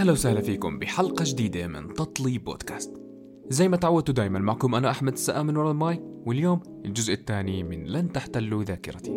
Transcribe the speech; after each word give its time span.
أهلا 0.00 0.12
وسهلا 0.12 0.40
فيكم 0.40 0.78
بحلقة 0.78 1.24
جديدة 1.26 1.66
من 1.66 1.94
تطلي 1.94 2.38
بودكاست. 2.38 3.00
زي 3.48 3.68
ما 3.68 3.76
تعودتوا 3.76 4.14
دايما 4.14 4.38
معكم 4.38 4.74
أنا 4.74 4.90
أحمد 4.90 5.12
السقا 5.12 5.42
من 5.42 5.56
ورا 5.56 5.70
الماي 5.70 6.00
واليوم 6.26 6.60
الجزء 6.84 7.12
الثاني 7.12 7.62
من 7.62 7.86
لن 7.86 8.12
تحتلوا 8.12 8.64
ذاكرتي. 8.64 9.10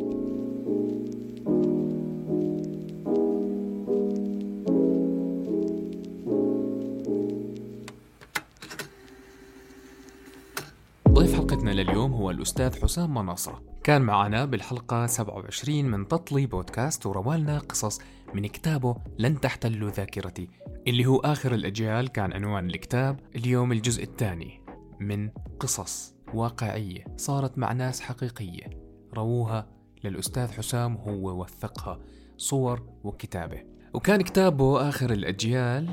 ضيف 11.09 11.35
حلقتنا 11.35 11.71
لليوم 11.71 12.13
هو 12.13 12.31
الأستاذ 12.31 12.81
حسام 12.81 13.13
مناصرة. 13.13 13.61
كان 13.83 14.01
معنا 14.01 14.45
بالحلقة 14.45 15.05
27 15.05 15.85
من 15.85 16.07
تطلي 16.07 16.45
بودكاست 16.45 17.05
وروالنا 17.05 17.59
قصص 17.59 17.99
من 18.33 18.47
كتابه 18.47 18.95
لن 19.19 19.39
تحتلوا 19.39 19.89
ذاكرتي. 19.89 20.47
اللي 20.87 21.05
هو 21.05 21.17
آخر 21.17 21.53
الأجيال 21.53 22.07
كان 22.07 22.33
عنوان 22.33 22.69
الكتاب 22.69 23.19
اليوم 23.35 23.71
الجزء 23.71 24.03
الثاني 24.03 24.61
من 24.99 25.29
قصص 25.59 26.15
واقعية 26.33 27.05
صارت 27.17 27.57
مع 27.57 27.73
ناس 27.73 28.01
حقيقية. 28.01 28.69
رووها 29.13 29.67
للأستاذ 30.03 30.51
حسام 30.51 30.95
وهو 30.95 31.41
وثقها 31.41 31.99
صور 32.37 32.89
وكتابة. 33.03 33.63
وكان 33.93 34.21
كتابه 34.21 34.89
آخر 34.89 35.13
الأجيال 35.13 35.85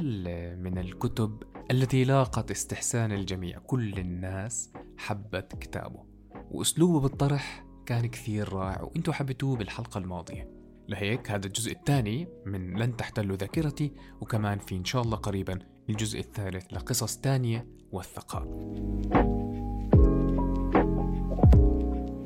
من 0.62 0.78
الكتب 0.78 1.42
التي 1.70 2.04
لاقت 2.04 2.50
استحسان 2.50 3.12
الجميع. 3.12 3.58
كل 3.58 3.98
الناس 3.98 4.72
حبت 4.98 5.56
كتابه. 5.60 6.04
وأسلوبه 6.50 7.00
بالطرح 7.00 7.64
كان 7.86 8.06
كثير 8.06 8.52
رائع. 8.52 8.82
وأنتم 8.82 9.12
حبيتوه 9.12 9.56
بالحلقة 9.56 9.98
الماضية. 9.98 10.59
لهيك 10.90 11.30
هذا 11.30 11.46
الجزء 11.46 11.72
الثاني 11.72 12.28
من 12.46 12.78
لن 12.78 12.96
تحتلوا 12.96 13.36
ذاكرتي 13.36 13.92
وكمان 14.20 14.58
في 14.58 14.74
إن 14.74 14.84
شاء 14.84 15.02
الله 15.02 15.16
قريبا 15.16 15.58
الجزء 15.90 16.20
الثالث 16.20 16.72
لقصص 16.72 17.16
تانية 17.16 17.66
والثقاء 17.92 18.42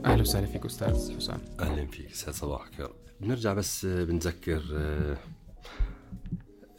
أهلا 0.04 0.20
وسهلا 0.20 0.46
فيك 0.46 0.64
أستاذ 0.64 1.16
حسام. 1.16 1.40
أهلا 1.60 1.86
فيك 1.86 2.14
صباحك. 2.14 2.78
يا 2.78 2.84
رب. 2.84 2.96
بنرجع 3.20 3.54
بس 3.54 3.86
بنذكر 3.86 4.62
آه، 4.72 5.16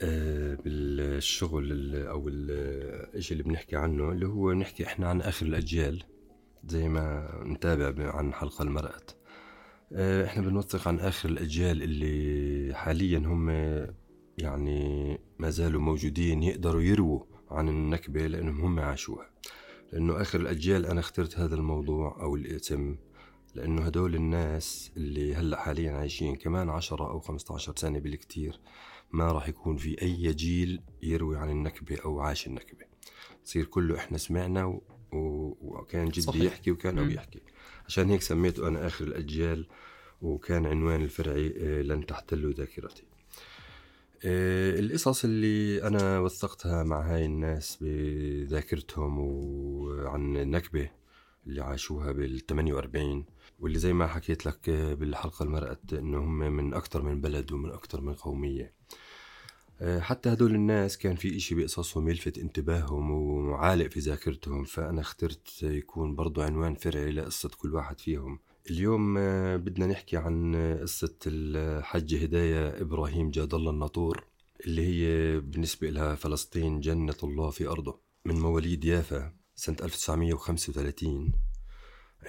آه، 0.02 0.55
بالشغل 0.55 1.95
أو 2.08 2.27
الشيء 2.27 3.38
اللي 3.38 3.49
بنحكي 3.49 3.75
عنه 3.75 4.11
اللي 4.11 4.27
هو 4.27 4.53
نحكي 4.53 4.86
إحنا 4.86 5.09
عن 5.09 5.22
آخر 5.22 5.45
الأجيال 5.45 6.03
زي 6.67 6.88
ما 6.88 7.30
نتابع 7.45 8.16
عن 8.16 8.33
حلقة 8.33 8.64
المرأة. 8.64 8.88
آه، 8.89 9.25
إحنا 9.94 10.41
بنوثق 10.47 10.88
عن 10.88 11.00
آخر 11.00 11.30
الأجيال 11.30 11.83
اللي 11.83 12.75
حاليا 12.75 13.17
هم 13.17 13.50
يعني 14.38 15.19
ما 15.39 15.50
زالوا 15.50 15.81
موجودين 15.81 16.44
يقدروا 16.44 16.81
يرووا 16.81 17.23
عن 17.52 17.69
النكبة 17.69 18.27
لأنهم 18.27 18.61
هم 18.61 18.80
عاشوها. 18.80 19.30
لأنه 19.94 20.22
آخر 20.22 20.39
الأجيال 20.39 20.86
أنا 20.86 21.00
اخترت 21.00 21.39
هذا 21.39 21.55
الموضوع 21.55 22.22
أو 22.22 22.36
الاسم 22.36 22.95
لأنه 23.55 23.81
هدول 23.81 24.16
الناس 24.16 24.92
اللي 24.97 25.36
هلأ 25.36 25.58
حاليا 25.58 25.92
عايشين 25.92 26.36
كمان 26.36 26.70
عشرة 26.70 27.09
أو 27.11 27.20
خمسة 27.20 27.55
عشر 27.55 27.73
سنة 27.75 27.99
بالكتير 27.99 28.59
ما 29.11 29.31
راح 29.31 29.47
يكون 29.47 29.77
في 29.77 30.02
أي 30.02 30.33
جيل 30.33 30.81
يروي 31.03 31.38
عن 31.38 31.49
النكبة 31.49 31.97
أو 32.05 32.20
عاش 32.20 32.47
النكبة. 32.47 32.86
تصير 33.45 33.66
كله 33.66 33.97
إحنا 33.97 34.17
سمعنا 34.17 34.80
وكان 35.11 36.09
جدي 36.09 36.22
صحيح. 36.22 36.44
يحكي 36.44 36.72
وكان 36.72 36.99
أبي 36.99 37.16
يحكي. 37.16 37.42
عشان 37.88 38.09
هيك 38.09 38.22
سميته 38.22 38.67
أنا 38.67 38.88
آخر 38.88 39.05
الأجيال 39.05 39.67
وكان 40.22 40.66
عنوان 40.66 41.03
الفرعي 41.03 41.53
آه، 41.58 41.81
لن 41.81 42.05
تحتلوا 42.05 42.53
ذاكرتي. 42.53 43.03
آه، 44.25 44.80
القصص 44.80 45.26
اللي 45.26 45.83
أنا 45.83 46.20
وثقتها 46.20 46.83
مع 46.83 47.02
هاي 47.02 47.26
الناس 47.26 47.77
بذاكرتهم 47.82 49.20
وعن 49.20 50.37
النكبة 50.37 50.89
اللي 51.48 51.61
عاشوها 51.61 52.11
بال 52.11 52.45
48 52.45 53.26
واللي 53.60 53.80
زي 53.80 53.93
ما 53.93 54.08
حكيت 54.08 54.45
لك 54.45 54.70
بالحلقة 54.70 55.43
المرأة 55.43 55.77
إنه 55.93 56.17
هم 56.17 56.39
من 56.39 56.73
أكثر 56.73 57.02
من 57.02 57.21
بلد 57.21 57.52
ومن 57.52 57.71
أكثر 57.71 58.02
من 58.02 58.14
قومية. 58.14 58.64
آه، 58.64 58.95
حتى 59.81 60.33
هدول 60.33 60.55
الناس 60.55 60.97
كان 60.97 61.15
في 61.15 61.37
إشي 61.37 61.55
بقصصهم 61.55 62.09
يلفت 62.09 62.37
انتباههم 62.37 63.11
وعالق 63.11 63.87
في 63.87 63.99
ذاكرتهم 63.99 64.63
فأنا 64.63 65.02
اخترت 65.02 65.63
يكون 65.63 66.15
برضو 66.15 66.41
عنوان 66.41 66.75
فرعي 66.75 67.11
لقصة 67.11 67.49
كل 67.58 67.75
واحد 67.75 67.99
فيهم. 67.99 68.39
اليوم 68.69 69.17
آه، 69.17 69.58
بدنا 69.58 69.87
نحكي 69.87 70.17
عن 70.17 70.55
قصة 70.81 71.15
الحج 71.27 72.23
هداية 72.23 72.81
إبراهيم 72.81 73.31
جاد 73.31 73.53
الله 73.53 73.71
الناطور 73.71 74.23
اللي 74.65 74.81
هي 74.81 75.39
بالنسبة 75.39 75.89
لها 75.89 76.15
فلسطين 76.15 76.80
جنة 76.80 77.15
الله 77.23 77.49
في 77.49 77.67
أرضه 77.67 77.99
من 78.25 78.39
مواليد 78.39 78.86
يافا 78.86 79.33
سنة 79.55 79.77
1935 79.83 81.31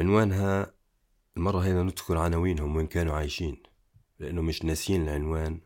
عنوانها 0.00 0.74
المرة 1.36 1.58
هنا 1.58 1.82
نذكر 1.82 2.18
عناوينهم 2.18 2.76
وين 2.76 2.86
كانوا 2.86 3.14
عايشين 3.14 3.62
لأنه 4.18 4.42
مش 4.42 4.64
ناسين 4.64 5.02
العنوان. 5.02 5.60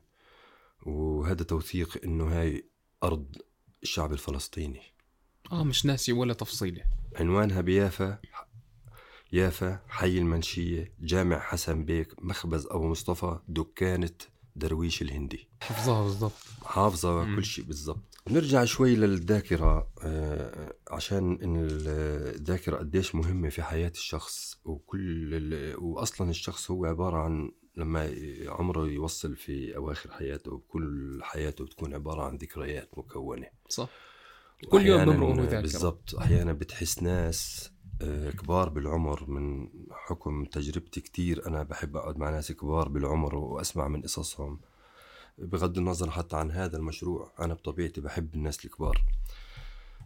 وهذا 0.87 1.43
توثيق 1.43 2.05
إنه 2.05 2.25
هاي 2.41 2.69
أرض 3.03 3.37
الشعب 3.83 4.13
الفلسطيني. 4.13 4.83
آه 5.53 5.65
مش 5.65 5.87
ناسي 5.87 6.13
ولا 6.13 6.35
تفصيلة. 6.35 6.85
عنوانها 7.17 7.61
بيافا 7.61 8.19
يافا 9.33 9.81
حي 9.89 10.19
المنشية 10.19 10.95
جامع 11.01 11.39
حسن 11.39 11.85
بيك 11.85 12.25
مخبز 12.25 12.67
أبو 12.67 12.89
مصطفى 12.89 13.39
دكانة 13.49 14.11
درويش 14.57 15.03
الهندي. 15.03 15.49
حافظها 15.61 16.03
بالضبط. 16.03 16.33
حافظة 16.65 17.37
كل 17.37 17.45
شيء 17.45 17.65
بالضبط. 17.65 18.21
نرجع 18.31 18.65
شوي 18.65 18.97
للذاكرة 18.97 19.91
آه 20.03 20.75
عشان 20.91 21.39
إن 21.43 21.57
الذاكرة 21.71 22.77
قديش 22.77 23.15
مهمة 23.15 23.49
في 23.49 23.63
حياة 23.63 23.91
الشخص 23.91 24.61
وكل 24.65 25.75
وأصلا 25.79 26.31
الشخص 26.31 26.71
هو 26.71 26.85
عبارة 26.87 27.17
عن 27.17 27.51
لما 27.81 28.15
عمره 28.49 28.87
يوصل 28.87 29.37
في 29.37 29.77
أواخر 29.77 30.11
حياته 30.11 30.63
كل 30.69 31.19
حياته 31.23 31.65
بتكون 31.65 31.95
عبارة 31.95 32.23
عن 32.23 32.37
ذكريات 32.37 32.99
مكونة. 32.99 33.47
صح. 33.69 33.89
كل 34.69 34.87
يوم 34.87 35.05
بمرق 35.05 35.41
ذاكرة. 35.41 35.61
بالضبط. 35.61 36.15
أحيانا 36.15 36.53
بتحس 36.53 37.03
ناس 37.03 37.71
آه، 38.03 38.31
كبار 38.31 38.69
بالعمر 38.69 39.31
من 39.31 39.69
حكم 39.91 40.45
تجربتي 40.45 41.01
كتير. 41.01 41.47
أنا 41.47 41.63
بحب 41.63 41.97
أقعد 41.97 42.19
مع 42.19 42.31
ناس 42.31 42.53
كبار 42.53 42.89
بالعمر 42.89 43.35
وأسمع 43.35 43.89
من 43.89 44.03
قصصهم. 44.03 44.61
بغض 45.39 45.79
النظر 45.79 46.11
حتى 46.11 46.37
عن 46.37 46.51
هذا 46.51 46.77
المشروع 46.77 47.33
أنا 47.41 47.55
بطبيعتي 47.55 48.01
بحب 48.01 48.35
الناس 48.35 48.65
الكبار. 48.65 49.05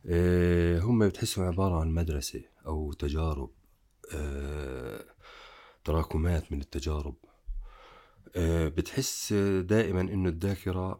آه، 0.06 0.80
هم 0.80 1.08
بتحسهم 1.08 1.44
عبارة 1.44 1.80
عن 1.80 1.90
مدرسة 1.90 2.42
أو 2.66 2.92
تجارب 2.92 3.50
آه، 4.14 5.04
تراكمات 5.84 6.52
من 6.52 6.60
التجارب. 6.60 7.14
بتحس 8.68 9.32
دائما 9.62 10.00
إنه 10.00 10.28
الذاكرة 10.28 10.98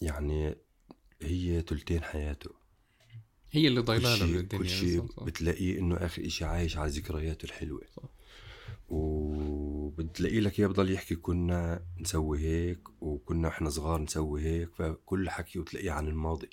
يعني 0.00 0.54
هي 1.22 1.62
تلتين 1.62 2.02
حياته. 2.02 2.50
هي 3.50 3.68
اللي 3.68 3.80
ضيلاله 3.80 4.26
من 4.26 4.36
الدنيا 4.36 4.62
كل 4.62 4.68
شيء 4.68 5.06
بتلاقيه 5.22 5.78
إنه 5.78 5.96
آخر 5.96 6.28
شيء 6.28 6.46
عايش 6.46 6.76
على 6.76 6.90
ذكرياته 6.90 7.44
الحلوة. 7.44 7.80
صح. 7.96 8.02
وبتلاقي 8.88 10.40
لك 10.40 10.58
يا 10.58 10.66
بضل 10.66 10.90
يحكي 10.90 11.16
كنا 11.16 11.86
نسوي 12.00 12.38
هيك 12.38 13.02
وكنا 13.02 13.48
إحنا 13.48 13.70
صغار 13.70 14.00
نسوي 14.00 14.42
هيك 14.42 14.74
فكل 14.74 15.30
حكي 15.30 15.58
وتلاقيه 15.58 15.90
عن 15.90 16.08
الماضي. 16.08 16.50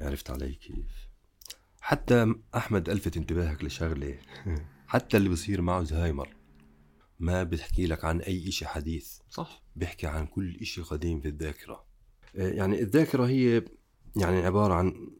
عرفت 0.00 0.30
علي 0.30 0.54
كيف؟ 0.54 1.08
حتى 1.80 2.34
أحمد 2.56 2.88
ألفت 2.90 3.16
انتباهك 3.16 3.64
لشغلة. 3.64 4.18
حتى 4.86 5.16
اللي 5.16 5.28
بصير 5.28 5.62
معه 5.62 5.82
زهايمر. 5.82 6.37
ما 7.18 7.42
بتحكي 7.42 7.86
لك 7.86 8.04
عن 8.04 8.20
أي 8.20 8.48
إشي 8.48 8.66
حديث. 8.66 9.18
صح. 9.30 9.62
بيحكي 9.76 10.06
عن 10.06 10.26
كل 10.26 10.56
إشي 10.60 10.82
قديم 10.82 11.20
في 11.20 11.28
الذاكرة. 11.28 11.84
آه، 12.36 12.48
يعني 12.48 12.82
الذاكرة 12.82 13.26
هي 13.26 13.64
يعني 14.16 14.46
عبارة 14.46 14.74
عن 14.74 15.10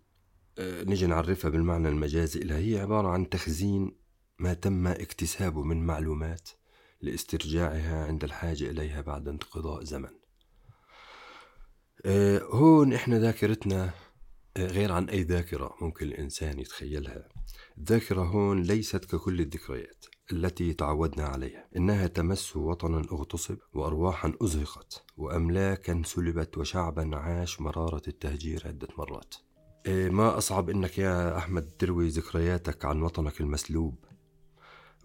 آه، 0.58 0.84
نجي 0.84 1.06
نعرفها 1.06 1.50
بالمعنى 1.50 1.88
المجازي 1.88 2.40
لها. 2.40 2.58
هي 2.58 2.78
عبارة 2.78 3.08
عن 3.08 3.28
تخزين 3.28 3.96
ما 4.38 4.54
تم 4.54 4.86
اكتسابه 4.86 5.62
من 5.62 5.86
معلومات 5.86 6.48
لاسترجاعها 7.00 8.06
عند 8.06 8.24
الحاجة 8.24 8.70
إليها 8.70 9.00
بعد 9.00 9.28
انقضاء 9.28 9.84
زمن. 9.84 10.10
آه، 12.04 12.38
هون 12.38 12.92
إحنا 12.92 13.18
ذاكرتنا 13.18 13.90
غير 14.56 14.92
عن 14.92 15.08
أي 15.08 15.22
ذاكرة 15.22 15.74
ممكن 15.80 16.06
الإنسان 16.06 16.58
يتخيلها. 16.58 17.28
الذاكرة 17.78 18.22
هون 18.22 18.62
ليست 18.62 19.04
ككل 19.04 19.40
الذكريات. 19.40 20.04
التي 20.32 20.72
تعودنا 20.72 21.24
عليها. 21.26 21.68
إنها 21.76 22.06
تمس 22.06 22.56
وطنا 22.56 22.98
أغتصب 22.98 23.58
وأرواحا 23.74 24.32
أزهقت 24.42 25.04
وأملاكا 25.16 26.02
سلبت 26.04 26.58
وشعبا 26.58 27.16
عاش 27.16 27.60
مرارة 27.60 28.02
التهجير 28.08 28.62
عدة 28.66 28.88
مرات. 28.98 29.34
إيه 29.86 30.10
ما 30.10 30.38
أصعب 30.38 30.70
إنك 30.70 30.98
يا 30.98 31.38
أحمد 31.38 31.70
تروي 31.78 32.08
ذكرياتك 32.08 32.84
عن 32.84 33.02
وطنك 33.02 33.40
المسلوب 33.40 34.04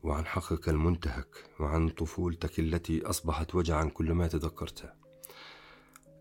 وعن 0.04 0.26
حقك 0.26 0.70
المنتهك 0.70 1.50
وعن 1.60 1.90
طفولتك 1.90 2.60
التي 2.60 3.06
أصبحت 3.06 3.56
وجعا 3.56 3.86
كلما 3.86 4.28
تذكرتها. 4.28 4.96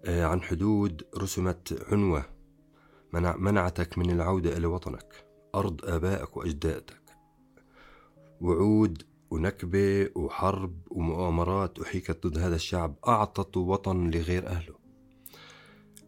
آه، 0.04 0.24
عن 0.24 0.42
حدود 0.42 1.02
رسمت 1.18 1.86
عنوة 1.92 2.24
منع 3.12 3.36
منعتك 3.36 3.98
من 3.98 4.10
العودة 4.10 4.56
إلى 4.56 4.66
وطنك. 4.66 5.26
أرض 5.54 5.84
آبائك 5.84 6.36
وأجدادك. 6.36 7.01
وعود 8.42 9.02
ونكبة 9.30 10.10
وحرب 10.14 10.76
ومؤامرات 10.90 11.78
أحيكت 11.78 12.26
ضد 12.26 12.38
هذا 12.38 12.54
الشعب 12.54 12.96
أعطت 13.08 13.56
وطن 13.56 14.10
لغير 14.10 14.46
أهله. 14.46 14.74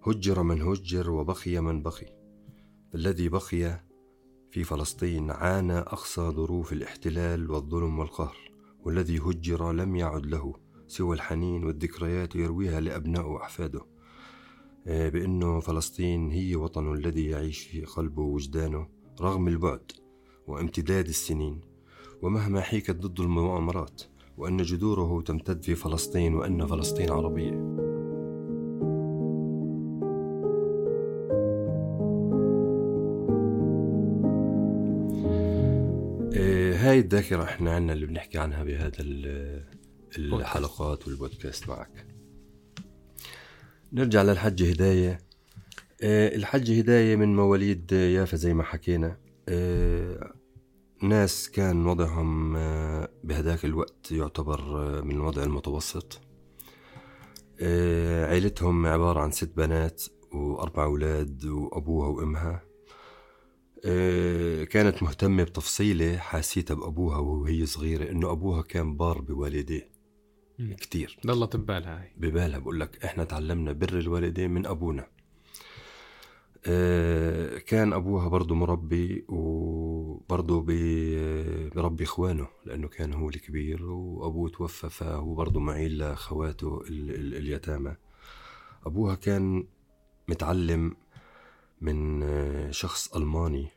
هجر 0.07 0.43
من 0.43 0.63
هجر 0.63 1.11
وبقي 1.11 1.61
من 1.61 1.83
بقي. 1.83 2.07
الذي 2.95 3.29
بقي 3.29 3.85
في 4.51 4.65
فلسطين 4.65 5.31
عانى 5.31 5.79
أقصى 5.79 6.21
ظروف 6.21 6.73
الاحتلال 6.73 7.51
والظلم 7.51 7.99
والقهر 7.99 8.37
والذي 8.85 9.19
هجر 9.19 9.73
لم 9.73 9.97
يعد 9.97 10.27
له 10.27 10.55
سوى 10.87 11.17
الحنين 11.17 11.65
والذكريات 11.65 12.37
يرويها 12.37 12.81
لأبنائه 12.81 13.27
وأحفاده. 13.27 13.87
آه، 14.87 15.09
بأنه 15.09 15.61
فلسطين 15.61 16.31
هي 16.31 16.57
وطنه 16.57 16.93
الذي 16.93 17.27
يعيش 17.27 17.59
في 17.59 17.85
قلبه 17.85 18.23
ووجدانه 18.23 18.89
رغم 19.21 19.49
البعد 19.49 19.93
وامتداد 20.47 21.09
السنين. 21.09 21.74
ومهما 22.25 22.61
حيكت 22.61 22.97
ضد 22.97 23.21
المؤامرات 23.21 24.03
وأن 24.39 24.57
جذوره 24.57 25.23
تمتد 25.23 25.63
في 25.63 25.75
فلسطين 25.75 26.35
وأن 26.35 26.67
فلسطين 26.67 27.11
عربية. 27.11 27.53
آه، 36.37 36.75
هاي 36.77 36.99
الذاكرة 36.99 37.43
إحنا 37.43 37.75
عنا 37.75 37.93
اللي 37.93 38.07
بنحكي 38.07 38.39
عنها 38.39 38.65
بهذا 38.65 39.01
الحلقات 40.19 41.09
والبودكاست 41.09 41.69
معك. 41.69 42.07
نرجع 43.93 44.23
للحج 44.23 44.63
هداية. 44.63 45.19
آه، 46.03 46.37
الحج 46.37 46.81
هداية 46.81 47.17
من 47.17 47.37
مواليد 47.37 47.93
يافا 47.93 48.37
زي 48.37 48.55
ما 48.55 48.63
حكينا. 48.63 49.17
آه، 49.49 50.44
ناس 51.05 51.51
كان 51.51 51.87
وضعهم 51.87 52.57
آه، 52.57 53.09
بهداك 53.25 53.65
الوقت 53.65 54.13
يعتبر 54.13 54.61
من 55.05 55.11
الوضع 55.11 55.43
المتوسط. 55.43 56.21
عيلتهم 58.31 58.87
عبارة 58.87 59.21
عن 59.21 59.31
ست 59.31 59.57
بنات 59.57 60.03
وأربع 60.33 60.85
أولاد 60.85 61.45
وأبوها 61.45 62.09
وأمها. 62.09 62.63
كانت 64.65 65.03
مهتمة 65.03 65.43
بتفصيلة 65.43 66.17
حاسيتها 66.17 66.75
بأبوها 66.75 67.19
وهي 67.19 67.67
صغيرة 67.67 68.11
إنه 68.11 68.31
أبوها 68.31 68.63
كان 68.63 68.97
بار 68.97 69.21
بوالديه 69.21 69.91
كتير. 70.59 71.19
ضلت 71.27 71.57
ببالها 71.57 72.01
هاي. 72.01 72.13
ببالها 72.17 72.59
بقول 72.59 72.81
لك 72.81 73.05
إحنا 73.05 73.25
تعلمنا 73.25 73.73
بر 73.73 73.99
الوالدين 73.99 74.51
من 74.51 74.67
أبونا. 74.67 75.07
آه 76.67 77.59
كان 77.59 77.93
أبوها 77.93 78.29
برضه 78.29 78.55
مربي 78.55 79.25
وبرضه 80.15 80.61
بربي 81.75 82.05
إخوانه 82.05 82.49
لأنه 82.65 82.89
كان 82.89 83.13
هو 83.13 83.29
الكبير 83.29 83.85
وأبوه 83.85 84.49
توفى 84.49 84.91
فهو 84.91 85.35
برضه 85.35 85.61
معيل 85.61 85.99
لأخواته 85.99 86.83
اليتامى. 86.89 87.97
أبوها 88.87 89.15
كان 89.15 89.67
متعلم 90.29 90.97
من 91.81 92.23
آه، 92.23 92.71
شخص 92.71 93.15
ألماني 93.15 93.69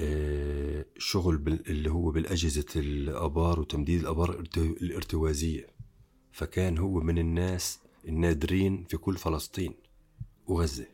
آه، 0.00 0.84
شغل 0.98 1.60
اللي 1.68 1.90
هو 1.90 2.10
بالأجهزة 2.10 2.66
الآبار 2.76 3.60
وتمديد 3.60 4.00
الآبار 4.00 4.44
الارتوازية. 4.56 5.66
فكان 6.32 6.78
هو 6.78 7.00
من 7.00 7.18
الناس 7.18 7.80
النادرين 8.08 8.84
في 8.84 8.96
كل 8.96 9.16
فلسطين 9.16 9.74
وغزة. 10.46 10.86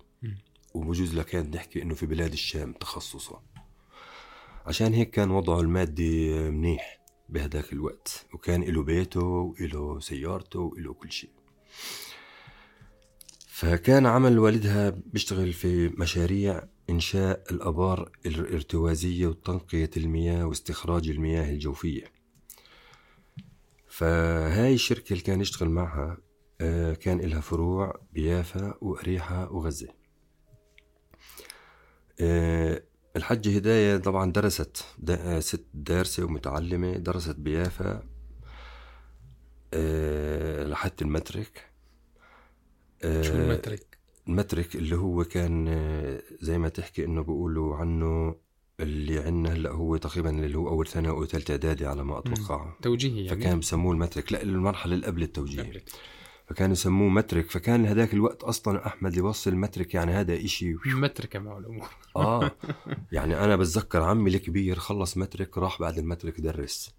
وبجوز 0.75 1.15
لكان 1.15 1.51
نحكي 1.51 1.83
إنه 1.83 1.95
في 1.95 2.07
بلاد 2.07 2.33
الشام 2.33 2.73
تخصصا 2.73 3.43
عشان 4.66 4.94
هيك 4.94 5.11
كان 5.11 5.31
وضعه 5.31 5.61
المادي 5.61 6.34
منيح 6.50 7.00
بهداك 7.28 7.72
الوقت 7.72 8.26
وكان 8.32 8.62
له 8.62 8.82
بيته 8.82 9.25
وله 9.61 10.00
سيارته 10.00 10.61
وله 10.61 10.94
كل 10.94 11.12
شيء. 11.12 11.31
فكان 13.49 14.06
عمل 14.06 14.38
والدها 14.38 14.90
بيشتغل 14.90 15.52
في 15.52 15.88
مشاريع 15.88 16.62
إنشاء 16.90 17.44
الأبار 17.50 18.11
الارتوازية 18.26 19.26
وتنقية 19.26 19.90
المياه 19.96 20.46
واستخراج 20.46 21.08
المياه 21.08 21.50
الجوفية. 21.52 22.05
فهاي 23.88 24.75
الشركة 24.75 25.12
اللي 25.12 25.25
كان 25.25 25.40
يشتغل 25.40 25.69
معها 25.69 26.19
آه، 26.61 26.94
كان 26.94 27.20
إلها 27.20 27.40
فروع 27.40 28.00
بيافا 28.12 28.75
وأريحة 28.81 29.52
وغزة. 29.52 29.88
آه، 32.20 32.82
الحجة 33.16 33.56
هداية 33.56 33.96
طبعا 33.96 34.32
درست 34.32 34.84
آه، 35.11 35.40
ست 35.40 35.64
دارسة 35.75 36.25
ومتعلمة 36.25 36.93
درست 36.96 37.37
بيافا 37.37 38.02
لحد 40.64 40.93
المترك. 41.02 41.70
شو 43.02 43.32
المترك؟ 43.32 43.99
المترك 44.28 44.76
اللي 44.76 44.96
هو 44.96 45.25
كان 45.25 45.69
آه، 45.69 46.22
زي 46.40 46.58
ما 46.58 46.69
تحكي 46.69 47.05
إنه 47.05 47.22
بيقولوا 47.22 47.76
عنه 47.76 48.37
اللي 48.81 49.19
عندنا 49.19 49.55
هلأ 49.55 49.70
هو 49.70 49.96
تقريبا 49.96 50.31
اللي 50.31 50.58
هو 50.58 50.69
أول 50.69 50.87
سنه 50.87 51.08
أو 51.11 51.25
ثالثه 51.25 51.52
إعدادي 51.52 51.87
على 51.87 52.05
ما 52.05 52.19
أتوقع. 52.19 52.72
توجيهي 52.82 53.25
يعني. 53.25 53.40
فكان 53.40 53.61
بسموه 53.61 53.93
المترك 53.93 54.32
لأ 54.32 54.43
المرحله 54.43 54.94
اللي 54.94 55.06
قبل 55.06 55.22
التوجيهي 55.22 55.82
فكانوا 56.46 56.73
يسموه 56.73 57.08
مترك 57.08 57.50
فكان 57.50 57.87
هذاك 57.87 58.14
الوقت 58.14 58.43
أصلا 58.43 58.87
أحمد 58.87 59.11
اللي 59.11 59.23
وصل 59.23 59.55
مترك 59.55 59.94
يعني 59.94 60.12
هذا 60.12 60.35
إشي 60.35 60.75
متركه 60.87 61.38
معه 61.38 61.58
الأمور 61.58 61.88
آه. 62.17 62.50
يعني 63.12 63.44
أنا 63.44 63.56
بتذكر 63.56 64.02
عمي 64.02 64.31
الكبير 64.31 64.79
خلص 64.79 65.17
مترك 65.17 65.58
راح 65.58 65.81
بعد 65.81 65.99
المترك 65.99 66.41
درس 66.41 66.94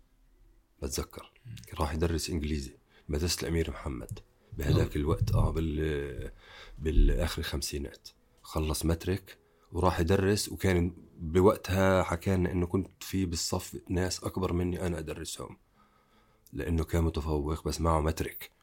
بتذكر. 0.81 1.31
راح 1.80 1.94
يدرس 1.94 2.30
إنجليزي 2.30 2.77
مدرسه 3.09 3.42
الأمير 3.42 3.71
محمد. 3.71 4.19
بهذاك 4.57 4.95
الوقت 4.95 5.31
آه 5.31 5.51
بال 5.51 6.31
بالآخر 6.80 7.39
الخمسينات 7.39 8.07
خلص 8.41 8.86
مترك 8.86 9.38
وراح 9.71 10.00
يدرس 10.00 10.50
وكان 10.50 10.94
بوقتها 11.19 12.03
حكانا 12.03 12.51
إنه 12.51 12.65
كنت 12.65 13.03
في 13.03 13.25
بالصف 13.25 13.77
ناس 13.89 14.24
أكبر 14.24 14.53
مني 14.53 14.88
أنا 14.88 15.00
أدرسهم 15.00 15.57
لأنه 16.53 16.84
كان 16.84 17.03
متفوق 17.03 17.67
بس 17.67 17.81
معه 17.81 18.01
مترك 18.01 18.54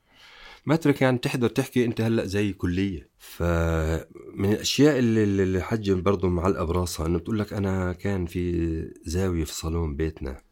مترك 0.66 1.02
يعني 1.02 1.18
تحضر 1.18 1.48
تحكي 1.48 1.84
أنت 1.84 2.00
هلأ 2.00 2.24
زي 2.24 2.52
كلية. 2.52 3.08
فمن 3.18 4.52
الأشياء 4.52 4.98
اللي 4.98 5.24
اللي 5.24 5.62
حج 5.62 5.90
برضه 5.90 6.28
معلقه 6.28 6.64
براسها 6.64 7.06
إنه 7.06 7.18
بتقول 7.18 7.38
لك 7.38 7.52
أنا 7.52 7.92
كان 7.92 8.26
في 8.26 8.94
زاوية 9.04 9.44
في 9.44 9.54
صالون 9.54 9.96
بيتنا. 9.96 10.42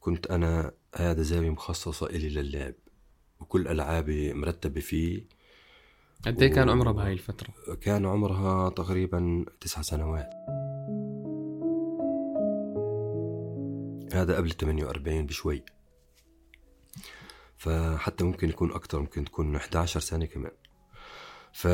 كنت 0.00 0.26
أنا 0.26 0.72
هذا 0.94 1.22
زاوية 1.22 1.50
مخصصة 1.50 2.06
إلي 2.06 2.28
للعب 2.28 2.74
وكل 3.40 3.68
ألعابي 3.68 4.32
مرتبة 4.34 4.80
فيه. 4.80 5.26
قد 6.26 6.42
إيه 6.42 6.52
كان 6.52 6.68
عمرها 6.68 6.92
بهاي 6.92 7.12
الفترة؟ 7.12 7.48
كان 7.80 8.06
عمرها 8.06 8.68
تقريبا 8.70 9.44
تسع 9.60 9.82
سنوات. 9.82 10.30
هذا 14.12 14.36
قبل 14.36 14.50
48 14.50 15.26
بشوي. 15.26 15.62
فحتى 17.58 18.24
ممكن 18.24 18.48
يكون 18.48 18.72
أكتر 18.72 19.00
ممكن 19.00 19.24
تكون 19.24 19.56
11 19.56 20.00
سنة 20.00 20.26
كمان. 20.26 20.52
ف 21.52 21.66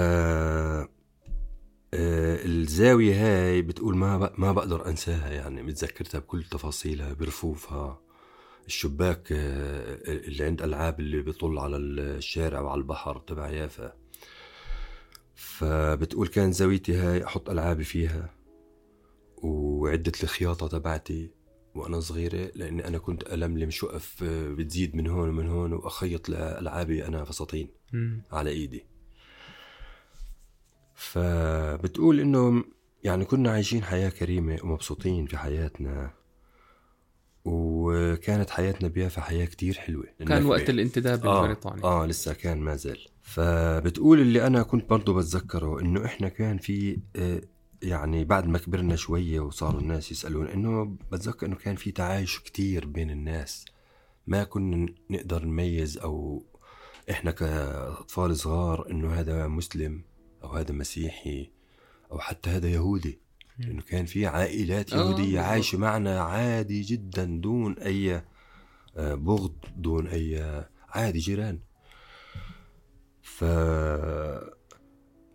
آه، 1.94 2.44
الزاوية 2.44 3.14
هاي 3.14 3.62
بتقول 3.62 3.96
ما 3.96 4.32
ما 4.38 4.52
بقدر 4.52 4.88
أنساها 4.88 5.30
يعني 5.32 5.62
متذكرتها 5.62 6.18
بكل 6.18 6.44
تفاصيلها 6.44 7.12
برفوفها. 7.12 8.00
الشباك 8.66 9.32
آه، 9.32 9.98
اللي 10.08 10.44
عند 10.44 10.62
ألعاب 10.62 11.00
اللي 11.00 11.22
بيطل 11.22 11.58
على 11.58 11.76
الشارع 11.76 12.60
وعلى 12.60 12.78
البحر 12.78 13.18
تبع 13.18 13.50
يافا. 13.50 13.92
فبتقول 15.34 16.28
كان 16.28 16.52
زاويتي 16.52 16.94
هاي 16.96 17.24
أحط 17.24 17.50
ألعابي 17.50 17.84
فيها 17.84 18.34
وعدة 19.36 20.12
الخياطة 20.22 20.68
تبعتي. 20.68 21.30
وأنا 21.74 22.00
صغيرة 22.00 22.50
لأني 22.54 22.88
أنا 22.88 22.98
كنت 22.98 23.32
ألملم 23.32 23.70
شقف 23.70 24.24
بتزيد 24.24 24.96
من 24.96 25.06
هون 25.06 25.28
ومن 25.28 25.48
هون 25.48 25.72
وأخيط 25.72 26.28
لألعابي 26.28 27.06
أنا 27.06 27.24
فساتين 27.24 27.68
على 28.32 28.50
إيدي. 28.50 28.84
فبتقول 30.94 32.20
إنه 32.20 32.64
يعني 33.04 33.24
كنا 33.24 33.50
عايشين 33.50 33.82
حياة 33.82 34.08
كريمة 34.08 34.58
ومبسوطين 34.62 35.26
في 35.26 35.36
حياتنا 35.36 36.10
وكانت 37.44 38.50
حياتنا 38.50 38.88
بيافا 38.88 39.20
حياة 39.22 39.44
كتير 39.44 39.74
حلوة. 39.74 40.04
كان 40.28 40.46
وقت 40.46 40.70
الانتداب 40.70 41.26
آه 41.26 41.40
البريطاني 41.42 41.84
آه 41.84 42.06
لسه 42.06 42.32
كان 42.32 42.60
ما 42.60 42.76
زال. 42.76 42.98
فبتقول 43.22 44.20
اللي 44.20 44.46
أنا 44.46 44.62
كنت 44.62 44.90
برضو 44.90 45.14
بتذكره 45.14 45.80
إنه 45.80 46.04
إحنا 46.04 46.28
كان 46.28 46.58
في 46.58 46.98
آه، 47.16 47.42
يعني 47.84 48.24
بعد 48.24 48.46
ما 48.46 48.58
كبرنا 48.58 48.96
شوية 48.96 49.40
وصاروا 49.40 49.80
الناس 49.80 50.12
يسألون 50.12 50.46
إنه 50.46 50.96
بتذكر 51.12 51.46
إنه 51.46 51.56
كان 51.56 51.76
في 51.76 51.92
تعايش 51.92 52.38
كتير 52.38 52.86
بين 52.86 53.10
الناس. 53.10 53.64
ما 54.26 54.44
كنا 54.44 54.86
نقدر 55.10 55.44
نميز 55.44 55.98
أو 55.98 56.44
إحنا 57.10 57.30
كأطفال 57.30 58.36
صغار 58.36 58.90
إنه 58.90 59.12
هذا 59.12 59.46
مسلم 59.46 60.04
أو 60.44 60.48
هذا 60.48 60.72
مسيحي 60.72 61.50
أو 62.12 62.18
حتى 62.18 62.50
هذا 62.50 62.68
يهودي. 62.68 63.18
إنه 63.60 63.82
كان 63.82 64.06
في 64.06 64.26
عائلات 64.26 64.92
آه، 64.92 64.96
يهودية 64.96 65.24
بالضبط. 65.24 65.44
عايشة 65.44 65.78
معنا 65.78 66.20
عادي 66.20 66.80
جدا 66.80 67.24
دون 67.24 67.78
أي 67.78 68.22
آه، 68.96 69.14
بغض 69.14 69.54
دون 69.76 70.06
أي 70.06 70.64
عادي 70.88 71.18
جيران. 71.18 71.58
ف 73.22 73.44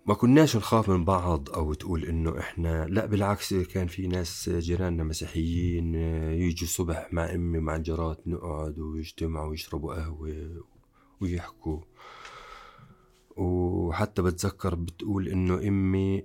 ما 0.10 0.16
كناش 0.16 0.58
نخاف 0.58 0.90
من 0.90 1.06
بعض 1.06 1.50
أو 1.50 1.74
تقول 1.74 2.06
إنه 2.06 2.40
إحنا 2.40 2.86
لا 2.86 3.06
بالعكس 3.06 3.54
كان 3.54 3.88
في 3.88 4.08
ناس 4.08 4.50
جيراننا 4.50 5.04
مسيحيين 5.04 5.96
آه، 5.96 6.32
يجوا 6.32 6.68
الصبح 6.68 7.08
مع 7.12 7.34
أمي 7.34 7.60
مع 7.60 7.76
الجارات 7.76 8.28
نقعد 8.28 8.80
ويجتمعوا 8.80 9.50
ويشربوا 9.50 9.96
قهوة 9.96 10.64
ويحكوا. 11.22 11.82
وحتى 13.38 14.22
بتذكر 14.22 14.76
بتقول 14.76 15.28
إنه 15.28 15.68
أمي 15.68 16.24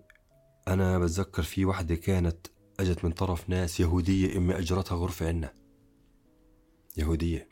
أنا 0.68 0.98
بتذكر 0.98 1.42
في 1.42 1.64
وحدة 1.64 1.94
كانت 1.94 2.46
أجت 2.80 3.04
من 3.04 3.10
طرف 3.12 3.50
ناس 3.50 3.80
يهودية 3.80 4.36
أمي 4.36 4.58
أجرتها 4.58 4.96
غرفة 4.96 5.28
عنا. 5.28 5.52
يهودية. 6.96 7.48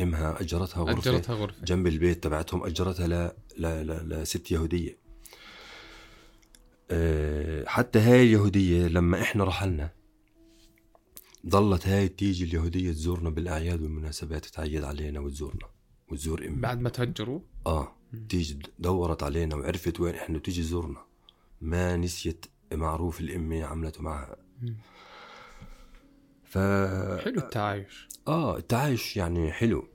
أمها 0.00 0.40
أجرتها 0.40 0.82
غرفة 0.82 1.10
أجرتها 1.10 1.34
غرفة. 1.34 1.64
جنب 1.64 1.86
البيت 1.86 2.24
تبعتهم 2.24 2.64
أجرتها 2.64 3.06
ل... 3.06 3.32
ل... 3.58 3.86
ل... 3.86 4.08
لست 4.08 4.50
يهودية. 4.50 5.01
حتى 7.66 7.98
هاي 7.98 8.22
اليهودية 8.22 8.86
لما 8.86 9.22
إحنا 9.22 9.44
رحلنا 9.44 9.90
ضلت 11.46 11.86
هاي 11.86 12.08
تيجي 12.08 12.44
اليهودية 12.44 12.92
تزورنا 12.92 13.30
بالأعياد 13.30 13.82
والمناسبات 13.82 14.44
تعيد 14.46 14.84
علينا 14.84 15.20
وتزورنا 15.20 15.66
وتزور 16.08 16.46
أمي. 16.46 16.56
بعد 16.56 16.80
ما 16.80 16.88
تهجروا؟ 16.88 17.40
مم. 17.66 18.26
تيجي 18.28 18.58
دورت 18.78 19.22
علينا 19.22 19.56
وعرفت 19.56 20.00
وين 20.00 20.14
إحنا 20.14 20.36
وتيجي 20.36 20.62
تزورنا. 20.62 21.04
ما 21.60 21.96
نسيت 21.96 22.46
معروف 22.72 23.20
الأمي 23.20 23.62
عملته 23.62 24.02
معها. 24.02 24.36
ف 26.44 26.58
حلو 26.58 27.38
التعايش. 27.38 28.08
آه 28.28 28.56
التعايش 28.56 29.16
يعني 29.16 29.52
حلو. 29.52 29.88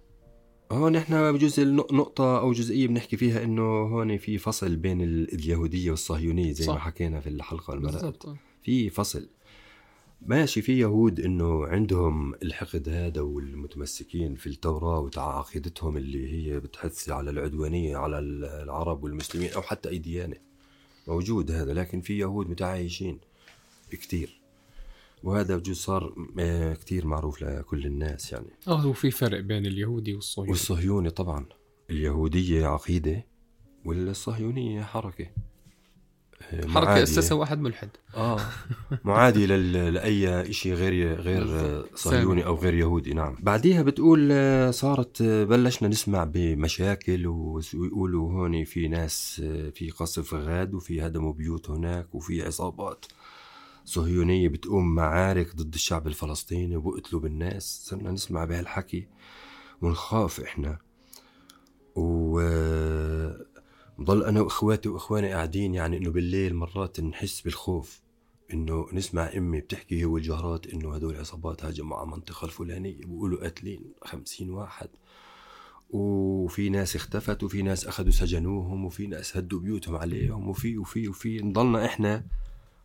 هون 0.72 0.96
إحنا 0.96 1.32
بجوز 1.32 1.60
نقطة 1.60 2.40
أو 2.40 2.52
جزئية 2.52 2.88
بنحكي 2.88 3.18
فيها 3.18 3.44
إنه 3.44 3.62
هون 3.64 4.18
في 4.18 4.38
فصل 4.38 4.76
بين 4.76 5.02
ال- 5.02 5.34
اليهودية 5.34 5.92
والصهيونية 5.92 6.52
زي 6.52 6.64
صح. 6.66 6.74
ما 6.74 6.80
حكينا 6.80 7.20
في 7.20 7.30
الحلقة 7.30 7.74
المرأة. 7.74 8.14
في 8.64 8.90
فصل 8.90 9.30
ماشي 10.26 10.62
في 10.62 10.80
يهود 10.80 11.20
إنه 11.20 11.66
عندهم 11.68 12.34
الحقد 12.34 12.90
هذا 12.90 13.22
والمتمسكين 13.22 14.36
في 14.36 14.48
التوراة 14.48 15.10
وعقيدتهم 15.18 15.98
اللي 15.98 16.32
هي 16.34 16.60
بتحث 16.60 17.10
على 17.10 17.30
العدوانية 17.30 17.98
على 17.98 18.20
ال- 18.20 18.46
العرب 18.46 19.04
والمسلمين 19.04 19.50
أو 19.52 19.62
حتى 19.62 19.90
أي 19.90 19.98
ديانة 19.98 20.36
موجود 21.08 21.52
هذا 21.52 21.74
لكن 21.74 22.02
في 22.02 22.18
يهود 22.18 22.50
متعايشين 22.50 23.20
كتير 23.92 24.37
وهذا 25.24 25.58
بجوز 25.58 25.78
صار 25.78 26.14
آه، 26.40 26.74
كتير 26.74 27.08
معروف 27.08 27.42
لكل 27.42 27.86
الناس 27.86 28.32
يعني. 28.34 28.50
آه 28.68 28.76
هو 28.80 28.94
في 28.94 29.12
فرق 29.12 29.40
بين 29.40 29.66
اليهودي 29.66 30.14
والصهيوني. 30.14 30.52
والصهيوني 30.52 31.10
طبعا. 31.10 31.46
اليهودية 31.90 32.68
عقيدة 32.68 33.26
والصهيونية 33.86 34.82
حركة. 34.84 35.28
آه، 36.52 36.68
حركة 36.68 36.68
معادية. 36.68 37.04
اسسها 37.04 37.36
واحد 37.38 37.60
ملحد. 37.60 37.90
آه 38.16 38.40
معادي. 39.04 39.46
لأي 39.90 40.54
شيء 40.54 40.74
غير 40.74 41.22
غير 41.22 41.46
صهيوني 41.96 42.46
أو 42.46 42.56
غير 42.56 42.74
يهودي 42.74 43.14
نعم. 43.14 43.36
بعديها 43.40 43.82
بتقول 43.82 44.30
آه، 44.32 44.72
صارت 44.72 45.24
بلشنا 45.24 45.88
نسمع 45.90 46.24
بمشاكل 46.24 47.28
ويقولوا 47.28 48.32
هون 48.32 48.64
في 48.64 48.88
ناس 48.88 49.42
في 49.74 49.90
قصف 49.90 50.34
غاد 50.34 50.74
وفي 50.74 51.02
هدموا 51.06 51.34
بيوت 51.34 51.70
هناك 51.70 52.16
وفي 52.16 52.42
عصابات. 52.46 53.06
صهيونية 53.88 54.48
بتقوم 54.48 54.96
معارك 54.96 55.56
ضد 55.56 55.74
الشعب 55.74 56.08
الفلسطيني 56.08 56.76
وبقتلوا 56.76 57.22
بالناس. 57.22 57.84
صرنا 57.86 58.12
نسمع 58.12 58.46
بهالحكي 58.46 59.08
ونخاف 59.82 60.40
إحنا. 60.40 60.80
و 61.96 62.40
ضل 64.02 64.24
أنا 64.24 64.42
وإخواتي 64.42 64.90
وإخواني 64.90 65.34
قاعدين 65.34 65.74
يعني 65.74 65.98
إنه 65.98 66.12
بالليل 66.12 66.56
مرات 66.56 67.00
نحس 67.00 67.42
بالخوف 67.42 68.02
إنه 68.54 68.88
نسمع 68.94 69.32
أمي 69.38 69.62
بتحكي 69.62 70.00
هي 70.02 70.06
والجارات 70.06 70.68
إنه 70.68 70.96
هدول 70.96 71.16
عصابات 71.16 71.66
هاجموا 71.66 71.98
على 71.98 72.06
المنطقة 72.06 72.46
الفلانية 72.46 72.98
بيقولوا 72.98 73.42
قاتلين 73.42 73.94
خمسين 74.04 74.50
واحد. 74.50 74.90
وفي 75.90 76.70
ناس 76.70 76.96
اختفت 76.96 77.44
وفي 77.44 77.62
ناس 77.62 77.88
أخذوا 77.88 78.12
سجنوهم 78.12 78.86
وفي 78.86 79.08
ناس 79.08 79.38
هدوا 79.38 79.60
بيوتهم 79.60 79.96
عليهم 79.96 80.50
وفي 80.50 80.78
وفي 80.78 81.08
وفي. 81.08 81.42
نضلنا 81.42 81.86
إحنا 81.86 82.26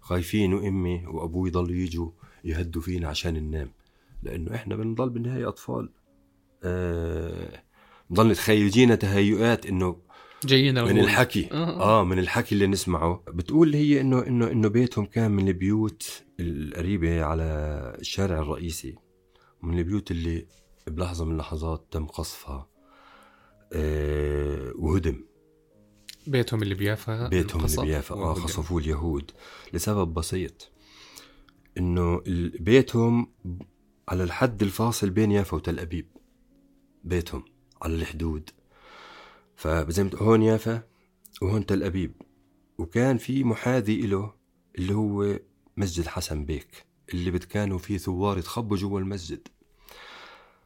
خايفين 0.02 0.54
وامي 0.54 1.06
وابوي 1.06 1.50
ضلوا 1.50 1.76
يجوا 1.76 2.10
يهدوا 2.44 2.82
فينا 2.82 3.08
عشان 3.08 3.34
ننام. 3.34 3.72
لأنه 4.22 4.54
إحنا 4.54 4.76
بنضل 4.76 5.10
بالنهاية 5.10 5.48
أطفال. 5.48 5.90
آه 6.64 7.62
نضل 8.10 8.28
نتخيل 8.28 8.66
يجينا 8.66 8.94
تهيؤات 8.94 9.66
إنه 9.66 9.96
جايين 10.44 10.84
من. 10.84 10.98
الحكي. 10.98 11.48
آه. 11.52 12.00
آه 12.00 12.04
من 12.04 12.18
الحكي 12.18 12.54
اللي 12.54 12.66
نسمعه. 12.66 13.22
بتقول 13.28 13.74
هي 13.74 14.00
إنه 14.00 14.26
إنه 14.26 14.50
إنه 14.50 14.68
بيتهم 14.68 15.04
كان 15.04 15.30
من 15.30 15.48
البيوت 15.48 16.24
القريبة 16.40 17.24
على 17.24 17.44
الشارع 18.00 18.38
الرئيسي. 18.38 18.94
من 19.62 19.78
البيوت 19.78 20.10
اللي 20.10 20.46
بلحظة 20.86 21.24
من 21.24 21.32
اللحظات 21.32 21.86
تم 21.90 22.06
قصفها. 22.06 22.68
آه 23.72 24.72
وهدم. 24.74 25.24
بيتهم 26.26 26.62
اللي 26.62 26.74
بيافا 26.74 27.28
بيتهم 27.28 27.64
اللي 27.64 27.82
بيافا. 27.82 28.14
آه. 28.14 28.34
خصفوه 28.34 28.78
اليهود 28.80 29.30
لسبب 29.72 30.14
بسيط 30.14 30.70
إنه 31.78 32.22
بيتهم 32.60 33.32
على 34.08 34.24
الحد 34.24 34.62
الفاصل 34.62 35.10
بين 35.10 35.32
يافا 35.32 35.56
وتل 35.56 35.78
أبيب. 35.78 36.06
بيتهم 37.04 37.44
على 37.82 37.94
الحدود. 37.94 38.50
فزي 39.56 40.04
ما 40.04 40.10
هون 40.16 40.42
يافا 40.42 40.82
وهون 41.42 41.66
تل 41.66 41.82
أبيب. 41.82 42.12
وكان 42.78 43.18
في 43.18 43.44
محاذي 43.44 44.06
له 44.06 44.34
اللي 44.78 44.94
هو 44.94 45.38
مسجد 45.76 46.06
حسن 46.06 46.44
بيك 46.44 46.86
اللي 47.14 47.30
بت- 47.30 47.44
كانوا 47.44 47.78
فيه 47.78 47.98
ثوار 47.98 48.38
يتخبوا 48.38 48.76
جوا 48.76 49.00
المسجد. 49.00 49.48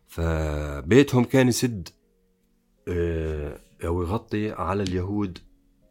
فبيتهم 0.09 1.25
كان 1.25 1.49
يسد 1.49 1.89
آه، 2.89 3.61
أو 3.85 4.03
يغطي 4.03 4.51
على 4.53 4.83
اليهود 4.83 5.39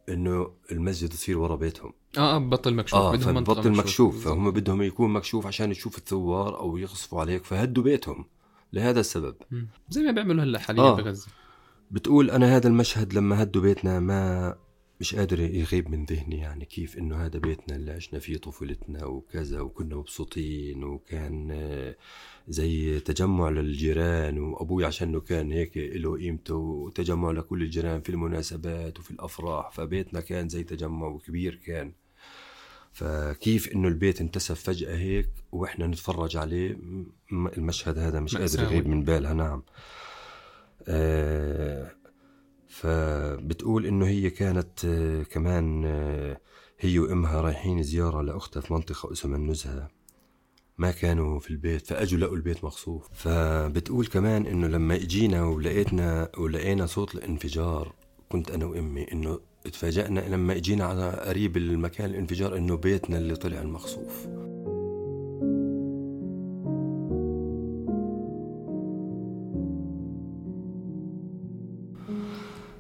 إنه 0.09 0.51
المسجد 0.71 1.13
يصير 1.13 1.37
ورا 1.37 1.55
بيتهم 1.55 1.93
آه 2.17 2.35
آه 2.35 2.37
بطل 2.37 2.73
مكشوف 2.73 2.99
آه 2.99 3.11
بدهم 3.11 3.43
فبطل 3.43 3.71
مكشوف. 3.71 4.25
فهم 4.25 4.51
بدهم 4.51 4.81
يكون 4.81 5.13
مكشوف 5.13 5.47
عشان 5.47 5.71
يشوف 5.71 5.97
الثوار 5.97 6.59
أو 6.59 6.77
يغصفوا 6.77 7.21
عليك 7.21 7.43
فهدوا 7.43 7.83
بيتهم 7.83 8.25
لهذا 8.73 8.99
السبب 8.99 9.35
مم. 9.51 9.67
زي 9.89 10.01
ما 10.01 10.11
بيعملوا 10.11 10.43
هلا 10.43 10.59
حاليا 10.59 10.83
آه. 10.83 10.95
بغزة 10.95 11.27
بتقول 11.91 12.31
أنا 12.31 12.55
هذا 12.55 12.67
المشهد 12.67 13.13
لما 13.13 13.43
هدوا 13.43 13.61
بيتنا 13.61 13.99
ما 13.99 14.55
مش 14.99 15.15
قادر 15.15 15.39
يغيب 15.39 15.89
من 15.89 16.05
ذهني 16.05 16.37
يعني 16.37 16.65
كيف 16.65 16.97
إنه 16.97 17.25
هذا 17.25 17.39
بيتنا 17.39 17.75
اللي 17.75 17.91
عشنا 17.91 18.19
فيه 18.19 18.37
طفولتنا 18.37 19.05
وكذا 19.05 19.59
وكنا 19.61 19.95
مبسوطين 19.95 20.83
وكان 20.83 21.51
آه، 21.51 21.95
زي 22.47 22.99
تجمع 22.99 23.49
للجيران 23.49 24.39
وأبوي 24.39 24.85
عشانه 24.85 25.19
كان 25.19 25.51
هيك 25.51 25.77
له 25.77 26.17
قيمته 26.17 26.55
وتجمع 26.55 27.31
لكل 27.31 27.63
الجيران 27.63 28.01
في 28.01 28.09
المناسبات 28.09 28.99
وفي 28.99 29.11
الأفراح 29.11 29.71
فبيتنا 29.71 30.21
كان 30.21 30.49
زي 30.49 30.63
تجمع 30.63 31.17
كبير 31.27 31.55
كان 31.65 31.91
فكيف 32.93 33.71
إنه 33.71 33.87
البيت 33.87 34.21
انتسف 34.21 34.61
فجأة 34.63 34.97
هيك 34.97 35.29
وإحنا 35.51 35.87
نتفرج 35.87 36.37
عليه 36.37 36.77
المشهد 37.31 37.97
هذا 37.97 38.19
مش 38.19 38.37
قادر. 38.37 38.63
يغيب 38.63 38.87
من 38.87 39.03
بالها 39.03 39.33
نعم 39.33 39.63
آه 40.87 41.91
فبتقول 42.75 43.85
إنه 43.85 44.07
هي 44.07 44.29
كانت 44.29 44.85
آه 44.85 45.23
كمان 45.23 45.83
آه 45.85 46.37
هي 46.79 46.99
وإمها 46.99 47.41
رايحين 47.41 47.83
زيارة 47.83 48.21
لأختها 48.21 48.61
في 48.61 48.73
منطقة 48.73 49.11
اسمها 49.11 49.37
النزهة. 49.37 49.87
ما 50.77 50.91
كانوا 50.91 51.39
في 51.39 51.49
البيت 51.51 51.87
فأجوا 51.87 52.19
لقوا 52.19 52.35
البيت 52.35 52.63
مخصوف 52.63 53.09
فبتقول 53.13 54.05
كمان 54.07 54.45
إنه 54.45 54.67
لما 54.67 54.95
اجينا 54.95 55.45
ولقيتنا 55.45 56.29
ولقينا 56.37 56.85
صوت 56.85 57.15
الانفجار 57.15 57.93
كنت 58.29 58.51
أنا 58.51 58.65
وإمي 58.65 59.11
إنه 59.11 59.39
اتفاجئنا 59.65 60.19
لما 60.19 60.55
اجينا 60.55 60.85
على 60.85 61.09
قريب 61.11 61.57
المكان 61.57 62.09
الانفجار 62.09 62.57
إنه 62.57 62.75
بيتنا 62.77 63.17
اللي 63.17 63.35
طلع 63.35 63.61
المخصوف 63.61 64.27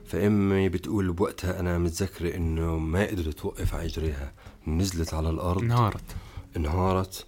فامي 0.05 0.69
بتقول 0.69 1.13
بوقتها 1.13 1.59
أنا 1.59 1.77
متذكرة 1.77 2.35
إنه 2.35 2.77
ما 2.77 3.05
قدرت 3.05 3.39
توقف 3.39 3.75
على 3.75 3.85
إجريها 3.85 4.33
نزلت 4.67 5.13
على 5.13 5.29
الأرض. 5.29 5.61
انهارت. 5.61 6.15
انهارت. 6.57 7.25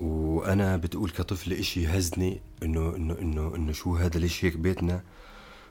وأنا 0.00 0.76
بتقول 0.76 1.10
كطفل 1.10 1.52
إشي 1.52 1.86
هزني 1.86 2.40
إنه 2.62 2.96
إنه 2.96 3.18
إنه 3.18 3.54
إنه 3.56 3.72
شو 3.72 3.96
هذا 3.96 4.18
ليش 4.18 4.44
هيك 4.44 4.56
بيتنا؟ 4.56 5.02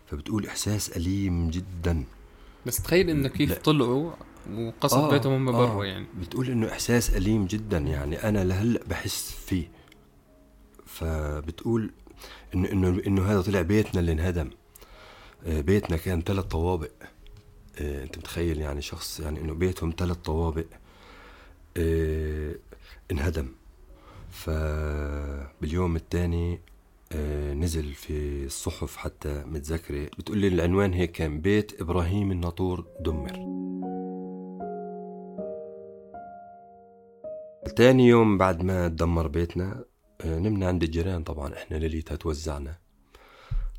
فبتقول 0.06 0.46
إحساس 0.48 0.98
أليم 0.98 1.50
جدا. 1.50 2.04
بس 2.66 2.82
تخيل 2.82 3.10
إنه 3.10 3.28
كيف 3.28 3.50
لا. 3.50 3.56
طلعوا 3.56 4.12
وقصف 4.54 4.98
آه، 4.98 5.10
بيتهم 5.10 5.34
هم 5.34 5.52
برا 5.52 5.82
آه. 5.82 5.86
يعني. 5.86 6.06
بتقول 6.22 6.50
إنه 6.50 6.72
إحساس 6.72 7.10
أليم 7.10 7.46
جدا 7.46 7.78
يعني 7.78 8.16
أنا 8.30 8.44
لهلأ 8.44 8.80
بحس 8.88 9.32
فيه. 9.46 9.72
فبتقول 10.86 11.92
إنه 12.56 12.72
إنه 12.72 13.02
إنه 13.08 13.26
هذا 13.32 13.42
طلع 13.42 13.62
بيتنا 13.62 14.00
اللي 14.00 14.12
انهدم 14.12 14.50
بيتنا 15.48 15.98
كان 15.98 16.22
ثلاث 16.22 16.46
طوابق. 16.46 16.92
آه، 17.82 18.04
انت 18.04 18.18
متخيل 18.18 18.62
يعني 18.62 18.82
شخص 18.82 19.20
يعني 19.20 19.42
انه 19.42 19.54
بيتهم 19.54 19.94
ثلاث 19.98 20.18
طوابق 20.18 20.66
آه، 21.78 22.56
انهدم. 23.12 23.48
فباليوم 24.32 25.96
الثاني 25.96 26.60
نزل 27.54 27.94
في 27.94 28.46
الصحف 28.46 28.96
حتى 28.98 29.44
متذكرة. 29.46 30.10
بتقول 30.18 30.38
لي 30.38 30.48
العنوان 30.48 30.94
هيك 30.94 31.12
كان 31.12 31.42
بيت 31.42 31.82
إبراهيم 31.82 32.32
الناطور 32.32 32.86
دمر. 33.00 33.64
تاني 37.76 38.08
يوم 38.08 38.38
بعد 38.38 38.64
ما 38.64 38.88
تدمر 38.88 39.28
بيتنا 39.28 39.86
آه، 40.22 40.40
نمنا 40.40 40.68
عند 40.68 40.84
الجيران 40.84 41.24
طبعا 41.24 41.54
إحنا 41.54 41.78
ليلتها 41.78 42.16
توزعنا 42.16 42.78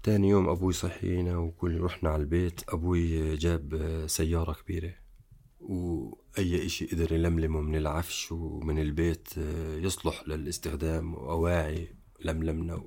تاني 0.04 0.28
يوم 0.28 0.48
أبوي 0.48 0.72
صحينا 0.72 1.36
وكل 1.38 1.80
رحنا 1.80 2.10
على 2.10 2.22
البيت 2.22 2.60
أبوي 2.68 3.36
جاب 3.36 4.04
سيارة 4.06 4.52
كبيرة 4.52 4.94
وأي 5.60 6.66
إشي 6.66 6.86
قدر 6.86 7.12
يلملمه 7.12 7.60
من 7.60 7.76
العفش 7.76 8.32
ومن 8.32 8.78
البيت 8.78 9.28
يصلح 9.76 10.28
للاستخدام 10.28 11.14
وأواعي 11.14 11.96
لملمنا 12.24 12.84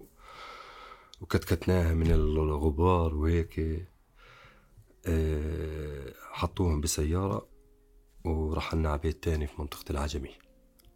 وكتكتناها 1.21 1.93
من 1.93 2.11
الغبار 2.11 3.15
وهيك 3.15 3.87
حطوهم 6.31 6.81
بسيارة 6.81 7.47
ورحلنا 8.25 8.89
على 8.89 8.99
بيت 8.99 9.23
تاني 9.23 9.47
في 9.47 9.53
منطقة 9.61 9.91
العجمي. 9.91 10.31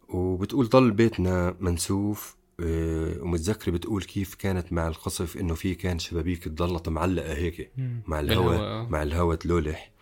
وبتقول 0.08 0.68
ضل 0.68 0.90
بيتنا 0.90 1.56
منسوف 1.60 2.36
آه، 2.62 3.22
ومتذكرة 3.22 3.72
بتقول 3.72 4.02
كيف 4.02 4.34
كانت 4.34 4.72
مع 4.72 4.88
القصف 4.88 5.36
إنه 5.36 5.54
في 5.54 5.74
كان 5.74 5.98
شبابيك 5.98 6.44
تضلت 6.44 6.88
معلقة 6.88 7.34
هيك 7.34 7.72
مع 8.06 8.20
الهواء 8.20 8.58
آه. 8.60 8.86
مع 8.90 9.02
الهواء 9.02 9.36
تلولح 9.36 9.92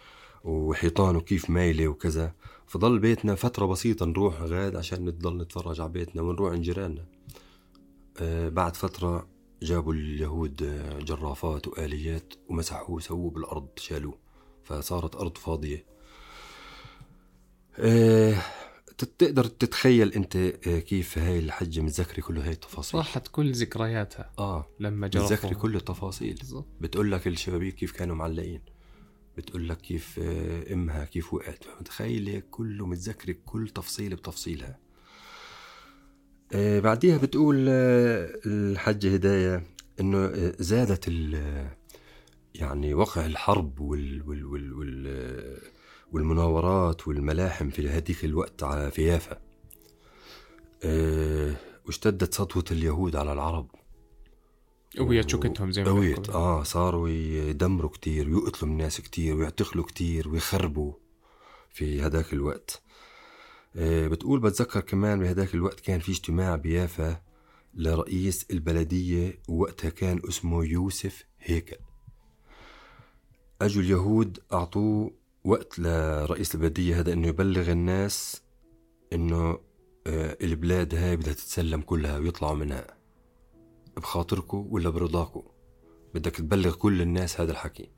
وحيطانه 0.44 1.20
كيف 1.20 1.50
مايلة 1.50 1.88
وكذا. 1.88 2.32
فضل 2.66 2.98
بيتنا 2.98 3.34
فترة 3.34 3.66
بسيطة 3.66 4.06
نروح 4.06 4.40
غاد 4.42 4.76
عشان 4.76 5.04
نضل 5.04 5.36
نتفرج 5.42 5.80
على 5.80 5.90
بيتنا 5.90 6.22
ونروح 6.22 6.52
عند 6.52 6.62
جيراننا. 6.62 7.04
آه، 8.20 8.48
بعد 8.48 8.76
فترة 8.76 9.26
جابوا 9.62 9.92
اليهود 9.94 10.56
جرافات 11.04 11.68
وآليات 11.68 12.34
ومسحوه 12.48 12.90
وسووه 12.90 13.30
بالأرض 13.30 13.68
شالوه 13.76 14.18
فصارت 14.64 15.16
أرض 15.16 15.38
فاضية. 15.38 15.84
آه، 17.78 18.34
تت- 18.34 18.42
تقدر 19.04 19.44
تتخيل 19.44 20.12
أنت 20.12 20.36
آه، 20.36 20.78
كيف 20.78 21.18
هاي 21.18 21.38
الحجة 21.38 21.80
متذكرة 21.80 22.20
كل 22.20 22.38
هاي 22.38 22.52
التفاصيل؟ 22.52 22.98
راحت 22.98 23.28
كل 23.28 23.52
ذكرياتها 23.52 24.32
آه 24.38 24.66
لما 24.80 25.06
متذكرة 25.06 25.48
جرفوا 25.48 25.62
كل 25.62 25.76
التفاصيل. 25.76 26.38
بتقول 26.80 27.12
لك 27.12 27.26
الشبابيك 27.26 27.74
كيف 27.74 27.92
كانوا 27.92 28.16
معلقين. 28.16 28.60
بتقول 29.36 29.68
لك 29.68 29.80
كيف 29.80 30.20
آه، 30.22 30.72
أمها 30.72 31.04
كيف 31.04 31.34
وقعت. 31.34 31.64
متخيل 31.80 32.42
كله 32.50 32.86
متذكرة 32.86 33.36
كل 33.46 33.68
تفصيلة 33.68 34.16
بتفصيلها. 34.16 34.78
آه، 36.52 36.80
بعديها 36.80 37.16
بتقول 37.18 37.66
آه، 37.68 38.30
الحجة 38.46 39.14
هداية 39.14 39.62
إنه 40.00 40.52
زادت 40.58 41.04
ال 41.08 41.40
يعني 42.54 42.94
وقع 42.94 43.26
الحرب 43.26 43.80
وال 43.80 44.22
وال 44.28 44.44
وال 44.44 44.72
وال 44.72 45.70
والمناورات 46.12 47.08
والملاحم 47.08 47.70
في 47.70 47.88
هذيك 47.88 48.24
الوقت 48.24 48.64
على- 48.64 48.92
في 48.92 49.02
يافا 49.02 49.40
آه، 50.84 51.56
واشتدت 51.86 52.34
سطوة 52.34 52.64
اليهود 52.70 53.16
على 53.16 53.32
العرب. 53.32 53.70
قويت 54.98 55.28
شوكتهم 55.30 55.70
زي 55.72 55.84
ما 55.84 55.90
قويت. 55.90 56.30
آه 56.30 56.62
صاروا 56.62 57.08
يدمروا 57.08 57.90
كتير 57.90 58.28
ويقتلوا 58.28 58.70
الناس 58.72 59.00
كتير 59.00 59.36
ويعتقلوا 59.36 59.84
كتير 59.84 60.28
ويخربوا 60.28 60.92
في 61.70 62.06
هداك 62.06 62.32
الوقت. 62.32 62.82
آه 63.76 64.08
بتقول 64.08 64.40
بتذكر 64.40 64.80
كمان 64.80 65.18
بهداك 65.20 65.54
الوقت 65.54 65.80
كان 65.80 66.00
في 66.00 66.12
اجتماع 66.12 66.56
بيافا 66.56 67.22
لرئيس 67.74 68.46
البلدية 68.50 69.38
ووقتها 69.48 69.90
كان 69.90 70.20
اسمه 70.28 70.64
يوسف 70.64 71.24
هيكل. 71.40 71.76
أجوا 73.62 73.82
اليهود 73.82 74.38
أعطوه 74.52 75.10
وقت 75.44 75.78
لرئيس 75.78 76.54
البلدية 76.54 77.00
هذا 77.00 77.12
إنه 77.12 77.28
يبلغ 77.28 77.70
الناس 77.70 78.42
إنه 79.12 79.58
آه 80.06 80.36
البلاد 80.40 80.94
هاي 80.94 81.16
بدها 81.16 81.32
تتسلم 81.32 81.80
كلها 81.80 82.18
ويطلعوا 82.18 82.54
منها. 82.54 82.86
بخاطركم 83.96 84.66
ولا 84.70 84.90
برضاكم 84.90 85.42
بدك 86.14 86.36
تبلغ 86.36 86.74
كل 86.74 87.02
الناس 87.02 87.40
هذا 87.40 87.52
الحكي. 87.52 87.90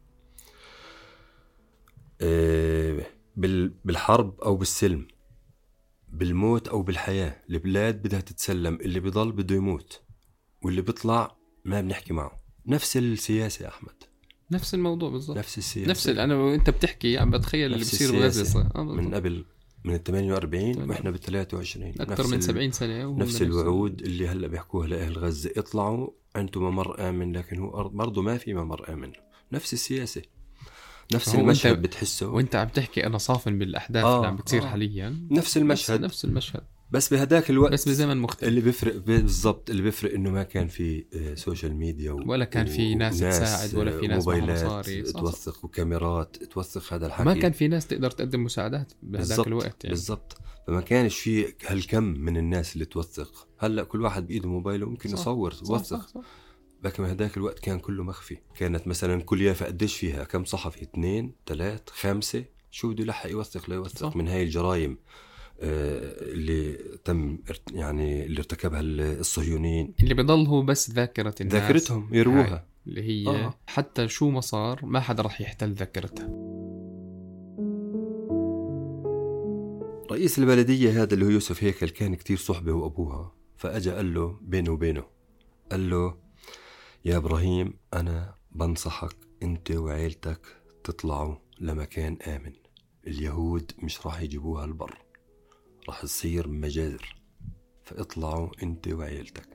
آه، 2.21 3.07
بال- 3.37 3.75
بالحرب 3.85 4.41
أو 4.41 4.57
بالسلم 4.57 5.09
بالموت 6.09 6.69
أو 6.69 6.83
بالحياة 6.83 7.43
البلاد 7.51 8.03
بدها 8.03 8.21
تتسلم. 8.21 8.75
اللي 8.75 9.01
بضل 9.01 9.33
بده 9.33 9.55
يموت 9.55 10.03
واللي 10.65 10.83
بيطلع 10.83 11.37
ما 11.65 11.81
بنحكي 11.81 12.13
معه. 12.13 12.43
نفس 12.67 12.97
السياسة 12.97 13.63
يا 13.63 13.69
أحمد. 13.69 14.12
نفس 14.51 14.75
الموضوع 14.75 15.11
بالضبط. 15.11 15.37
نفس 15.39 15.59
السياسة. 15.59 15.91
نفس 15.91 16.09
أنا 16.09 16.35
وأنت 16.35 16.71
بتحكي 16.71 17.19
عم 17.19 17.31
بتخيل 17.31 17.67
اللي 17.73 17.79
بصير 17.85 18.13
بغزه. 18.13 18.71
آه 18.77 18.83
من. 18.85 19.15
قبل 19.15 19.45
من 19.85 19.95
ال 19.95 20.03
48 20.05 20.91
وإحنا 20.91 21.11
بال 21.11 21.21
23 21.21 21.95
أكثر 22.01 22.27
من 22.27 22.35
ال- 22.35 22.43
70 22.43 22.71
سنة 22.73 23.17
نفس 23.17 23.43
الوعود 23.43 24.03
اللي 24.03 24.29
هلأ 24.29 24.47
بيحكوها 24.49 24.87
لأهل 24.89 25.19
غزة. 25.19 25.51
اطلعوا 25.57 26.09
أنتم 26.37 26.61
ممر 26.63 27.09
امن 27.09 27.37
لكن 27.37 27.59
هو 27.59 27.89
برضه 27.89 28.23
ما 28.23 28.39
في 28.39 28.55
ممر 28.55 28.93
امن 28.93 29.13
نفس 29.53 29.73
السياسة. 29.73 30.23
نفس 31.15 31.35
المشهد 31.35 31.83
بتحسه. 31.83 32.29
وأنت 32.29 32.55
عم 32.57 32.69
تحكي 32.69 33.07
أنا 33.07 33.19
صافن 33.19 33.59
بالأحداث 33.59 34.05
آه، 34.05 34.17
اللي 34.17 34.27
عم 34.29 34.37
بتصير 34.37 34.63
آه. 34.63 34.67
حاليا. 34.67 35.27
نفس, 35.31 35.57
المشهد. 35.57 36.01
نفس 36.01 36.25
المشهد. 36.25 36.63
بس 36.93 37.15
بهداك 37.15 37.51
الوقت 37.51 37.73
بس 37.73 37.89
بزمن 37.89 38.17
مختلف. 38.17 38.49
اللي 38.49 38.61
بيفرق 38.61 38.97
بالضبط 38.97 39.71
اللي 39.71 39.83
بيفرق 39.83 40.15
إنه 40.15 40.31
ما 40.31 40.43
كان 40.43 40.67
في 40.69 41.05
آه، 41.15 41.35
social 41.35 41.77
media 41.77 42.13
و... 42.13 42.23
ولا 42.27 42.45
كان 42.45 42.67
في 42.67 42.95
ناس 42.95 43.19
تساعد 43.19 43.75
ولا 43.75 43.99
في 43.99 44.05
آه، 44.05 44.09
ناس 44.09 44.27
موبايلات 44.27 44.65
مصاري. 44.65 45.03
توثق 45.03 45.65
وكاميرات 45.65 46.37
توثق 46.37 46.93
هذا 46.93 47.07
الحكي. 47.07 47.25
ما 47.25 47.35
كان 47.35 47.53
في 47.53 47.69
ناس 47.69 47.87
تقدر 47.87 48.11
تقدم 48.11 48.45
مساعدات 48.45 48.93
بالضبط 49.03 49.47
الوقت 49.47 49.85
يعني. 49.85 49.95
بالضبط. 49.95 50.39
فما 50.67 50.81
كانش 50.81 51.19
في 51.19 51.55
هالكم 51.67 52.03
من 52.05 52.37
الناس 52.37 52.75
اللي 52.75 52.85
توثق. 52.85 53.49
هلأ 53.59 53.85
كل 53.85 54.03
واحد 54.03 54.27
بإيده 54.27 54.49
موبايله 54.49 54.87
ممكن 54.87 55.09
صح، 55.09 55.19
يصور 55.21 55.55
يوثق. 55.69 56.23
لكن 56.85 57.05
هداك 57.05 57.37
الوقت 57.37 57.59
كان 57.59 57.79
كله 57.79 58.05
مخفي. 58.05 58.37
كانت 58.57 58.89
مثلا 58.89 59.23
كل 59.23 59.43
يافا 59.43 59.67
قديش 59.67 59.97
فيها؟ 59.97 60.25
كم 60.25 60.45
صحفي؟ 60.45 60.83
اثنين 60.83 61.33
ثلاث 61.47 61.81
خمسة. 61.91 62.45
شو 62.71 62.89
بده 62.89 63.03
يلحق 63.03 63.31
يوثق 63.31 63.71
ليوثق. 63.71 64.17
من 64.17 64.29
هاي 64.29 64.43
الجرائم. 64.43 64.93
آه، 64.93 65.32
اللي 65.63 66.73
تم 67.05 67.39
يعني 67.73 68.25
اللي 68.25 68.39
ارتكبها 68.39 68.81
ال- 68.81 69.01
الصهيونيين. 69.21 69.95
اللي 70.03 70.15
بضل 70.15 70.47
هو 70.47 70.63
بس 70.63 70.91
ذاكرة 70.91 71.35
الناس. 71.41 71.55
ذاكرتهم؟ 71.55 72.09
يروها. 72.15 72.67
اللي 72.87 73.03
هي 73.03 73.27
آه. 73.29 73.47
آه. 73.47 73.55
حتى 73.67 74.09
شو 74.09 74.31
ما 74.31 74.41
صار 74.41 74.81
ما 74.87 75.01
حدا 75.01 75.23
رح 75.23 75.41
يحتل 75.41 75.73
ذاكرتها. 75.73 76.29
رئيس 80.13 80.39
البلدية 80.39 81.03
هذا 81.03 81.15
اللي 81.15 81.25
هو 81.25 81.29
يوسف 81.31 81.65
هيكل 81.65 81.89
كان 81.89 82.15
كتير 82.15 82.37
صحبة 82.37 82.73
وأبوها 82.73 83.33
فأجا 83.57 83.95
قال 83.97 84.15
له 84.15 84.39
بينه 84.43 84.71
وبينه 84.73 85.05
قال 85.71 85.91
له 85.91 86.15
يا 87.05 87.17
إبراهيم 87.17 87.75
أنا 87.95 88.35
بنصحك 88.53 89.17
أنت 89.43 89.71
وعيلتك 89.71 90.41
تطلعوا 90.85 91.35
لمكان 91.61 92.17
آمن 92.27 92.53
اليهود 93.07 93.73
مش 93.79 94.07
راح 94.07 94.21
يجيبوها 94.23 94.65
البر. 94.65 94.99
راح 95.89 96.03
تصير 96.03 96.49
مجازر 96.49 97.17
فاطلعوا 97.85 98.49
أنت 98.63 98.89
وعيلتك. 98.89 99.49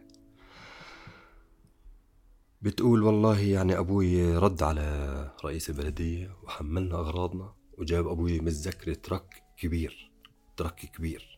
بتقول 2.62 3.04
والله 3.04 3.40
يعني 3.40 3.80
أبوي 3.80 4.38
رد 4.38 4.64
على 4.64 5.32
رئيس 5.46 5.70
البلدية 5.70 6.38
وحملنا 6.44 6.96
أغراضنا 6.96 7.54
وجاب 7.78 8.08
أبوي 8.08 8.40
متذكرة 8.40 8.94
ترك 8.94 9.44
كبير 9.58 10.12
ترك 10.58 10.76
كبير. 10.76 11.38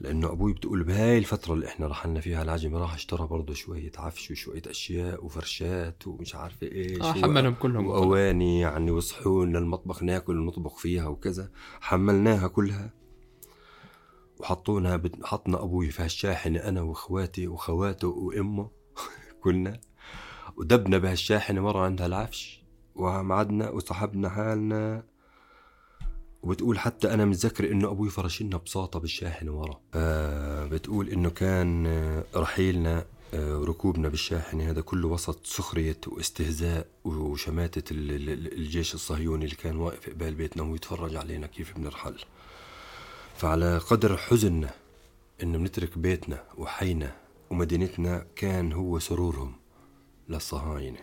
لأنه 0.00 0.32
أبوي 0.32 0.52
بتقول 0.52 0.84
بهاي 0.84 1.18
الفترة 1.18 1.54
اللي 1.54 1.66
إحنا 1.66 1.86
رحلنا 1.86 2.20
فيها 2.20 2.42
العجمي 2.42 2.76
راح 2.78 2.94
اشترى 2.94 3.26
برضه 3.26 3.54
شوية 3.54 3.92
عفش 3.98 4.30
وشوية 4.30 4.62
أشياء 4.66 5.24
وفرشات 5.24 6.06
ومش 6.06 6.34
عارفة 6.34 6.66
إيش 6.66 7.02
آه 7.02 7.12
حملهم 7.12 7.54
كلهم. 7.54 7.86
وأواني 7.86 8.60
يعني 8.60 8.90
وصحون 8.90 9.56
للمطبخ 9.56 10.02
ناكل 10.02 10.38
ونطبخ 10.38 10.78
فيها 10.78 11.06
وكذا. 11.08 11.50
حملناها 11.80 12.48
كلها. 12.48 12.97
وحطونا 14.38 15.02
حطنا 15.22 15.62
أبوي 15.62 15.90
في 15.90 16.02
هالشاحنة 16.02 16.58
أنا 16.58 16.80
وإخواتي 16.82 17.48
وخواته 17.48 18.08
وأمه. 18.08 18.70
كلنا. 19.42 19.80
ودبنا 20.56 20.98
بهالشاحنة 20.98 21.60
مرة 21.60 21.84
عندها 21.84 22.06
العفش 22.06 22.62
ومعدنا 22.94 23.70
وسحبنا 23.70 24.28
حالنا. 24.28 25.02
وبتقول 26.42 26.78
حتى 26.78 27.14
أنا 27.14 27.24
متذكر 27.24 27.70
إنه 27.72 27.90
أبوي 27.90 28.10
فرش 28.10 28.42
لنا 28.42 28.56
بساطة 28.56 29.00
بالشاحنة 29.00 29.52
ورا. 29.52 29.80
بتقول 30.66 31.08
إنه 31.08 31.30
كان 31.30 31.86
رحيلنا 32.36 33.04
ركوبنا 33.34 34.08
بالشاحنة. 34.08 34.70
هذا 34.70 34.80
كله 34.80 35.08
وسط 35.08 35.46
سخرية 35.46 36.00
واستهزاء 36.06 36.86
وشماتة 37.04 37.82
الجيش 37.90 38.94
الصهيوني 38.94 39.44
اللي 39.44 39.56
كان 39.56 39.76
واقف 39.76 40.10
قبال 40.10 40.34
بيتنا 40.34 40.62
ويتفرج 40.62 41.16
علينا 41.16 41.46
كيف 41.46 41.78
بنرحل. 41.78 42.16
فعلى 43.38 43.78
قدر 43.78 44.16
حزننا 44.16 44.70
انه 45.42 45.58
بنترك 45.58 45.98
بيتنا 45.98 46.44
وحينا 46.56 47.16
ومدينتنا 47.50 48.26
كان 48.36 48.72
هو 48.72 48.98
سرورهم 48.98 49.52
للصهاينة. 50.28 50.98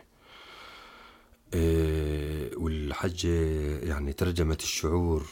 إيه، 1.54 2.58
والحجة 2.58 3.30
يعني 3.80 4.13
ترجمت 4.13 4.63
الشعور 4.63 5.26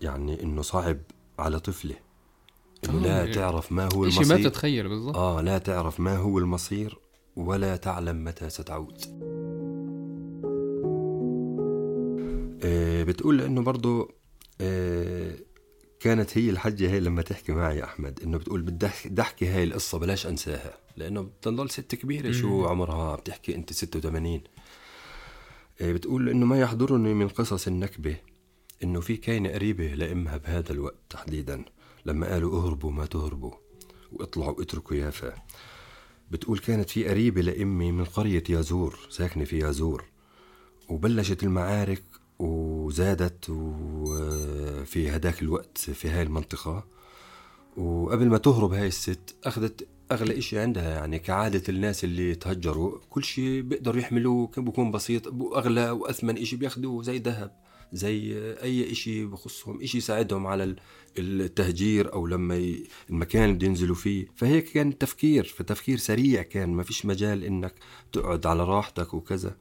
يعني 0.00 0.42
إنه 0.42 0.62
صعب 0.62 0.98
على 1.38 1.60
طفلة. 1.60 1.96
إنه 2.84 3.00
لا 3.00 3.18
يعني 3.18 3.32
تعرف 3.32 3.72
ما 3.72 3.88
هو 3.94 4.04
المصير 4.04 4.38
ما 4.38 4.48
تتخيل 4.48 4.88
بالضبط. 4.88 5.16
آه 5.16 5.40
لا 5.40 5.58
تعرف 5.58 6.00
ما 6.00 6.16
هو 6.16 6.38
المصير 6.38 6.98
ولا 7.36 7.76
تعلم 7.76 8.24
متى 8.24 8.50
ستعود. 8.50 8.98
إيه 12.64 13.04
بتقول 13.04 13.40
إنه 13.40 13.62
برضه 13.62 14.08
إيه 14.60 15.53
كانت 16.04 16.38
هي 16.38 16.50
الحجة 16.50 16.90
هي 16.90 17.00
لما 17.00 17.22
تحكي 17.22 17.52
معي 17.52 17.78
يا 17.78 17.84
أحمد 17.84 18.20
إنه 18.22 18.38
بتقول 18.38 18.62
بدي 18.62 19.20
أحكي 19.20 19.46
هاي 19.48 19.64
القصة 19.64 19.98
بلاش 19.98 20.26
أنساها 20.26 20.78
لأنه 20.96 21.22
بتضل 21.22 21.70
ست 21.70 21.94
كبيرة 21.94 22.32
شو 22.32 22.66
عمرها؟ 22.66 23.16
بتحكي 23.16 23.54
أنت 23.54 23.72
86 23.72 24.40
إيه، 25.80 25.92
بتقول 25.92 26.28
إنه 26.28 26.46
ما 26.46 26.60
يحضرني 26.60 27.14
من 27.14 27.28
قصص 27.28 27.66
النكبة 27.66 28.16
إنه 28.82 29.00
في 29.00 29.16
كاينة 29.16 29.50
قريبة 29.50 29.86
لأمها 29.94 30.36
بهذا 30.36 30.72
الوقت 30.72 30.98
تحديدا 31.10 31.64
لما 32.06 32.26
قالوا 32.32 32.58
اهربوا 32.60 32.92
ما 32.92 33.06
تهربوا 33.06 33.52
واطلعوا 34.12 34.62
اتركوا 34.62 34.96
يافا. 34.96 35.34
بتقول 36.30 36.58
كانت 36.58 36.90
في 36.90 37.08
قريبة 37.08 37.40
لأمي 37.40 37.92
من 37.92 38.04
قرية 38.04 38.44
يازور 38.48 38.98
ساكنة 39.10 39.44
في 39.44 39.58
يازور 39.58 40.04
وبلشت 40.88 41.42
المعارك 41.42 42.02
وزادت 42.38 43.50
وفي 43.50 45.10
هداك 45.10 45.42
الوقت 45.42 45.78
في 45.78 46.08
هاي 46.08 46.22
المنطقة. 46.22 46.84
وقبل 47.76 48.28
ما 48.28 48.38
تهرب 48.38 48.72
هاي 48.72 48.86
الست 48.86 49.36
أخذت 49.44 49.88
أغلى 50.12 50.40
شيء 50.40 50.58
عندها 50.58 50.90
يعني 50.94 51.18
كعادة 51.18 51.62
الناس 51.68 52.04
اللي 52.04 52.34
تهجروا 52.34 52.98
كل 53.10 53.24
شيء 53.24 53.60
بيقدروا 53.62 54.00
يحملوه 54.00 54.46
بكون 54.56 54.90
بسيط 54.90 55.26
واغلى 55.26 55.90
وأثمن 55.90 56.44
شيء 56.44 56.58
بياخذوه 56.58 57.02
زي 57.02 57.18
ذهب 57.18 57.64
زي 57.92 58.36
أي 58.62 58.94
شيء 58.94 59.26
بخصهم 59.26 59.84
شيء 59.86 59.98
يساعدهم 59.98 60.46
على 60.46 60.76
التهجير 61.18 62.12
أو 62.12 62.26
لما 62.26 62.74
المكان 63.10 63.50
اللي 63.50 63.66
ينزلوا 63.66 63.94
فيه. 63.94 64.26
فهيك 64.36 64.68
كان 64.68 64.98
تفكير 64.98 65.44
فتفكير 65.44 65.98
سريع 65.98 66.42
كان 66.42 66.68
ما 66.68 66.82
فيش 66.82 67.06
مجال 67.06 67.44
إنك 67.44 67.74
تقعد 68.12 68.46
على 68.46 68.64
راحتك 68.64 69.14
وكذا. 69.14 69.56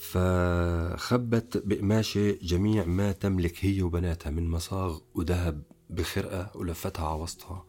فخبت 0.00 1.62
بقماشة 1.66 2.38
جميع 2.42 2.84
ما 2.84 3.12
تملك 3.12 3.64
هي 3.64 3.82
وبناتها 3.82 4.30
من 4.30 4.50
مصاغ 4.50 4.98
وذهب 5.14 5.62
بخرقة 5.90 6.50
ولفتها 6.54 7.06
على 7.08 7.20
وسطها 7.20 7.64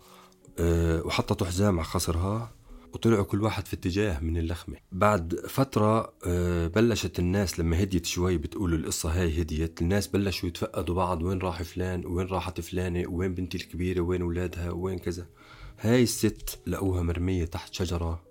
أه 0.59 1.01
وحطت 1.05 1.43
حزام 1.43 1.79
على 1.79 1.83
خصرها 1.83 2.53
وطلعوا 2.93 3.23
كل 3.23 3.41
واحد 3.43 3.67
في 3.67 3.73
اتجاه 3.73 4.19
من 4.19 4.37
اللخمة. 4.37 4.77
بعد 4.91 5.35
فترة 5.35 6.13
أه 6.25 6.67
بلشت 6.67 7.19
الناس 7.19 7.59
لما 7.59 7.83
هديت 7.83 8.05
شوي 8.05 8.37
بتقولوا 8.37 8.77
القصة 8.77 9.21
هاي 9.21 9.41
هديت 9.41 9.81
الناس 9.81 10.07
بلشوا 10.07 10.49
يتفقدوا 10.49 10.95
بعض 10.95 11.23
وين 11.23 11.39
راح 11.39 11.61
فلان 11.63 12.05
وين 12.05 12.27
راحت 12.27 12.61
فلانة 12.61 13.09
وين 13.09 13.35
بنتي 13.35 13.57
الكبيرة 13.57 14.01
وين 14.01 14.21
أولادها 14.21 14.71
وين 14.71 14.99
كذا. 14.99 15.27
هاي 15.79 16.03
الست 16.03 16.59
لقوها 16.67 17.01
مرمية 17.01 17.45
تحت 17.45 17.73
شجرة 17.73 18.30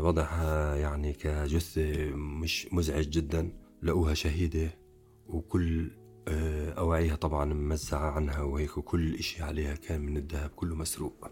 وضعها 0.00 0.76
يعني 0.76 1.12
كجثة 1.12 2.10
مش 2.14 2.68
مزعج 2.72 3.08
جدا 3.08 3.52
لقوها 3.82 4.14
شهيدة 4.14 4.78
وكل 5.26 5.90
آه، 6.28 6.70
أواعيها 6.70 7.16
طبعا 7.16 7.44
ممزعة 7.44 8.10
عنها 8.10 8.42
وهيك 8.42 8.78
وكل 8.78 9.14
إشي 9.14 9.42
عليها 9.42 9.74
كان 9.74 10.00
من 10.00 10.16
الذهب 10.16 10.50
كله 10.50 10.74
مسروق 10.74 11.30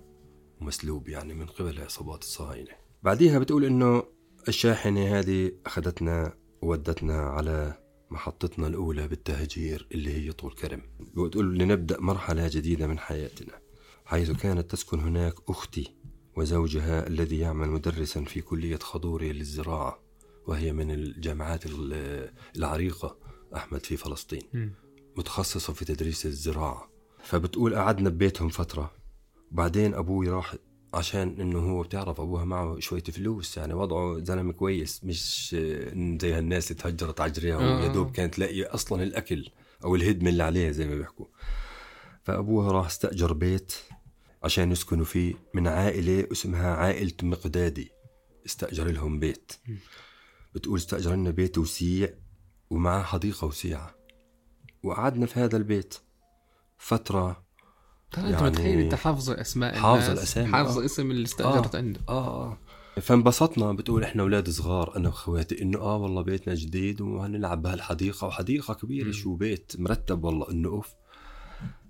ومسلوب 0.61 1.09
يعني 1.09 1.35
من 1.35 1.47
قبل 1.47 1.81
عصابات 1.81 2.23
الصهاينة. 2.23 2.71
بعديها 3.03 3.39
بتقول 3.39 3.65
إنه 3.65 4.03
الشاحنة 4.49 5.19
هذه 5.19 5.53
أخذتنا 5.67 6.35
وودتنا 6.63 7.21
على 7.23 7.79
محطتنا 8.11 8.67
الأولى 8.67 9.09
بالتهجير 9.09 9.87
اللي 9.93 10.15
هي 10.15 10.33
طول 10.33 10.53
كرم. 10.53 10.83
بتقول 11.17 11.59
لنبدأ 11.59 12.01
مرحلة 12.01 12.49
جديدة 12.49 12.87
من 12.87 12.99
حياتنا 12.99 13.53
حيث 14.05 14.31
كانت 14.31 14.71
تسكن 14.71 15.01
هناك 15.01 15.35
أختي 15.49 15.97
وزوجها 16.37 17.07
الذي 17.07 17.39
يعمل 17.39 17.69
مدرسا 17.69 18.25
في 18.25 18.41
كلية 18.41 18.77
خضوري 18.77 19.33
للزراعة 19.33 19.99
وهي 20.47 20.73
من 20.73 20.91
الجامعات 20.91 21.63
العريقة 22.57 23.17
أحمد 23.57 23.87
في 23.87 23.97
فلسطين. 23.97 24.75
متخصصة 25.17 25.73
في 25.73 25.85
تدريس 25.85 26.27
الزراعة 26.27 26.91
فبتقول 27.25 27.75
قعدنا 27.75 28.11
ببيتهم 28.11 28.49
فترة 28.49 28.91
بعدين 29.51 29.95
أبوي 29.95 30.29
راح 30.29 30.55
عشان 30.95 31.41
إنه 31.41 31.59
هو 31.59 31.83
بتعرف 31.83 32.21
أبوها 32.21 32.45
معه 32.45 32.79
شوية 32.81 33.03
فلوس 33.03 33.57
يعني 33.57 33.75
وضعه 33.75 34.19
زلمة 34.19 34.53
كويس 34.53 35.05
مش 35.05 35.51
زي 36.21 36.33
هالناس 36.33 36.71
اللي 36.71 36.83
تهجرت 36.83 37.21
عجريها 37.21 37.57
آه. 37.57 37.81
ويا 37.81 37.89
دوب 37.89 38.11
كانت 38.13 38.39
لاقية 38.39 38.75
أصلا 38.75 39.03
الأكل 39.03 39.51
أو 39.85 39.95
الهدمة 39.95 40.31
اللي 40.31 40.43
عليها 40.43 40.71
زي 40.73 40.87
ما 40.87 40.95
بيحكوا 40.95 41.27
فأبوها 42.23 42.73
راح 42.73 42.87
استأجر 42.87 43.33
بيت 43.33 43.73
عشان 44.45 44.73
يسكنوا 44.73 45.05
فيه 45.05 45.35
من 45.55 45.69
عائلة 45.69 46.27
اسمها 46.33 46.75
عائلة 46.77 47.13
مقدادي. 47.23 47.91
استأجر 48.47 48.85
لهم 48.85 49.19
بيت. 49.21 49.53
بتقول 50.55 50.79
استأجر 50.79 51.15
لنا 51.15 51.31
بيت 51.31 51.59
وسيع 51.59 52.09
ومعاه 52.71 53.03
حديقة 53.03 53.47
وسيعة. 53.47 53.95
وقعدنا 54.83 55.27
في 55.27 55.41
هذا 55.41 55.57
البيت 55.57 55.95
فترة. 56.79 57.45
ترى 58.13 58.25
يعني 58.25 58.35
انت 58.35 58.43
متخيل 58.43 58.79
انت 58.81 58.95
حافظه 58.95 59.41
أسماء 59.41 59.75
حافظه 59.75 60.13
الأسامي. 60.13 60.53
حافظه 60.53 60.83
آه. 60.83 60.85
اسم 60.85 61.11
اللي 61.11 61.25
استأجرت 61.25 61.75
آه. 61.75 61.79
عنده 61.79 62.01
آه 62.09 62.53
آه. 62.53 62.59
فانبسطنا. 63.01 63.73
بتقول 63.73 64.05
إحنا 64.05 64.23
أولاد 64.23 64.51
صغار 64.51 64.97
أنا 64.97 65.09
وإخواتي 65.09 65.63
إنه 65.63 65.79
آه 65.79 65.97
والله 65.97 66.23
بيتنا 66.23 66.55
جديد 66.55 67.01
وهنلعب 67.01 67.63
بهالحديقة. 67.63 68.27
وحديقة 68.27 68.75
كبيرة 68.75 69.09
م. 69.09 69.13
شو 69.13 69.35
بيت 69.35 69.73
مرتب 69.79 70.25
والله. 70.25 70.51
إنه 70.51 70.69
أوف. 70.69 70.95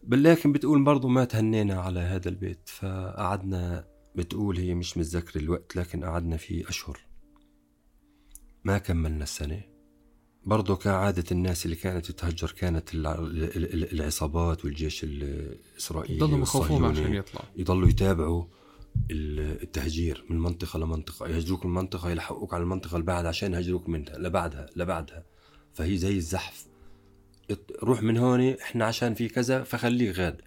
لكن 0.08 0.52
بتقول 0.52 0.84
برضه 0.84 1.08
ما 1.08 1.24
تهنينا 1.24 1.80
على 1.80 2.00
هذا 2.00 2.28
البيت 2.28 2.68
فقعدنا 2.68 3.86
بتقول 4.14 4.58
هي 4.58 4.74
مش 4.74 4.98
متذكر 4.98 5.40
الوقت 5.40 5.76
لكن 5.76 6.04
قعدنا 6.04 6.36
فيه 6.36 6.68
أشهر. 6.68 7.00
ما 8.64 8.78
كملنا 8.78 9.22
السنة. 9.24 9.62
برضه 10.46 10.76
كعادة 10.76 11.24
الناس 11.32 11.64
اللي 11.64 11.76
كانت 11.76 12.06
تتهجر 12.06 12.50
كانت 12.50 12.90
العصابات 12.94 14.64
والجيش 14.64 15.04
الإسرائيلي 15.04 16.16
يضلوا 16.16 16.38
مخوفون 16.38 16.84
عشان 16.84 17.14
يطلعوا. 17.14 17.46
يضلوا 17.56 17.88
يتابعوا 17.88 18.44
التهجير 19.10 20.24
من 20.30 20.38
منطقة 20.38 20.78
لمنطقة. 20.78 21.28
يهجروك 21.28 21.66
من 21.66 21.74
منطقة 21.74 22.10
يلحقوك 22.10 22.54
على 22.54 22.62
المنطقة 22.62 22.94
اللي 22.94 23.06
بعدها 23.06 23.28
عشان 23.28 23.52
يهجروك 23.54 23.88
منها 23.88 24.18
لبعدها 24.18 24.66
لبعدها. 24.76 25.24
فهي 25.72 25.96
زي 25.96 26.16
الزحف. 26.16 26.66
روح 27.82 28.02
من 28.02 28.16
هون 28.16 28.40
إحنا 28.40 28.84
عشان 28.84 29.14
في 29.14 29.28
كذا 29.28 29.62
فخليك 29.62 30.18
غاد. 30.18 30.40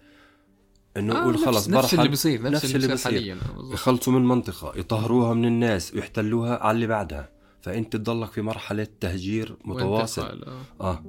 إنه 0.96 1.14
آه 1.14 1.32
خلص 1.32 1.68
نفس, 1.68 1.84
نفس 1.84 1.94
اللي 1.94 2.08
بيصير 2.08 2.42
نفس, 2.42 2.64
نفس 2.64 2.74
اللي 2.74 2.88
بيصير 2.88 3.12
حاليا. 3.12 3.38
يخلصوا 3.72 4.12
من 4.12 4.24
منطقة 4.24 4.72
يطهروها 4.78 5.34
من 5.34 5.44
الناس 5.44 5.94
ويحتلوها 5.94 6.56
على 6.56 6.74
اللي 6.74 6.86
بعدها. 6.86 7.30
فأنت 7.60 7.96
تضلك 7.96 8.32
في 8.32 8.42
مرحلة 8.42 8.86
تهجير 9.00 9.56
متواصل. 9.64 10.44
آه. 10.44 10.62
آه. 10.80 11.04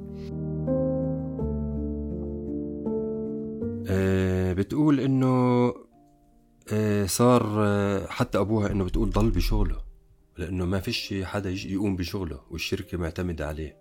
آه 3.87 4.53
بتقول 4.53 4.99
إنه 4.99 5.73
آه 6.73 7.05
صار 7.05 7.65
آه 7.65 8.07
حتى 8.07 8.37
أبوها 8.37 8.71
إنه 8.71 8.83
بتقول 8.83 9.09
ضل 9.09 9.29
بشغله 9.31 9.77
لأنه 10.37 10.65
ما 10.65 10.79
فيش 10.79 11.13
حدا 11.23 11.49
يقوم 11.49 11.95
بشغله 11.95 12.41
والشركة 12.51 12.97
معتمدة 12.97 13.47
عليه. 13.47 13.78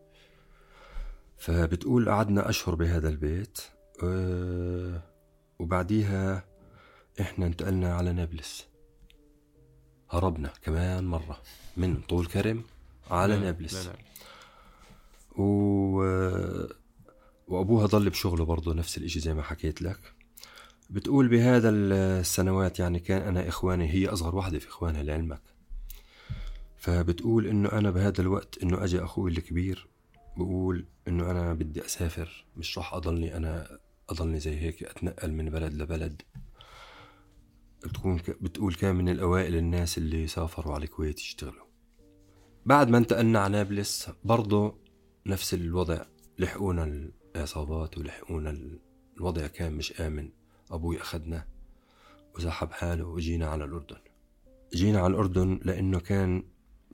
فبتقول 1.39 2.09
قعدنا 2.09 2.49
أشهر 2.49 2.75
بهذا 2.75 3.09
البيت 3.09 3.59
آه 4.05 5.03
وبعديها 5.59 6.45
إحنا 7.21 7.47
انتقلنا 7.47 7.95
على 7.95 8.13
نابلس. 8.13 8.67
هربنا 10.11 10.53
كمان 10.63 11.05
مرة 11.05 11.43
من 11.77 12.01
طول 12.01 12.27
كرم 12.27 12.63
على 13.11 13.35
لا 13.35 13.41
نابلس. 13.41 13.87
لا 13.87 13.93
لا. 13.93 13.99
و... 15.37 15.99
وأبوها 17.49 17.87
ضل 17.87 18.11
بشغله 18.11 18.45
برضه 18.45 18.75
نفس 18.75 18.99
الإشي 18.99 19.21
زي 19.21 19.35
ما 19.35 19.43
حكيت 19.43 19.83
لك. 19.83 19.99
بتقول 20.91 21.29
بهذا 21.29 21.71
السنوات 21.71 22.79
يعني 22.79 23.01
كان 23.01 23.23
أنا 23.23 23.49
إخواني 23.49 23.91
هي 23.91 24.09
أصغر 24.09 24.37
واحدة 24.37 24.59
في 24.59 24.69
إخوانها 24.69 25.03
لعلمك. 25.03 25.43
فبتقول 26.77 27.47
إنه 27.47 27.73
أنا 27.73 27.91
بهذا 27.91 28.21
الوقت 28.21 28.59
إنه 28.63 28.85
اجى 28.85 29.05
أخوي 29.05 29.31
الكبير 29.31 29.89
بقول 30.39 30.87
إنه 31.09 31.31
أنا 31.31 31.55
بدي 31.55 31.85
أسافر 31.85 32.47
مش 32.57 32.79
راح 32.79 32.95
أضلني 32.95 33.37
أنا 33.37 33.79
أضلني 34.11 34.41
زي 34.41 34.61
هيك 34.61 34.83
أتنقل 34.83 35.33
من 35.33 35.51
بلد 35.51 35.75
لبلد. 35.75 36.23
بتكون 37.85 38.17
بتقول 38.41 38.75
كان 38.75 38.97
من 38.97 39.09
الأوائل 39.09 39.57
الناس 39.57 39.99
اللي 39.99 40.27
سافروا 40.27 40.75
على 40.75 40.85
الكويت 40.85 41.21
يشتغلوا. 41.21 41.67
بعد 42.67 42.89
ما 42.89 42.99
انتقلنا 42.99 43.39
على 43.39 43.53
نابلس 43.53 44.11
برضه 44.25 44.79
نفس 45.27 45.55
الوضع 45.55 46.05
لحقونا 46.39 47.11
العصابات 47.37 47.99
ولحقونا 47.99 48.79
الوضع 49.17 49.47
كان 49.47 49.73
مش 49.73 50.01
آمن. 50.01 50.31
أبوي 50.71 51.01
أخذنا 51.01 51.47
وسحب 52.37 52.73
حاله 52.73 53.05
وجينا 53.05 53.47
على 53.47 53.65
الأردن. 53.65 54.01
جينا 54.75 54.99
على 54.99 55.11
الأردن 55.11 55.61
لأنه 55.65 56.01
كان 56.01 56.43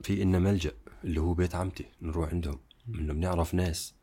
في 0.03 0.23
إنا 0.23 0.39
ملجأ 0.39 0.73
اللي 1.03 1.21
هو 1.21 1.33
بيت 1.33 1.55
عمتي 1.55 1.85
نروح 2.01 2.29
عندهم. 2.29 2.59
إنه 2.89 3.13
بنعرف 3.13 3.53
ناس. 3.53 3.95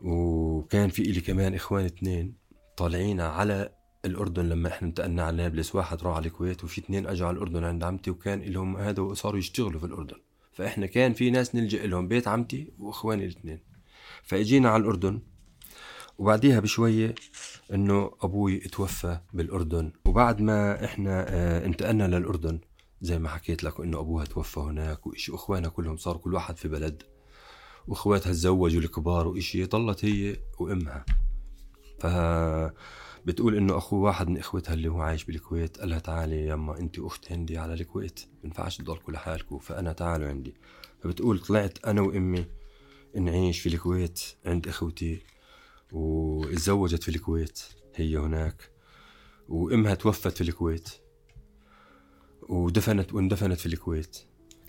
وكان 0.00 0.88
في 0.88 1.02
إلي 1.02 1.20
كمان 1.20 1.54
إخوان 1.54 1.84
اثنين 1.84 2.34
طالعين 2.76 3.20
على 3.20 3.72
الأردن 4.04 4.48
لما 4.48 4.68
إحنا 4.68 4.88
انتقلنا 4.88 5.22
على 5.22 5.36
نابلس 5.36 5.74
واحد 5.74 6.02
راح 6.02 6.16
على 6.16 6.26
الكويت 6.26 6.64
وفي 6.64 6.80
اثنين 6.80 7.06
أجوا 7.06 7.28
على 7.28 7.36
الأردن 7.36 7.64
عند 7.64 7.84
عمتي 7.84 8.10
وكان 8.10 8.40
لهم 8.40 8.76
هذا 8.76 9.14
صاروا 9.14 9.38
يشتغلوا 9.38 9.80
في 9.80 9.86
الأردن. 9.86 10.16
فإحنا 10.52 10.86
كان 10.86 11.12
في 11.12 11.30
ناس 11.30 11.54
نلجأ 11.54 11.86
لهم 11.86 12.08
بيت 12.08 12.28
عمتي 12.28 12.72
وإخواني 12.78 13.24
الاثنين. 13.24 13.60
فإجينا 14.22 14.68
على 14.68 14.80
الأردن 14.80 15.20
وبعديها 16.18 16.60
بشوية 16.60 17.14
إنه 17.72 18.10
أبوي 18.22 18.58
توفى 18.58 19.20
بالأردن. 19.32 19.92
وبعد 20.04 20.40
ما 20.40 20.84
إحنا 20.84 21.26
آه 21.28 21.66
انتقلنا 21.66 22.04
للأردن 22.16 22.60
زي 23.00 23.18
ما 23.18 23.28
حكيت 23.28 23.64
لك 23.64 23.80
إنه 23.80 24.00
أبوها 24.00 24.24
توفى 24.24 24.60
هناك 24.60 25.06
وإشي 25.06 25.34
اخوانها 25.34 25.70
كلهم 25.70 25.96
صار 25.96 26.16
كل 26.16 26.34
واحد 26.34 26.56
في 26.56 26.68
بلد. 26.68 27.02
وإخواتها 27.88 28.32
تزوجوا 28.32 28.80
الكبار 28.80 29.28
وإشي 29.28 29.64
ضلت 29.64 30.04
هي 30.04 30.36
وأمها. 30.58 31.04
ف 31.98 32.06
بتقول 33.26 33.56
إنه 33.56 33.76
أخو 33.76 33.96
واحد 33.96 34.28
من 34.28 34.38
إخوتها 34.38 34.74
اللي 34.74 34.88
هو 34.88 35.00
عايش 35.00 35.24
بالكويت 35.24 35.80
قال 35.80 35.88
لها 35.88 35.98
تعالي 35.98 36.46
يما 36.46 36.78
أنت 36.78 36.98
اخت 36.98 37.32
عندي 37.32 37.58
على 37.58 37.74
الكويت 37.74 38.20
ما 38.20 38.40
ينفعش 38.44 38.76
تضلكوا 38.76 39.12
لحالكم 39.12 39.58
فأنا 39.58 39.92
تعالوا 39.92 40.28
عندي. 40.28 40.54
فبتقول 41.02 41.38
طلعت 41.38 41.84
أنا 41.86 42.00
وأمي 42.00 42.46
نعيش 43.16 43.60
في 43.60 43.68
الكويت 43.68 44.20
عند 44.46 44.68
إخوتي 44.68 45.22
وتزوجت 45.92 47.02
في 47.02 47.08
الكويت 47.08 47.62
هي 47.94 48.18
هناك 48.18 48.70
وأمها 49.48 49.94
توفت 49.94 50.36
في 50.36 50.40
الكويت 50.40 50.88
ودفنت 52.48 53.12
واندفنت 53.12 53.58
في 53.60 53.66
الكويت. 53.66 54.18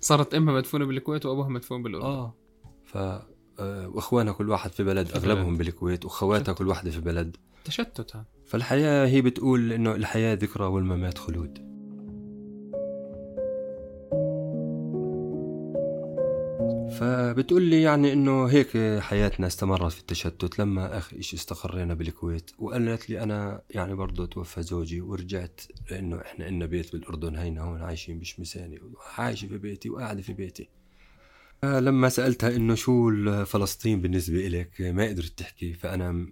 صارت 0.01 0.33
أمها 0.33 0.53
مدفونة 0.53 0.85
بالكويت 0.85 1.25
وأبوها 1.25 1.49
مدفون 1.49 1.83
بالأردن. 1.83 2.05
آه. 2.05 2.40
ف 2.91 2.97
آه، 3.59 3.87
واخوانها 3.87 4.33
كل 4.33 4.49
واحد 4.49 4.71
في 4.71 4.83
بلد 4.83 5.07
في 5.07 5.15
أغلبهم 5.15 5.57
بلد. 5.57 5.57
بالكويت 5.57 6.05
واخواتها 6.05 6.53
كل 6.53 6.67
واحدة 6.67 6.91
في 6.91 7.01
بلد. 7.01 7.37
تشتت. 7.65 8.23
فالحياة 8.45 9.07
هي 9.07 9.21
بتقول 9.21 9.73
إنه 9.73 9.95
الحياة 9.95 10.33
ذكرى 10.35 10.65
والممات 10.65 11.17
خلود. 11.17 11.71
فبتقول 16.99 17.61
لي 17.61 17.81
يعني 17.81 18.13
إنه 18.13 18.45
هيك 18.45 18.77
حياتنا 18.99 19.47
استمرت 19.47 19.91
في 19.91 19.99
التشتت 19.99 20.59
لما 20.59 20.97
آخر 20.97 21.21
شيء 21.21 21.39
استقرينا 21.39 21.93
بالكويت 21.93 22.51
وقالت 22.59 23.09
لي 23.09 23.23
أنا 23.23 23.61
يعني 23.69 23.95
برضه 23.95 24.25
توفى 24.25 24.61
زوجي 24.61 25.01
ورجعت 25.01 25.61
لإنه 25.91 26.21
إحنا 26.21 26.47
إلنا 26.47 26.65
بيت 26.65 26.91
بالأردن 26.93 27.35
هينا 27.35 27.61
هون 27.61 27.81
عايشين 27.81 28.19
بشمساني 28.19 28.79
وعايشة 28.81 29.47
في 29.47 29.57
بيتي 29.57 29.89
وقاعدة 29.89 30.21
في 30.21 30.33
بيتي. 30.33 30.69
لما 31.63 32.09
سألتها 32.09 32.55
إنه 32.55 32.75
شو 32.75 33.11
فلسطين 33.45 34.01
بالنسبة 34.01 34.47
إلك 34.47 34.81
ما 34.81 35.07
قدرت 35.07 35.39
تحكي. 35.39 35.73
فأنا 35.73 36.11
م- 36.11 36.31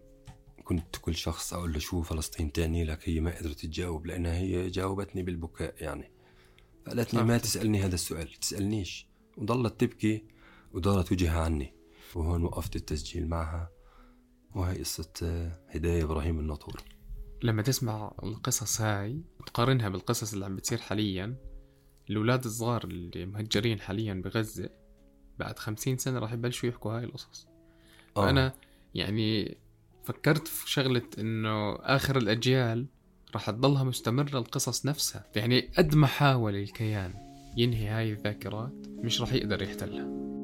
كنت 0.64 0.96
كل 1.02 1.16
شخص 1.16 1.54
أقول 1.54 1.74
له 1.74 1.80
شو 1.80 2.02
فلسطين 2.02 2.52
تعني 2.52 2.84
لك 2.84 3.10
هي 3.10 3.20
ما 3.20 3.38
قدرت 3.38 3.60
تجاوب 3.66 4.06
لأنها 4.06 4.38
هي 4.38 4.70
جاوبتني 4.70 5.24
بالبكاء 5.24 5.76
يعني. 5.84 6.12
فقالت 6.86 7.14
لي 7.14 7.24
ما. 7.24 7.38
تسألني 7.38 7.82
هذا 7.82 7.96
السؤال 7.96 8.32
تسألنيش. 8.34 9.08
وضلت 9.38 9.80
تبكي 9.80 10.24
ودارت 10.74 11.12
وجهها 11.12 11.40
عني. 11.42 11.74
وهون 12.16 12.44
وقفت 12.44 12.76
التسجيل 12.76 13.28
معها. 13.28 13.70
وهي 14.56 14.80
قصة 14.80 15.12
آه، 15.24 15.60
هداية 15.70 16.04
إبراهيم 16.04 16.40
الناطور. 16.40 16.82
لما 17.44 17.62
تسمع 17.62 18.16
القصص 18.24 18.82
هاي 18.82 19.22
وتقارنها 19.40 19.90
بالقصص 19.90 20.34
اللي 20.34 20.46
عم 20.46 20.56
بتصير 20.56 20.78
حاليا 20.78 21.36
الأولاد 22.10 22.46
الصغار 22.46 22.84
اللي 22.84 23.26
مهجرين 23.26 23.80
حاليا 23.80 24.14
بغزة 24.14 24.70
بعد 25.40 25.60
خمسين 25.60 25.98
سنة 25.98 26.20
راح 26.20 26.34
يبلشوا 26.34 26.70
يحكوا 26.70 26.92
هاي 26.92 27.04
القصص. 27.04 27.48
آه. 28.18 28.26
فأنا 28.26 28.54
يعني 28.96 29.58
فكرت 30.04 30.48
في 30.48 30.72
شغلة 30.72 31.02
إنه 31.20 31.76
آخر 31.76 32.18
الأجيال 32.18 32.86
راح 33.34 33.50
تضلها 33.50 33.84
مستمرة 33.84 34.38
القصص 34.38 34.86
نفسها. 34.86 35.26
يعني 35.36 35.72
قد 35.78 35.96
ما 35.96 36.08
حاول 36.08 36.56
الكيان 36.56 37.14
ينهي 37.58 37.88
هاي 37.88 38.12
الذاكرات 38.12 38.88
مش 38.88 39.22
راح 39.22 39.34
يقدر 39.34 39.62
يحتلها. 39.62 40.39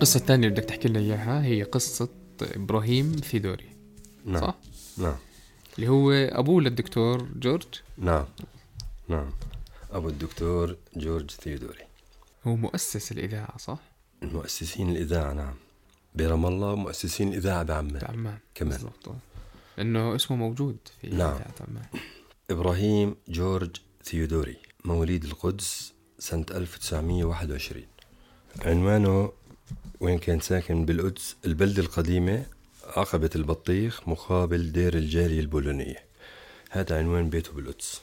القصة 0.00 0.18
الثانية 0.20 0.48
اللي 0.48 0.60
بدك 0.60 0.68
تحكي 0.68 0.88
لنا 0.88 0.98
إياها 0.98 1.44
هي 1.44 1.62
قصة 1.62 2.08
إبراهيم 2.42 3.12
ثيدوري 3.12 3.68
نعم. 4.24 4.40
صح؟ 4.40 4.54
نعم. 4.98 5.16
اللي 5.76 5.88
هو 5.88 6.12
أبوه 6.12 6.62
للدكتور 6.62 7.28
جورج. 7.36 7.66
نعم. 7.98 8.24
نعم. 9.08 9.30
أبو 9.92 10.08
الدكتور 10.08 10.76
جورج 10.96 11.30
ثيودوري 11.30 11.84
هو 12.46 12.56
مؤسس 12.56 13.12
الإذاعة 13.12 13.58
صح؟ 13.58 13.78
مؤسسين 14.22 14.90
الإذاعة 14.90 15.32
نعم. 15.32 15.54
برام 16.14 16.46
الله 16.46 16.74
مؤسسين 16.74 17.28
الإذاعة 17.28 17.62
بعمان 17.62 17.98
بعمان 17.98 18.38
كمان. 18.54 18.78
بالضبط. 18.78 19.14
لأنه 19.78 20.16
اسمه 20.16 20.36
موجود 20.36 20.76
في 21.00 21.08
نعم. 21.08 21.20
إذاعة 21.20 21.54
عمان 21.68 21.84
إبراهيم 22.50 23.16
جورج 23.28 23.76
ثيودوري 24.04 24.56
مواليد 24.84 25.24
القدس 25.24 25.92
سنة 26.18 26.46
1921 26.50 27.84
عنوانه 28.64 29.32
وين 30.00 30.18
كان 30.18 30.40
ساكن 30.40 30.84
بالقدس 30.84 31.36
البلدة 31.44 31.82
القديمة 31.82 32.46
عقبة 32.96 33.30
البطيخ 33.36 34.08
مقابل 34.08 34.72
دير 34.72 34.94
الجالية 34.94 35.40
البولونية. 35.40 36.04
هذا 36.70 36.98
عنوان 36.98 37.30
بيته 37.30 37.52
بالقدس. 37.52 38.00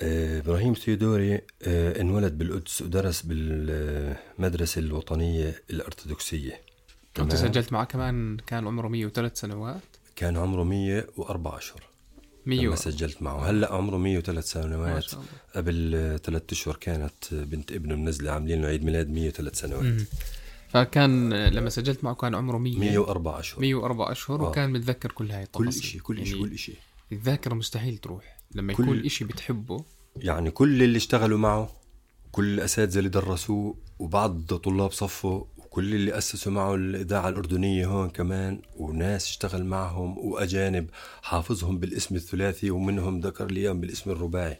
آه، 0.00 0.38
إبراهيم 0.38 0.74
ثيودوري 0.74 1.40
آه، 1.62 2.00
انولد 2.00 2.38
بالقدس 2.38 2.82
ودرس 2.82 3.22
بالمدرسة 3.22 4.78
الوطنية 4.78 5.62
الأرثوذكسية. 5.70 6.60
تمام؟ 7.14 7.30
سجلت 7.30 7.72
معه 7.72 7.84
كمان 7.84 8.36
كان 8.36 8.66
عمره 8.66 8.88
103 8.88 9.36
سنوات. 9.38 9.82
كان 10.16 10.36
عمره 10.36 10.62
104 10.62 11.58
أشهر 11.58 11.82
100 12.46 12.60
لما 12.60 12.76
سجلت 12.76 13.22
معه. 13.22 13.50
هلأ 13.50 13.72
عمره 13.72 13.96
103 13.96 14.36
ما 14.36 15.00
سنوات 15.00 15.10
قبل 15.56 16.18
ثلاث 16.24 16.42
أشهر 16.52 16.76
كانت 16.76 17.34
بنت 17.34 17.72
ابنه 17.72 17.94
منزله 17.94 18.30
عاملين 18.30 18.62
له 18.62 18.68
عيد 18.68 18.84
ميلاد 18.84 19.10
103 19.10 19.56
سنوات. 19.56 20.02
فكان 20.74 21.34
لما 21.34 21.70
سجلت 21.70 22.04
معه 22.04 22.14
كان 22.14 22.34
عمره 22.34 22.58
100 22.58 22.78
104 22.78 23.40
أشهر. 23.40 23.60
104 23.60 24.12
أشهر 24.12 24.40
آه. 24.40 24.48
وكان 24.48 24.72
متذكر 24.72 25.12
كل 25.12 25.30
هاي 25.30 25.46
كل 25.52 25.64
التفاصيل 25.68 25.90
شيء 25.90 26.00
كل 26.00 26.26
شيء 26.26 26.36
يعني 26.36 26.48
كل 26.50 26.58
شيء 26.58 26.76
الذاكرة 27.12 27.54
مستحيل 27.54 27.98
تروح. 27.98 28.36
لما 28.54 28.72
كل- 28.72 28.82
يكون 28.82 29.04
إشي 29.04 29.24
بتحبه. 29.24 29.84
يعني 30.16 30.50
كل 30.50 30.82
اللي 30.82 30.96
اشتغلوا 30.96 31.38
معه 31.38 31.70
كل 32.32 32.54
الأساتذة 32.54 32.98
اللي 32.98 33.08
درسوه 33.10 33.74
وبعض 33.98 34.54
طلاب 34.54 34.92
صفه 34.92 35.46
وكل 35.58 35.94
اللي 35.94 36.18
أسسوا 36.18 36.52
معه 36.52 36.74
الإذاعة 36.74 37.28
الأردنية 37.28 37.86
هون 37.86 38.10
كمان 38.10 38.62
وناس 38.76 39.26
اشتغل 39.28 39.64
معهم 39.64 40.18
وأجانب 40.18 40.90
حافظهم 41.22 41.78
بالاسم 41.78 42.14
الثلاثي 42.16 42.70
ومنهم 42.70 43.20
ذكر 43.20 43.46
لي 43.50 43.74
بالاسم 43.74 44.10
الرباعي. 44.10 44.58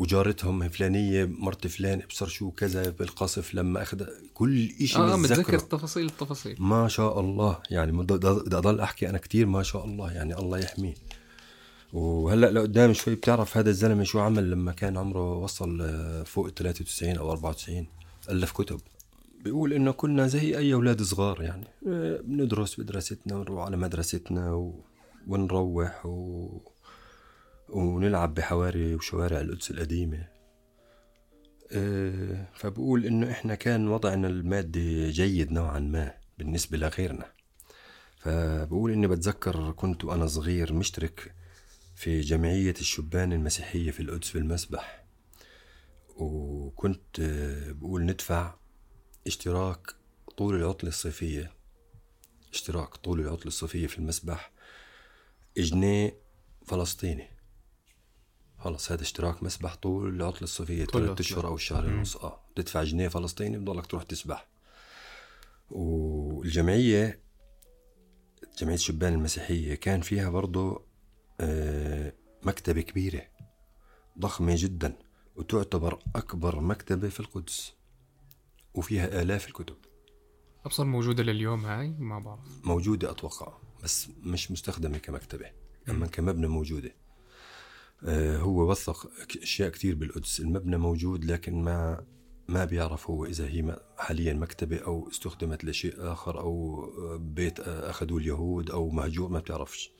وجارتهم 0.00 0.68
فلانية 0.68 1.24
مرت 1.24 1.66
فلان 1.66 2.02
ابصر 2.02 2.26
شو 2.26 2.50
كذا 2.50 2.90
بالقصف 2.90 3.54
لما 3.54 3.82
أخذ 3.82 4.06
كل 4.34 4.68
شيء 4.86 5.00
آه 5.00 5.16
متذكر 5.16 5.54
التفاصيل 5.54 6.06
التفاصيل. 6.06 6.56
ما 6.58 6.88
شاء 6.88 7.20
الله 7.20 7.58
يعني 7.70 7.92
بدي 7.92 8.28
أضل 8.56 8.80
أحكي 8.80 9.08
أنا 9.08 9.18
كتير 9.18 9.46
ما 9.46 9.62
شاء 9.62 9.84
الله 9.84 10.12
يعني 10.12 10.38
الله 10.38 10.58
يحميه. 10.58 10.94
وهلأ 11.92 12.50
لقدام 12.50 12.92
شوي 12.92 13.14
بتعرف 13.14 13.56
هذا 13.56 13.70
الزلمة 13.70 14.04
شو 14.04 14.20
عمل 14.20 14.50
لما 14.50 14.72
كان 14.72 14.96
عمره 14.96 15.36
وصل 15.36 15.80
آه، 15.82 16.22
فوق 16.22 16.46
ال 16.46 16.54
93 16.54 17.16
أو 17.16 17.30
94 17.30 17.86
ألف 18.30 18.52
كتب. 18.52 18.80
بيقول 19.44 19.72
إنه 19.72 19.92
كنا 19.92 20.26
زي 20.26 20.58
أي 20.58 20.74
أولاد 20.74 21.02
صغار 21.02 21.42
يعني 21.42 21.66
آه، 21.86 22.20
بندرس 22.24 22.80
بدراستنا 22.80 23.36
ونروح 23.36 23.64
على 23.64 23.76
مدرستنا 23.76 24.52
و... 24.52 24.74
ونروح 25.28 26.06
و... 26.06 26.48
ونلعب 27.70 28.34
بحواري 28.34 28.94
وشوارع 28.94 29.40
القدس 29.40 29.70
القديمة. 29.70 30.28
آه، 31.72 32.46
فبقول 32.54 33.06
إنه 33.06 33.30
إحنا 33.30 33.54
كان 33.54 33.88
وضعنا 33.88 34.28
المادي 34.28 35.10
جيد 35.10 35.52
نوعا 35.52 35.78
ما 35.78 36.14
بالنسبة 36.38 36.78
لغيرنا. 36.78 37.32
فبقول 38.18 38.92
إني 38.92 39.06
بتذكر 39.06 39.70
كنت 39.72 40.04
وأنا 40.04 40.26
صغير 40.26 40.72
مشترك 40.72 41.34
في 41.96 42.20
جمعية 42.20 42.74
الشبان 42.80 43.32
المسيحية 43.32 43.90
في 43.90 44.00
القدس 44.00 44.28
في 44.28 44.38
المسبح 44.38 45.04
وكنت 46.16 47.20
آه، 47.20 47.72
بقول 47.72 48.02
ندفع 48.06 48.54
اشتراك 49.26 49.94
طول 50.36 50.54
العطلة 50.54 50.88
الصيفية. 50.88 51.52
اشتراك 52.52 52.96
طول 52.96 53.20
العطلة 53.20 53.46
الصيفية 53.46 53.86
في 53.86 53.98
المسبح. 53.98 54.50
جنيه 55.56 56.16
فلسطيني. 56.66 57.39
خلص 58.60 58.92
هذا 58.92 59.02
اشتراك 59.02 59.42
مسبح 59.42 59.74
طول 59.74 60.08
العطلة 60.08 60.42
الصيفيه 60.42 60.84
ثلاث. 60.84 61.20
أشهر 61.20 61.46
أو 61.46 61.56
شهرين 61.56 61.94
ونص 61.94 62.16
آه. 62.16 62.40
تدفع 62.56 62.82
جنيه 62.84 63.08
فلسطيني 63.08 63.58
بضلك 63.58 63.86
تروح 63.86 64.02
تسبح. 64.02 64.46
والجمعية 65.70 67.20
جمعية 68.58 68.74
الشبان 68.74 69.12
المسيحية 69.12 69.74
كان 69.74 70.00
فيها 70.00 70.30
برضه 70.30 70.84
آه، 71.40 72.12
مكتبة 72.42 72.80
كبيرة 72.80 73.22
ضخمة 74.18 74.54
جدا 74.58 74.96
وتعتبر 75.36 75.98
أكبر 76.16 76.60
مكتبة 76.60 77.08
في 77.08 77.20
القدس 77.20 77.72
وفيها 78.74 79.22
آلاف 79.22 79.48
الكتب. 79.48 79.76
أبصر 80.64 80.84
موجودة 80.84 81.22
لليوم 81.22 81.66
هاي؟ 81.66 81.88
ما 81.88 82.18
بعرف. 82.18 82.40
موجودة 82.64 83.10
أتوقع 83.10 83.58
بس 83.84 84.08
مش 84.22 84.50
مستخدمة 84.50 84.98
كمكتبة 84.98 85.50
أما 85.88 86.06
كمبنى 86.06 86.46
موجودة. 86.46 86.94
هو 88.38 88.70
وثق 88.70 89.06
ك- 89.28 89.36
أشياء 89.36 89.68
كتير 89.70 89.94
بالقدس. 89.94 90.40
المبنى 90.40 90.76
موجود 90.78 91.24
لكن 91.24 91.62
ما 91.62 92.04
ما 92.48 92.64
بيعرف 92.64 93.10
هو 93.10 93.24
إذا 93.24 93.46
هي 93.48 93.80
حاليا 93.98 94.32
مكتبة 94.34 94.76
أو 94.78 95.08
استخدمت 95.10 95.64
لشيء 95.64 95.94
آخر 95.98 96.40
أو 96.40 96.84
آه، 96.84 97.16
بيت 97.16 97.60
آه، 97.60 97.90
أخذوه 97.90 98.18
اليهود 98.18 98.70
أو 98.70 98.88
مهجور 98.90 99.28
ما 99.28 99.38
بتعرفش. 99.38 99.90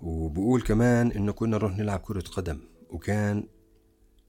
وبقول 0.00 0.62
كمان 0.62 1.12
إنه 1.12 1.32
كنا 1.32 1.56
نروح 1.56 1.76
نلعب 1.76 1.98
كرة 2.00 2.20
قدم 2.20 2.58
وكان 2.90 3.44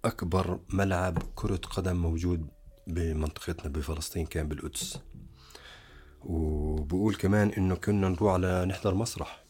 أكبر 0.05 0.59
ملعب 0.69 1.17
كرة 1.35 1.55
قدم 1.55 1.95
موجود 1.95 2.47
بمنطقتنا 2.87 3.71
بفلسطين 3.71 4.25
كان 4.25 4.47
بالقدس. 4.47 4.99
وبقول 6.21 7.15
كمان 7.15 7.49
إنه 7.49 7.75
كنا 7.75 8.09
نروح 8.09 8.33
على 8.33 8.65
نحضر 8.65 8.93
مسرح. 8.95 9.42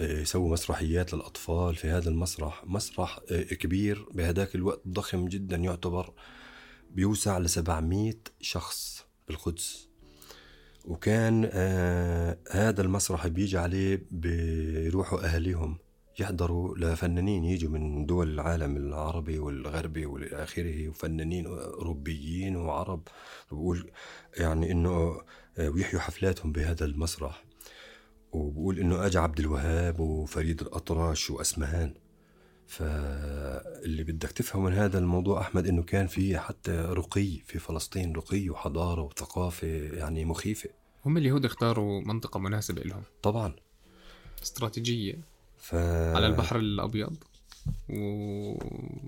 يسووا 0.00 0.52
مسرحيات 0.52 1.14
للأطفال 1.14 1.76
في 1.76 1.88
هذا 1.88 2.10
المسرح. 2.10 2.64
مسرح 2.66 3.20
إيه، 3.30 3.54
كبير 3.54 4.08
بهداك 4.14 4.54
الوقت 4.54 4.80
ضخم 4.88 5.28
جدا 5.28 5.56
يعتبر 5.56 6.12
بيوسع 6.90 7.38
ل 7.38 7.48
700 7.48 8.14
شخص 8.40 9.06
بالقدس. 9.28 9.88
وكان 10.84 11.50
آه 11.52 12.38
هذا 12.50 12.82
المسرح 12.82 13.26
بيجي 13.26 13.58
عليه 13.58 14.06
بيروحوا 14.10 15.24
أهاليهم 15.24 15.78
يحضروا 16.20 16.78
لفنانين 16.78 17.44
يجوا 17.44 17.70
من 17.70 18.06
دول 18.06 18.28
العالم 18.28 18.76
العربي 18.76 19.38
والغربي 19.38 20.06
والى 20.06 20.42
اخره 20.42 20.88
وفنانين 20.88 21.46
أوروبيين 21.46 22.56
وعرب. 22.56 23.08
بقول 23.52 23.90
يعني 24.36 24.72
إنه 24.72 25.20
آه، 25.58 25.68
ويحيوا 25.68 26.02
حفلاتهم 26.02 26.52
بهذا 26.52 26.84
المسرح. 26.84 27.44
وبقول 28.32 28.78
إنه 28.78 29.06
اجى 29.06 29.18
عبد 29.18 29.40
الوهاب 29.40 30.00
وفريد 30.00 30.60
الاطرش 30.60 31.30
وأسمهان. 31.30 31.94
فاللي 32.66 34.04
بدك 34.04 34.32
تفهم 34.32 34.64
من 34.64 34.72
هذا 34.72 34.98
الموضوع 34.98 35.40
أحمد 35.40 35.66
إنه 35.66 35.82
كان 35.82 36.06
في 36.06 36.38
حتى 36.38 36.72
رقي 36.72 37.36
في 37.46 37.58
فلسطين 37.58 38.12
رقي 38.12 38.50
وحضارة 38.50 39.02
وثقافة 39.02 39.68
يعني 39.68 40.24
مخيفة. 40.24 40.70
هم 41.06 41.16
اليهود 41.16 41.44
اختاروا 41.44 42.00
منطقة 42.00 42.40
مناسبة 42.40 42.82
لهم. 42.82 43.02
طبعا. 43.22 43.52
استراتيجية. 44.42 45.18
ف... 45.58 45.74
على 46.14 46.26
البحر 46.26 46.56
الأبيض 46.56 47.16
و... 47.88 47.94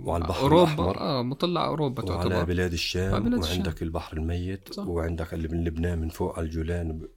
وعلى 0.04 0.24
البحر 0.24 0.40
أوروبا. 0.40 0.64
الأحمر. 0.64 0.98
آه 1.00 1.22
مطلع 1.22 1.66
أوروبا 1.66 2.04
وعلى 2.04 2.22
تعتبر 2.30 2.44
بلاد 2.44 2.72
الشام. 2.72 3.14
على 3.14 3.24
بلاد 3.24 3.40
الشام. 3.40 3.56
وعندك 3.56 3.82
البحر 3.82 4.16
الميت. 4.16 4.72
صح. 4.72 4.86
وعندك 4.86 5.34
اللي 5.34 5.48
من 5.48 5.64
لبنان 5.64 5.98
من 5.98 6.08
فوق 6.08 6.38
على 6.38 6.46
الجولان 6.46 7.08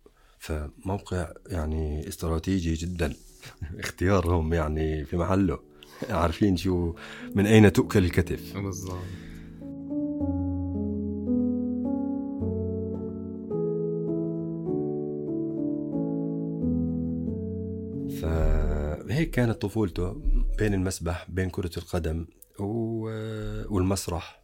فموقع 0.47 1.31
يعني 1.47 2.07
استراتيجي 2.07 2.73
جدا. 2.73 3.13
اختيارهم 3.79 4.53
يعني 4.53 5.05
في 5.05 5.17
محله. 5.17 5.59
عارفين 6.09 6.57
شو 6.57 6.93
من 7.35 7.45
أين 7.45 7.73
تؤكل 7.73 8.05
الكتف. 8.05 8.57
بالضبط. 8.57 8.97
فهيك 18.21 19.31
كانت 19.31 19.61
طفولته 19.61 20.21
بين 20.59 20.73
المسبح 20.73 21.25
بين 21.29 21.49
كرة 21.49 21.71
القدم 21.77 22.25
و- 22.59 23.73
والمسرح. 23.75 24.43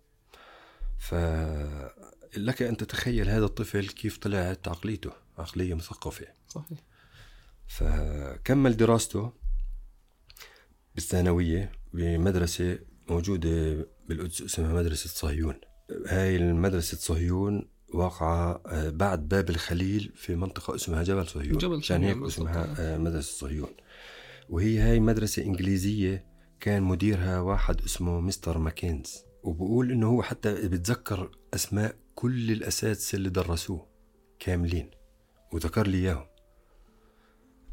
فلك 1.00 2.62
أن 2.62 2.78
تتخيل 2.78 3.30
هذا 3.30 3.46
الطفل 3.46 3.88
كيف 3.88 4.18
طلعت 4.18 4.68
عقليته. 4.68 5.12
عقلية 5.40 5.74
مثقفة. 5.74 6.28
صحيح. 6.48 6.80
فكمل 7.68 8.78
دراسته 8.78 9.34
بالثانوية 10.96 11.72
بمدرسة 11.94 12.80
موجودة 13.10 13.88
بالقدس 14.08 14.42
اسمها 14.42 14.74
مدرسة 14.74 15.10
صهيون. 15.10 15.56
هاي 16.08 16.36
المدرسة 16.36 16.98
صهيون 16.98 17.70
واقعة 17.94 18.62
آه، 18.68 18.90
بعد 18.90 19.28
باب 19.28 19.50
الخليل 19.50 20.14
في 20.16 20.36
منطقة 20.36 20.76
اسمها 20.76 21.04
جبل 21.04 21.28
صهيون. 21.28 21.58
جبل 21.58 21.78
عشان 21.78 22.04
هيك. 22.04 22.18
اسمها 22.18 22.76
آه، 22.80 22.98
مدرسة 22.98 23.32
صهيون. 23.32 23.70
وهي 24.50 24.80
هاي 24.80 25.00
مدرسة 25.00 25.44
إنجليزية 25.44 26.26
كان 26.60 26.84
مديرها 26.84 27.40
واحد 27.40 27.82
اسمه 27.82 28.20
مستر 28.20 28.58
ماكينز 28.58 29.18
وبقول 29.44 29.92
إنه 29.92 30.08
هو 30.08 30.22
حتى 30.22 30.68
بتذكر 30.68 31.32
أسماء 31.54 31.96
كل 32.16 32.52
الأساتذة 32.52 33.16
اللي 33.16 33.30
درسوه 33.30 33.88
كاملين. 34.40 34.92
وذكر 35.54 35.88
لي 35.88 35.98
إياهم. 35.98 36.26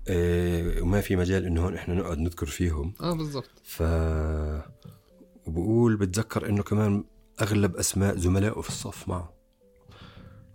آه، 0.09 0.83
وما 0.83 1.01
في 1.01 1.17
مجال 1.17 1.45
إنه 1.45 1.65
هون 1.65 1.75
إحنا 1.75 1.95
نقعد 1.95 2.19
نذكر 2.19 2.47
فيهم. 2.47 2.95
آه 3.01 3.13
بالضبط. 3.13 3.51
ف 3.65 3.83
وبقول 5.47 5.97
بتذكر 5.97 6.49
إنه 6.49 6.63
كمان 6.63 7.05
أغلب 7.43 7.77
أسماء 7.77 8.17
زملائه 8.17 8.61
في 8.61 8.69
الصف 8.69 9.09
معه. 9.09 9.37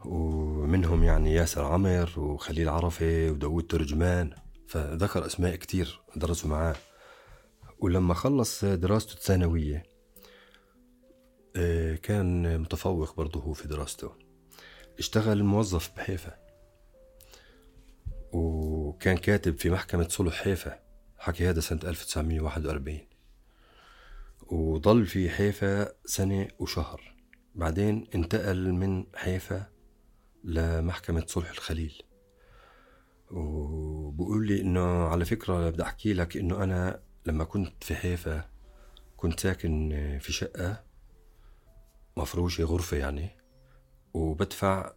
ومنهم 0.05 1.03
يعني 1.03 1.33
ياسر 1.33 1.65
عمر 1.65 2.13
وخليل 2.17 2.69
عرفة 2.69 3.31
وداود 3.31 3.67
ترجمان. 3.67 4.29
فذكر 4.67 5.25
أسماء 5.25 5.55
كتير 5.55 6.01
درسوا 6.15 6.49
معاه. 6.49 6.75
ولما 7.79 8.13
خلص 8.13 8.65
دراسته 8.65 9.13
الثانوية 9.13 9.83
آه، 11.55 11.95
كان 11.95 12.59
متفوق 12.61 13.15
برضه 13.15 13.39
هو 13.39 13.53
في 13.53 13.67
دراسته. 13.67 14.11
اشتغل 14.99 15.43
موظف 15.43 15.91
بحيفا. 15.97 16.40
وكان 18.31 19.17
كاتب 19.17 19.57
في 19.57 19.69
محكمة 19.69 20.07
صلح 20.07 20.33
حيفا 20.43 20.79
حكي 21.17 21.49
هذا 21.49 21.59
سنة 21.59 21.79
1941 21.83 22.99
وضل 24.47 25.05
في 25.05 25.29
حيفا 25.29 25.91
سنة 26.05 26.47
وشهر. 26.59 27.15
بعدين 27.55 28.07
انتقل 28.15 28.71
من 28.71 29.05
حيفا 29.15 29.65
لمحكمة 30.43 31.23
صلح 31.27 31.49
الخليل. 31.49 32.01
وبقول 33.31 34.47
لي 34.47 34.61
إنه 34.61 35.07
على 35.07 35.25
فكرة 35.25 35.69
بدي 35.69 35.83
أحكي 35.83 36.13
لك 36.13 36.37
إنه 36.37 36.63
أنا 36.63 37.01
لما 37.25 37.43
كنت 37.43 37.83
في 37.83 37.95
حيفا 37.95 38.45
كنت 39.17 39.39
ساكن 39.39 39.89
في 40.21 40.33
شقة 40.33 40.83
مفروشة 42.17 42.63
غرفة 42.63 42.97
يعني 42.97 43.37
وبدفع 44.13 44.93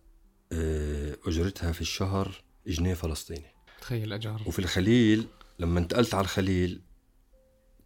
آه، 0.52 1.16
أجرتها 1.26 1.72
في 1.72 1.80
الشهر 1.80 2.44
جنيه 2.66 2.94
فلسطيني. 2.94 3.54
تخيل 3.80 4.12
أجار. 4.12 4.42
وفي 4.46 4.58
الخليل 4.58 5.26
لما 5.58 5.80
انتقلت 5.80 6.14
على 6.14 6.24
الخليل 6.24 6.82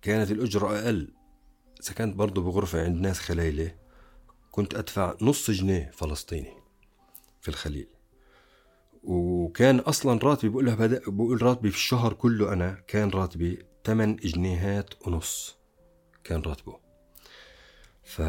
كانت 0.03 0.31
الأجرة 0.31 0.79
أقل. 0.79 1.15
سكنت 1.81 2.17
برضه 2.17 2.43
بغرفة 2.43 2.85
عند 2.85 3.01
ناس 3.01 3.19
خلايلة 3.19 3.75
كنت 4.51 4.75
أدفع 4.75 5.17
نص 5.23 5.51
جنيه 5.51 5.91
فلسطيني 5.95 6.53
في 7.41 7.49
الخليل. 7.49 7.89
وكان 9.03 9.79
أصلا 9.79 10.21
راتبي 10.23 10.49
بقول 10.49 10.77
بدأ 10.77 11.01
بقول 11.07 11.43
راتبي 11.43 11.71
في 11.71 11.77
الشهر 11.77 12.13
كله 12.13 12.53
أنا 12.53 12.85
كان 12.87 13.11
راتبي 13.11 13.67
8 13.85 14.17
جنيهات 14.17 15.07
ونص. 15.07 15.57
كان 16.25 16.41
راتبه. 16.43 16.88
ف 18.09 18.21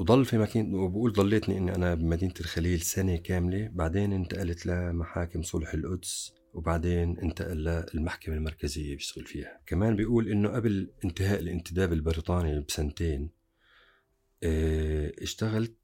وضل 0.00 0.24
في 0.24 0.38
مكان 0.38 0.74
وبقول 0.74 1.12
ضليتني 1.12 1.58
اني 1.58 1.74
أنا 1.74 1.94
بمدينة 1.94 2.34
الخليل 2.40 2.80
سنة 2.80 3.16
كاملة 3.16 3.68
بعدين 3.72 4.12
انتقلت 4.12 4.66
لمحاكم 4.66 5.42
صلح 5.42 5.74
القدس 5.74 6.32
وبعدين 6.54 7.18
انتقل 7.18 7.84
للمحكمة 7.94 8.34
المركزية 8.34 8.94
بيشتغل 8.94 9.26
فيها. 9.26 9.60
كمان 9.66 9.96
بيقول 9.96 10.28
إنه 10.28 10.48
قبل 10.48 10.90
انتهاء 11.04 11.40
الانتداب 11.40 11.92
البريطاني 11.92 12.60
بسنتين 12.60 13.30
آه، 14.42 15.12
اشتغلت 15.18 15.76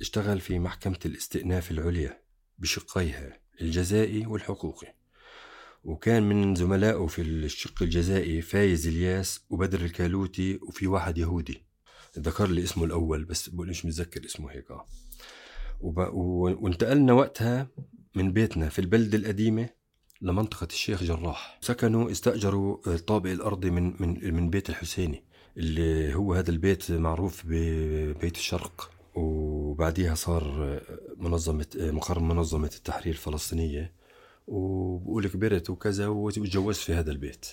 اشتغل 0.00 0.40
في 0.40 0.58
محكمة 0.58 0.98
الاستئناف 1.06 1.70
العليا 1.70 2.20
بشقيها 2.58 3.40
الجزائي 3.60 4.26
والحقوقي. 4.26 4.94
وكان 5.84 6.22
من 6.22 6.54
زملائه 6.54 7.06
في 7.06 7.22
الشق 7.22 7.82
الجزائي 7.82 8.42
فايز 8.42 8.86
إلياس 8.86 9.40
وبدر 9.50 9.80
الكالوتي 9.80 10.58
وفي 10.62 10.86
واحد 10.86 11.18
يهودي. 11.18 11.71
ذكر 12.18 12.48
لي 12.48 12.62
اسمه 12.62 12.84
الأول 12.84 13.24
بس 13.24 13.48
بقول 13.48 13.68
مش 13.68 13.84
متذكر 13.84 14.24
اسمه 14.24 14.50
هيك 14.50 14.70
آه. 14.70 14.86
وب... 15.80 15.98
وانتقلنا 16.62 17.12
وقتها 17.12 17.68
من 18.14 18.32
بيتنا 18.32 18.68
في 18.68 18.78
البلدة 18.78 19.18
القديمة 19.18 19.68
لمنطقة 20.20 20.66
الشيخ 20.66 21.02
جراح. 21.02 21.58
سكنوا 21.60 22.10
استأجروا 22.10 22.78
الطابق 22.86 23.30
الأرضي 23.30 23.70
من 23.70 24.02
من 24.02 24.34
من 24.34 24.50
بيت 24.50 24.70
الحسيني 24.70 25.24
اللي 25.56 26.14
هو 26.14 26.34
هذا 26.34 26.50
البيت 26.50 26.92
معروف 26.92 27.42
ببيت 27.46 28.36
الشرق. 28.36 28.90
وبعديها 29.14 30.14
صار 30.14 30.80
منظمة 31.16 31.66
مقر 31.76 32.18
منظمة 32.20 32.70
التحرير 32.76 33.14
الفلسطينية. 33.14 33.92
وبقول 34.46 35.28
كبرت 35.28 35.70
وكذا 35.70 36.06
وتجوزت 36.08 36.80
في 36.80 36.94
هذا 36.94 37.10
البيت. 37.10 37.46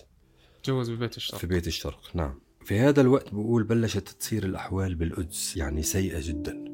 تجوز 0.63 0.89
ببيت 0.89 1.17
الشرق. 1.17 1.39
في 1.39 1.47
بيت 1.47 1.67
الشرق 1.67 2.09
نعم. 2.13 2.39
في 2.69 2.79
هذا 2.79 3.01
الوقت 3.01 3.33
بقول 3.33 3.63
بلشت 3.63 4.09
تصير 4.09 4.45
الأحوال 4.45 4.95
بالقدس 4.95 5.57
يعني 5.57 5.83
سيئة 5.83 6.19
جدا. 6.21 6.68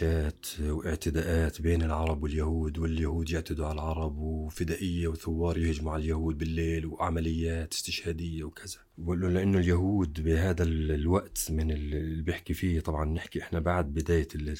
مناوشات 0.00 0.46
واعتداءات 0.60 1.60
بين 1.62 1.82
العرب 1.82 2.22
واليهود 2.22 2.78
واليهود 2.78 3.30
يعتدوا 3.30 3.66
على 3.66 3.74
العرب 3.74 4.18
وفدائية 4.18 5.08
وثوار 5.08 5.58
يهجموا 5.58 5.92
على 5.92 6.02
اليهود 6.02 6.38
بالليل 6.38 6.86
وعمليات 6.86 7.72
استشهادية 7.72 8.44
وكذا. 8.44 8.78
لأنه 8.98 9.58
اليهود 9.58 10.22
بهذا 10.22 10.62
الوقت 10.64 11.50
من 11.50 11.70
اللي 11.70 12.22
بيحكي 12.22 12.54
فيه 12.54 12.80
طبعا 12.80 13.04
نحكي 13.04 13.42
إحنا 13.42 13.60
بعد 13.60 13.94
بداية 13.94 14.28
ال 14.34 14.56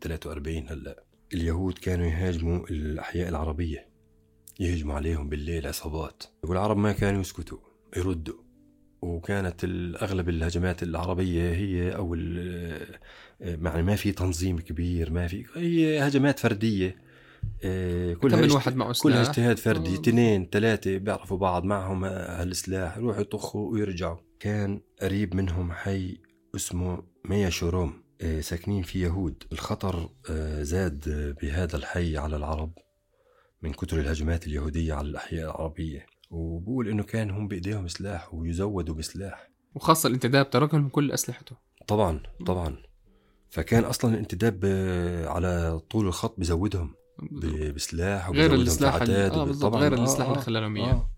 43 0.00 0.68
هلأ 0.68 1.04
اليهود 1.34 1.78
كانوا 1.78 2.06
يهاجموا 2.06 2.68
الأحياء 2.70 3.28
العربية 3.28 3.88
يهجموا 4.60 4.94
عليهم 4.94 5.28
بالليل 5.28 5.66
عصابات 5.66 6.22
والعرب 6.44 6.76
ما 6.76 6.92
كانوا 6.92 7.20
يسكتوا 7.20 7.58
يردوا. 7.96 8.49
وكانت 9.02 9.64
اغلب 10.02 10.28
الهجمات 10.28 10.82
العربية 10.82 11.52
هي 11.52 11.96
أو 11.96 12.14
يعني 13.40 13.82
ما 13.82 13.96
في 13.96 14.12
تنظيم 14.12 14.58
كبير 14.58 15.10
ما 15.10 15.26
في 15.26 15.44
هي 15.56 16.08
هجمات 16.08 16.38
فردية. 16.38 16.96
آه، 17.64 18.14
كلها 18.14 18.40
من 18.40 18.50
واحد 18.50 18.76
معه 18.76 18.92
سلاح؟ 18.92 19.02
كلها 19.02 19.22
اجتهاد 19.22 19.58
فردي. 19.58 19.94
اثنين 19.94 20.48
ثلاثة 20.52 20.98
بيعرفوا 20.98 21.38
بعض 21.38 21.64
معهم 21.64 22.04
هالسلاح 22.04 22.96
يروحوا 22.96 23.20
يطخوا 23.20 23.72
ويرجعوا. 23.72 24.16
كان 24.40 24.80
قريب 25.02 25.34
منهم 25.34 25.72
حي 25.72 26.18
اسمه 26.56 27.02
ميا 27.24 27.50
شوروم 27.50 28.02
آه، 28.20 28.40
ساكنين 28.40 28.82
فيه 28.82 29.06
يهود. 29.06 29.42
الخطر 29.52 30.08
آه، 30.30 30.62
زاد 30.62 31.34
بهذا 31.42 31.76
الحي 31.76 32.16
على 32.16 32.36
العرب 32.36 32.72
من 33.62 33.72
كثر 33.72 34.00
الهجمات 34.00 34.46
اليهودية 34.46 34.94
على 34.94 35.08
الأحياء 35.08 35.50
العربية. 35.50 36.06
وبقول 36.30 36.88
إنه 36.88 37.02
كان 37.02 37.30
هم 37.30 37.48
بإيديهم 37.48 37.88
سلاح 37.88 38.34
ويزودوا 38.34 38.94
بسلاح. 38.94 39.50
وخاصة 39.74 40.06
الانتداب 40.06 40.50
تركهم 40.50 40.88
كل 40.88 41.12
أسلحته. 41.12 41.56
طبعا 41.86 42.20
طبعا. 42.46 42.76
فكان 43.50 43.84
أصلا 43.84 44.14
الانتداب 44.14 44.64
على 45.26 45.80
طول 45.90 46.06
الخط 46.06 46.40
بزودهم 46.40 46.94
بسلاح 47.74 48.30
غير 48.30 48.54
السلاح 48.54 48.94
آه 48.94 49.28
طبعا. 49.52 49.80
غير 49.80 49.94
السلاح 49.94 50.28
اللي 50.28 50.40
خلالهم 50.40 50.76
اياه 50.76 50.92
آه. 50.92 51.10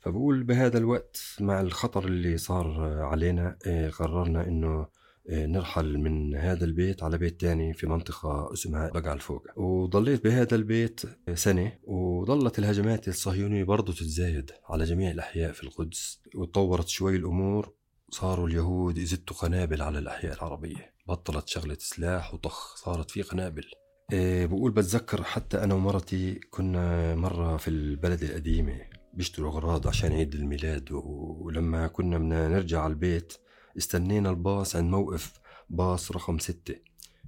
فبقول 0.00 0.42
بهذا 0.42 0.78
الوقت 0.78 1.18
مع 1.40 1.60
الخطر 1.60 2.04
اللي 2.04 2.36
صار 2.36 2.84
علينا 3.02 3.56
آه، 3.66 3.90
قررنا 3.90 4.46
إنه 4.46 4.68
آه، 4.68 4.90
نرحل 5.30 5.98
من 5.98 6.34
هذا 6.34 6.64
البيت 6.64 7.02
على 7.02 7.18
بيت 7.18 7.40
تاني 7.40 7.74
في 7.74 7.86
منطقة 7.86 8.52
اسمها 8.52 8.90
بقع 8.90 9.12
الفوق 9.12 9.46
وضليت 9.56 10.24
بهذا 10.24 10.54
البيت 10.54 11.00
سنة 11.34 11.72
وظلت 11.84 12.58
الهجمات 12.58 13.08
الصهيونية 13.08 13.64
برضو 13.64 13.92
تتزايد 13.92 14.50
على 14.68 14.84
جميع 14.84 15.10
الأحياء 15.10 15.52
في 15.52 15.62
القدس. 15.62 16.20
وتطورت 16.34 16.88
شوي 16.88 17.16
الأمور 17.16 17.72
صاروا 18.10 18.48
اليهود 18.48 18.98
يزتوا 18.98 19.36
قنابل 19.36 19.82
على 19.82 19.98
الأحياء 19.98 20.34
العربية. 20.34 20.94
بطلت 21.08 21.48
شغلة 21.48 21.76
سلاح 21.80 22.34
وطخ 22.34 22.76
صارت 22.76 23.10
في 23.10 23.22
قنابل. 23.22 23.64
إيه 24.12 24.46
بقول 24.46 24.70
بتذكر 24.70 25.22
حتى 25.22 25.64
أنا 25.64 25.74
ومرتي 25.74 26.34
كنا 26.50 27.14
مرة 27.14 27.56
في 27.56 27.68
البلد 27.68 28.22
القديمة 28.22 28.80
بيشتروا 29.14 29.50
أغراض 29.50 29.88
عشان 29.88 30.12
عيد 30.12 30.34
الميلاد 30.34 30.88
ولما 30.92 31.86
كنا 31.86 32.18
بدنا 32.18 32.48
نرجع 32.48 32.80
على 32.80 32.90
البيت 32.90 33.32
استنينا 33.76 34.30
الباص 34.30 34.76
عند 34.76 34.90
موقف 34.90 35.32
باص 35.70 36.12
رقم 36.12 36.38
ستة 36.38 36.76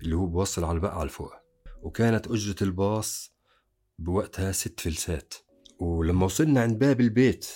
اللي 0.02 0.16
هو 0.16 0.26
بوصل 0.26 0.64
على 0.64 0.76
البقعة 0.76 1.02
الفوق. 1.02 1.32
وكانت 1.82 2.26
أجرة 2.26 2.56
الباص 2.62 3.32
بوقتها 3.98 4.52
ست 4.52 4.80
فلسات. 4.80 5.34
ولما 5.78 6.24
وصلنا 6.24 6.60
عند 6.62 6.78
باب 6.78 7.00
البيت 7.00 7.46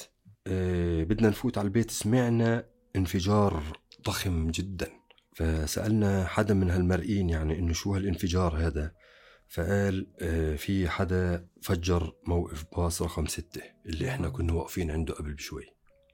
إيه 0.47 1.05
بدنا 1.05 1.29
نفوت 1.29 1.59
على 1.59 1.67
البيت 1.67 1.91
سمعنا 1.91 2.67
انفجار 2.97 3.63
ضخم 4.07 4.51
جدا. 4.51 4.89
فسألنا 5.37 6.27
حدا 6.27 6.55
من 6.55 6.71
هالمرئين 6.71 7.31
يعني 7.31 7.59
إنه 7.59 7.73
شو 7.73 7.95
هالانفجار 7.95 8.57
هذا؟ 8.67 8.93
فقال 9.49 10.07
آه، 10.21 10.57
في 10.57 10.89
حدا 10.89 11.49
فجر 11.63 12.17
موقف 12.27 12.65
باص 12.77 13.03
رقم 13.03 13.27
ستة 13.27 13.63
اللي 13.87 14.09
إحنا 14.09 14.29
كنا 14.29 14.53
واقفين 14.53 14.91
عنده 14.91 15.15
قبل 15.15 15.35
بشوي. 15.35 15.65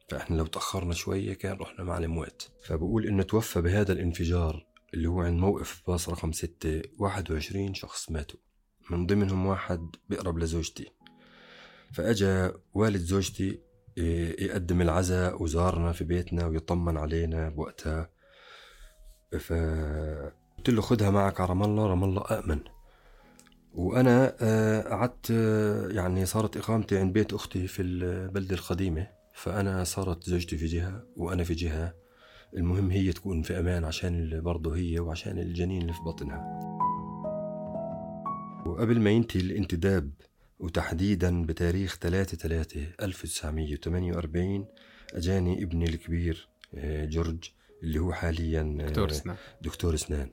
فإحنا 0.09 0.37
لو 0.37 0.47
تأخرنا 0.47 0.95
شوية 0.95 1.35
كان 1.35 1.57
رحنا 1.57 1.85
معلم 1.85 2.19
وقت 2.19 2.51
فبقول 2.65 3.07
إنه 3.07 3.23
توفى 3.23 3.61
بهذا 3.61 3.93
الانفجار 3.93 4.67
اللي 4.95 5.09
هو 5.09 5.21
عند 5.21 5.39
موقف 5.39 5.83
باص 5.87 6.09
رقم 6.09 6.33
ستة 6.33 6.83
21 6.99 7.75
شخص 7.75 8.11
ماتوا. 8.11 8.41
من 8.91 9.07
ضمنهم 9.07 9.47
واحد 9.47 9.97
بيقرب 10.09 10.39
لزوجتي. 10.39 10.93
فأجا 11.93 12.55
والد 12.75 13.01
زوجتي 13.01 13.61
آه، 13.99 14.35
يقدم 14.43 14.81
العزاء 14.81 15.43
وزارنا 15.43 15.93
في 15.93 16.05
بيتنا 16.05 16.47
ويطمن 16.47 16.97
علينا 16.97 17.49
بوقتها. 17.49 18.11
فقلت 19.41 20.69
له 20.69 20.83
خدها 20.83 21.11
معك 21.11 21.41
على 21.41 21.49
رام 21.49 21.63
الله 21.63 21.87
رام 21.87 22.05
الله 22.05 22.23
أأمن 22.31 22.61
وأنا 23.75 24.37
آه، 24.41 24.83
قعدت 24.83 25.31
آه، 25.31 25.89
يعني 25.89 26.27
صارت 26.27 26.57
إقامتي 26.57 26.99
عند 26.99 27.13
بيت 27.13 27.33
أختي 27.33 27.67
في 27.67 27.83
البلدة 27.83 28.55
القديمة. 28.55 29.16
فأنا 29.37 29.85
صارت 29.85 30.25
زوجتي 30.25 30.57
في 30.57 30.67
جهة 30.67 31.07
وأنا 31.17 31.45
في 31.45 31.55
جهة. 31.55 31.95
المهم 32.57 32.91
هي 32.91 33.13
تكون 33.13 33.43
في 33.43 33.59
أمان 33.59 33.85
عشان 33.85 34.41
برضه 34.41 34.77
هي 34.77 35.01
وعشان 35.01 35.39
الجنين 35.39 35.83
اللي 35.83 35.93
في 35.93 36.01
بطنها. 36.01 36.41
وقبل 38.67 39.01
ما 39.01 39.11
ينتهي 39.11 39.41
الانتداب 39.41 40.11
وتحديدا 40.59 41.47
بتاريخ 41.47 41.99
3 41.99 42.37
3 42.37 42.81
1948 43.03 44.67
أجاني 45.15 45.63
ابني 45.63 45.85
الكبير 45.85 46.49
آه، 46.75 47.05
جورج 47.05 47.51
اللي 47.83 47.99
هو 47.99 48.13
حاليا 48.13 48.77
دكتور 48.89 49.11
إسنان. 49.11 49.37
دكتور 49.63 49.95
إسنان. 49.95 50.31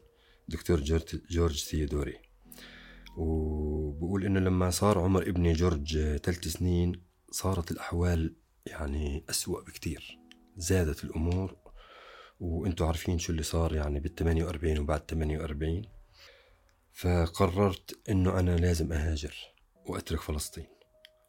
دكتور 0.48 0.80
جورج, 0.80 1.20
جورج 1.30 1.64
ثيودوري. 1.64 2.18
وبقول 3.18 4.26
إنه 4.26 4.40
لما 4.40 4.70
صار 4.70 5.00
عمر 5.00 5.22
ابني 5.30 5.54
جورج 5.54 5.98
ثلاث 6.18 6.48
سنين 6.48 7.02
صارت 7.32 7.72
الأحوال 7.72 8.36
يعني 8.68 9.24
أسوأ 9.30 9.62
بكتير. 9.62 10.20
زادت 10.58 11.04
الأمور 11.04 11.56
وأنتم 12.40 12.86
عارفين 12.86 13.20
شو 13.20 13.32
اللي 13.32 13.44
صار 13.44 13.76
يعني 13.76 14.00
بال 14.00 14.16
48 14.16 14.80
وبعد 14.80 15.02
48 15.10 15.82
فقررت 16.94 18.00
إنه 18.10 18.40
أنا 18.40 18.56
لازم 18.56 18.94
أهاجر 18.94 19.36
وأترك 19.86 20.22
فلسطين. 20.22 20.66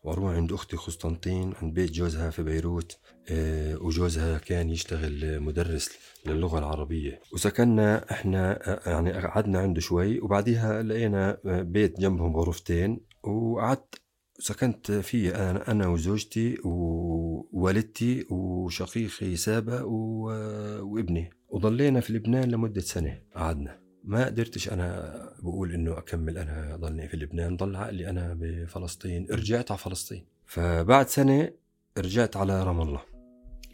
وأروح 0.05 0.35
عند 0.35 0.53
أختي 0.53 0.77
قسطنطين 0.77 1.55
عند 1.63 1.75
بيت 1.75 1.91
جوزها 1.91 2.31
في 2.31 2.43
بيروت. 2.43 2.99
آه، 3.29 3.77
وجوزها 3.77 4.39
كان 4.39 4.71
يشتغل 4.71 5.41
مدرس 5.41 5.91
للغة 6.27 6.59
العربية. 6.59 7.21
وسكننا 7.33 8.11
إحنا 8.11 8.71
آه، 8.71 8.91
يعني 8.91 9.13
قعدنا 9.13 9.59
عنده 9.59 9.81
شوي 9.81 10.21
وبعديها 10.21 10.83
لقينا 10.83 11.39
بيت 11.45 12.01
جنبهم 12.01 12.37
غرفتين 12.37 13.01
وقعدت 13.23 14.04
سكنت 14.39 14.93
فيه 14.93 15.51
أنا, 15.51 15.71
أنا 15.71 15.89
وزوجتي 15.89 16.59
ووالدتي 16.65 18.27
وشقيقي 18.31 19.37
سابا 19.37 19.83
وابني. 19.83 21.31
وضلينا 21.49 22.01
في 22.01 22.13
لبنان 22.13 22.51
لمدة 22.51 22.81
سنة 22.81 23.23
قعدنا. 23.35 23.81
ما 24.05 24.27
قدرتش 24.27 24.69
أنا 24.69 25.15
بقول 25.43 25.73
إنه 25.73 25.99
أكمل 25.99 26.39
أنا 26.39 26.77
ضلني 26.77 27.09
في 27.09 27.17
لبنان 27.17 27.57
ضل 27.57 27.77
عقلي 27.77 28.11
أنا 28.11 28.35
بفلسطين. 28.41 29.27
رجعت 29.31 29.71
على 29.71 29.79
فلسطين. 29.79 30.27
فبعد 30.47 31.09
سنة 31.09 31.51
رجعت 31.99 32.37
على 32.37 32.63
رام 32.63 32.81
الله. 32.81 33.03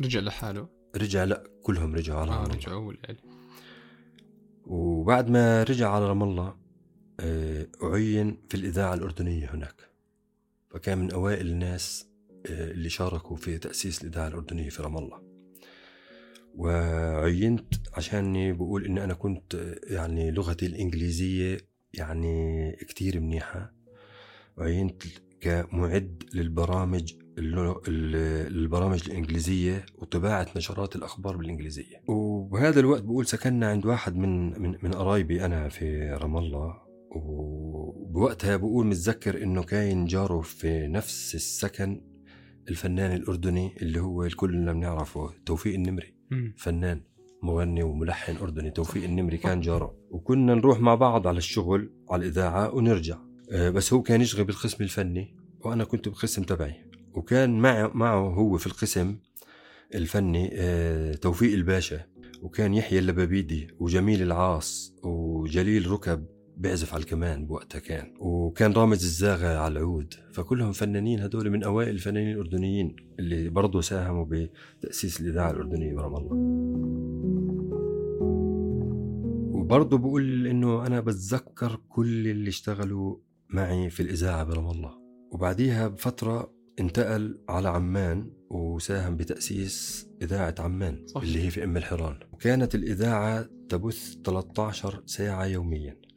رجع 0.00 0.20
لحاله؟ 0.20 0.68
رجع 0.96 1.24
لا 1.24 1.44
كلهم 1.62 1.94
رجعوا 1.94 2.20
على 2.20 2.30
رام 2.30 2.38
آه 2.38 2.44
الله. 2.44 2.56
رجعوا 2.56 2.92
وبعد 4.66 5.30
ما 5.30 5.62
رجع 5.62 5.90
على 5.90 6.08
رام 6.08 6.22
الله 6.22 6.56
آه، 7.20 7.66
أعين 7.82 8.38
في 8.48 8.54
الإذاعة 8.54 8.94
الأردنية 8.94 9.54
هناك. 9.54 9.89
فكان 10.70 10.98
من 10.98 11.12
أوائل 11.12 11.46
الناس 11.46 12.06
آه، 12.46 12.70
اللي 12.70 12.88
شاركوا 12.88 13.36
في 13.36 13.58
تأسيس 13.58 14.02
الإذاعة 14.02 14.28
الأردنية 14.28 14.68
في 14.68 14.82
رام 14.82 14.98
الله. 14.98 15.22
وعينت 16.54 17.74
عشاني 17.94 18.52
بقول 18.52 18.84
إن 18.84 18.98
أنا 18.98 19.14
كنت 19.14 19.54
آه، 19.54 19.80
يعني 19.94 20.30
لغتي 20.30 20.66
الإنجليزية 20.66 21.58
يعني 21.94 22.72
كتير 22.72 23.20
منيحة. 23.20 23.72
وعينت 24.56 25.02
كمعد 25.40 26.24
للبرامج 26.34 27.14
البرامج 27.38 29.02
الإنجليزية 29.06 29.86
وطباعة 29.98 30.46
نشرات 30.56 30.96
الأخبار 30.96 31.36
بالإنجليزية. 31.36 32.02
وبهذا 32.06 32.80
الوقت 32.80 33.02
بقول 33.02 33.26
سكننا 33.26 33.70
عند 33.70 33.86
واحد 33.86 34.16
من 34.16 34.62
من, 34.62 34.78
من 34.82 34.92
قرايبي 34.92 35.44
أنا 35.44 35.68
في 35.68 36.10
رام 36.10 36.36
الله. 36.36 36.89
وبوقتها 37.10 38.56
بقول 38.56 38.86
متذكر 38.86 39.42
إنه 39.42 39.62
كاين 39.62 40.04
جاره 40.04 40.40
في 40.40 40.86
نفس 40.86 41.34
السكن 41.34 42.00
الفنان 42.68 43.12
الأردني 43.12 43.74
اللي 43.82 44.00
هو 44.00 44.24
الكل 44.24 44.54
اللي 44.54 44.74
بنعرفه 44.74 45.30
توفيق 45.46 45.74
النمري. 45.74 46.14
فنان 46.56 47.02
مغني 47.42 47.82
وملحن 47.82 48.36
أردني 48.36 48.70
توفيق 48.70 49.04
النمري 49.04 49.36
كان 49.36 49.60
جاره. 49.60 49.94
وكنا 50.10 50.54
نروح 50.54 50.80
مع 50.80 50.94
بعض 50.94 51.26
على 51.26 51.38
الشغل 51.38 51.92
على 52.10 52.22
الإذاعة 52.22 52.74
ونرجع. 52.74 53.18
آه، 53.52 53.70
بس 53.70 53.92
هو 53.92 54.02
كان 54.02 54.20
يشغل 54.20 54.44
بالقسم 54.44 54.84
الفني 54.84 55.36
وأنا 55.60 55.84
كنت 55.84 56.08
بالقسم 56.08 56.42
تبعي. 56.42 56.74
وكان 57.14 57.58
معه, 57.58 57.90
معه 57.94 58.34
هو 58.34 58.58
في 58.58 58.66
القسم 58.66 59.18
الفني 59.94 60.50
آه، 60.52 61.12
توفيق 61.12 61.52
الباشا. 61.52 62.00
وكان 62.42 62.74
يحيى 62.74 62.98
اللبابيدي 62.98 63.68
وجميل 63.80 64.22
العاص 64.22 64.94
وجليل 65.02 65.90
ركب. 65.90 66.26
بيعزف 66.60 66.94
على 66.94 67.00
الكمان 67.00 67.46
بوقتها 67.46 67.78
كان 67.78 68.14
وكان 68.18 68.72
رامز 68.72 69.04
الزاغة 69.04 69.58
على 69.58 69.72
العود. 69.72 70.14
فكلهم 70.32 70.72
فنانين 70.72 71.20
هدول 71.20 71.50
من 71.50 71.64
أوائل 71.64 71.88
الفنانين 71.88 72.32
الأردنيين 72.32 72.96
اللي 73.18 73.48
برضه 73.48 73.80
ساهموا 73.80 74.26
بتأسيس 74.28 75.20
الإذاعة 75.20 75.50
الأردنية 75.50 75.94
برام 75.94 76.16
الله. 76.16 76.30
وبرضه 79.54 79.98
بقول 79.98 80.46
إنه 80.46 80.86
أنا 80.86 81.00
بتذكر 81.00 81.80
كل 81.88 82.28
اللي 82.28 82.48
اشتغلوا 82.48 83.16
معي 83.50 83.90
في 83.90 84.00
الإذاعة 84.00 84.44
برام 84.44 84.70
الله. 84.70 84.98
وبعديها 85.30 85.88
بفترة 85.88 86.52
انتقل 86.80 87.38
على 87.48 87.68
عمان 87.68 88.30
وساهم 88.50 89.16
بتأسيس 89.16 90.08
إذاعة 90.22 90.54
عمان 90.58 91.06
صح. 91.06 91.22
اللي 91.22 91.44
هي 91.46 91.50
في 91.50 91.64
أم 91.64 91.76
الحيران. 91.76 92.16
وكانت 92.32 92.74
الإذاعة 92.74 93.48
تبث 93.68 94.14
13 94.24 95.02
ساعة 95.06 95.44
يوميا. 95.44 96.09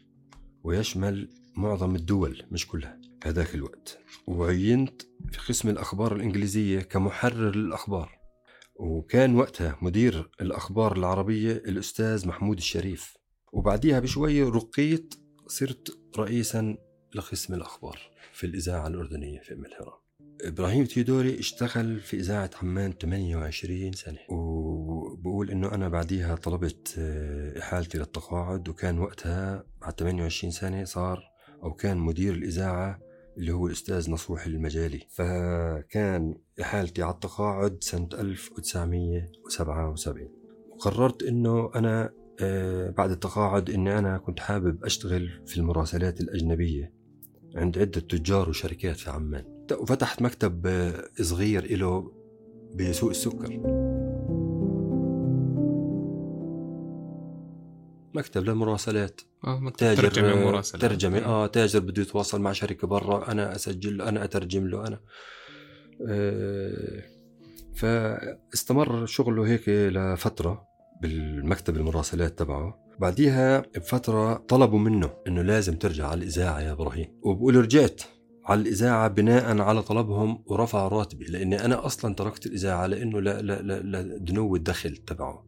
ويشمل 0.63 1.29
معظم 1.55 1.95
الدول 1.95 2.43
مش 2.51 2.67
كلها 2.67 3.01
هذاك 3.23 3.55
الوقت. 3.55 3.99
وعينت 4.27 5.01
في 5.31 5.39
قسم 5.49 5.69
الأخبار 5.69 6.15
الإنجليزية 6.15 6.79
كمحرر 6.79 7.55
للأخبار. 7.55 8.19
وكان 8.75 9.35
وقتها 9.35 9.77
مدير 9.81 10.29
الأخبار 10.41 10.97
العربية 10.97 11.51
الأستاذ 11.51 12.27
محمود 12.27 12.57
الشريف. 12.57 13.17
وبعديها 13.53 13.99
بشوية 13.99 14.49
رقيت 14.49 15.15
صرت 15.47 15.97
رئيسا 16.17 16.77
لقسم 17.15 17.53
الأخبار 17.53 17.99
في 18.33 18.45
الإذاعة 18.45 18.87
الأردنية 18.87 19.39
في 19.39 19.53
أم 19.53 19.65
الحرام 19.65 20.02
إبراهيم 20.43 20.85
تيودوري 20.85 21.39
اشتغل 21.39 21.99
في 21.99 22.17
إذاعة 22.17 22.49
عمان 22.61 22.91
28 22.91 23.91
سنة. 23.91 24.17
وبقول 24.29 25.51
إنه 25.51 25.75
أنا 25.75 25.89
بعديها 25.89 26.35
طلبت 26.35 26.95
آه، 26.99 27.59
إحالتي 27.59 27.97
للتقاعد 27.97 28.69
وكان 28.69 28.99
وقتها 28.99 29.63
بعد 29.81 29.93
28 29.93 30.51
سنة 30.51 30.83
صار 30.83 31.23
أو 31.63 31.73
كان 31.73 31.97
مدير 31.97 32.33
الإذاعة 32.33 32.99
اللي 33.37 33.51
هو 33.51 33.67
الأستاذ 33.67 34.11
نصوح 34.11 34.45
المجالي. 34.45 35.07
فكان 35.09 36.35
إحالتي 36.61 37.03
على 37.03 37.13
التقاعد 37.13 37.77
سنة 37.81 38.09
1977 38.13 40.29
وقررت 40.71 41.23
إنه 41.23 41.71
أنا 41.75 42.09
آه، 42.41 42.89
بعد 42.89 43.11
التقاعد 43.11 43.69
إني 43.69 43.97
أنا 43.97 44.17
كنت 44.17 44.39
حابب 44.39 44.85
أشتغل 44.85 45.41
في 45.45 45.57
المراسلات 45.57 46.21
الأجنبية 46.21 46.93
عند 47.55 47.77
عدة 47.77 48.01
تجار 48.01 48.49
وشركات 48.49 48.95
في 48.95 49.09
عمان. 49.09 49.52
وفتحت 49.79 50.21
مكتب 50.21 50.67
آه، 50.67 51.03
صغير 51.21 51.77
له 51.77 52.11
بسوق 52.75 53.09
السكر. 53.09 53.59
مكتب 58.15 58.43
للمراسلات. 58.43 59.21
آه 59.47 59.59
مكتب 59.59 59.77
تاجر 59.77 60.01
ترجمة 60.09 60.31
آه، 60.31 60.45
مراسلة 60.45 60.81
ترجمة 60.81 61.17
آه 61.25 61.47
تاجر 61.47 61.79
بده 61.79 62.01
يتواصل 62.01 62.41
مع 62.41 62.51
شركة 62.51 62.87
برا 62.87 63.31
أنا 63.31 63.55
أسجل 63.55 63.97
له 63.97 64.09
أنا 64.09 64.23
أترجم 64.23 64.67
له 64.67 64.87
أنا. 64.87 64.99
آه 66.09 67.03
فاستمر 67.75 69.05
شغله 69.05 69.47
هيك 69.47 69.69
لفترة 69.69 70.63
بالمكتب 71.01 71.77
المراسلات 71.77 72.39
تبعه. 72.39 72.83
بعديها 72.99 73.59
بفترة 73.75 74.33
طلبوا 74.33 74.79
منه 74.79 75.09
إنه 75.27 75.41
لازم 75.41 75.75
ترجع 75.75 76.07
على 76.07 76.21
الإذاعة 76.21 76.61
يا 76.61 76.71
إبراهيم. 76.71 77.19
وبقول 77.23 77.55
رجعت. 77.55 78.01
على 78.45 78.61
الإذاعة 78.61 79.07
بناء 79.07 79.61
على 79.61 79.81
طلبهم 79.81 80.43
ورفع 80.45 80.87
راتبي 80.87 81.25
لأني 81.25 81.65
أنا 81.65 81.85
أصلا 81.85 82.15
تركت 82.15 82.45
الإذاعة 82.45 82.85
لأنه 82.85 83.21
لا 83.21 83.41
لا 83.41 83.61
لا 83.61 84.01
لدنو 84.01 84.55
الدخل 84.55 84.97
تبعه. 84.97 85.45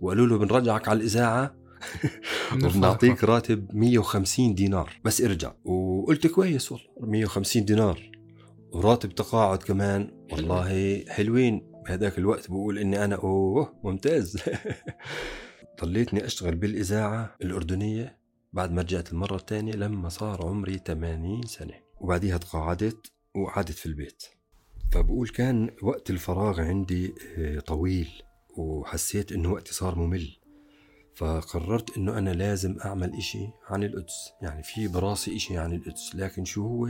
وقالوا 0.00 0.26
له 0.26 0.38
بنرجعك 0.38 0.88
على 0.88 0.96
الإذاعة؟ 0.96 1.54
وبنعطيك 2.64 3.24
راتب 3.24 3.66
150 3.74 4.54
دينار. 4.54 5.00
بس 5.04 5.20
ارجع. 5.20 5.52
وقلت 5.64 6.26
كويس 6.26 6.72
والله 6.72 6.86
150 7.00 7.64
دينار. 7.64 8.10
وراتب 8.72 9.14
تقاعد 9.14 9.58
كمان. 9.58 10.10
والله 10.32 11.04
حلوين. 11.08 11.72
بهذاك 11.86 12.18
الوقت 12.18 12.50
بقول 12.50 12.78
إني 12.78 13.04
أنا 13.04 13.16
أوه 13.16 13.80
ممتاز. 13.84 14.38
ضليتني 15.82 16.24
أشتغل 16.24 16.54
بالإذاعة 16.54 17.36
الأردنية 17.42 18.18
بعد 18.52 18.72
ما 18.72 18.82
رجعت 18.82 19.12
المرة 19.12 19.36
الثانية 19.36 19.72
لما 19.72 20.08
صار 20.08 20.46
عمري 20.46 20.80
80 20.86 21.42
سنة. 21.42 21.74
وبعديها 22.02 22.38
تقاعدت 22.38 23.12
وقعدت 23.34 23.70
في 23.70 23.86
البيت. 23.86 24.22
فبقول 24.92 25.28
كان 25.28 25.70
وقت 25.82 26.10
الفراغ 26.10 26.60
عندي 26.60 27.14
آه، 27.38 27.60
طويل 27.60 28.08
وحسيت 28.56 29.32
إنه 29.32 29.52
وقتي 29.52 29.74
صار 29.74 29.98
ممل. 29.98 30.36
فقررت 31.14 31.96
إنه 31.96 32.18
أنا 32.18 32.30
لازم 32.30 32.76
أعمل 32.84 33.14
إشي 33.14 33.48
عن 33.68 33.82
القدس. 33.82 34.32
يعني 34.42 34.62
في 34.62 34.88
براسي 34.88 35.36
إشي 35.36 35.58
عن 35.58 35.72
القدس 35.72 36.14
لكن 36.14 36.44
شو 36.44 36.62
هو؟ 36.62 36.86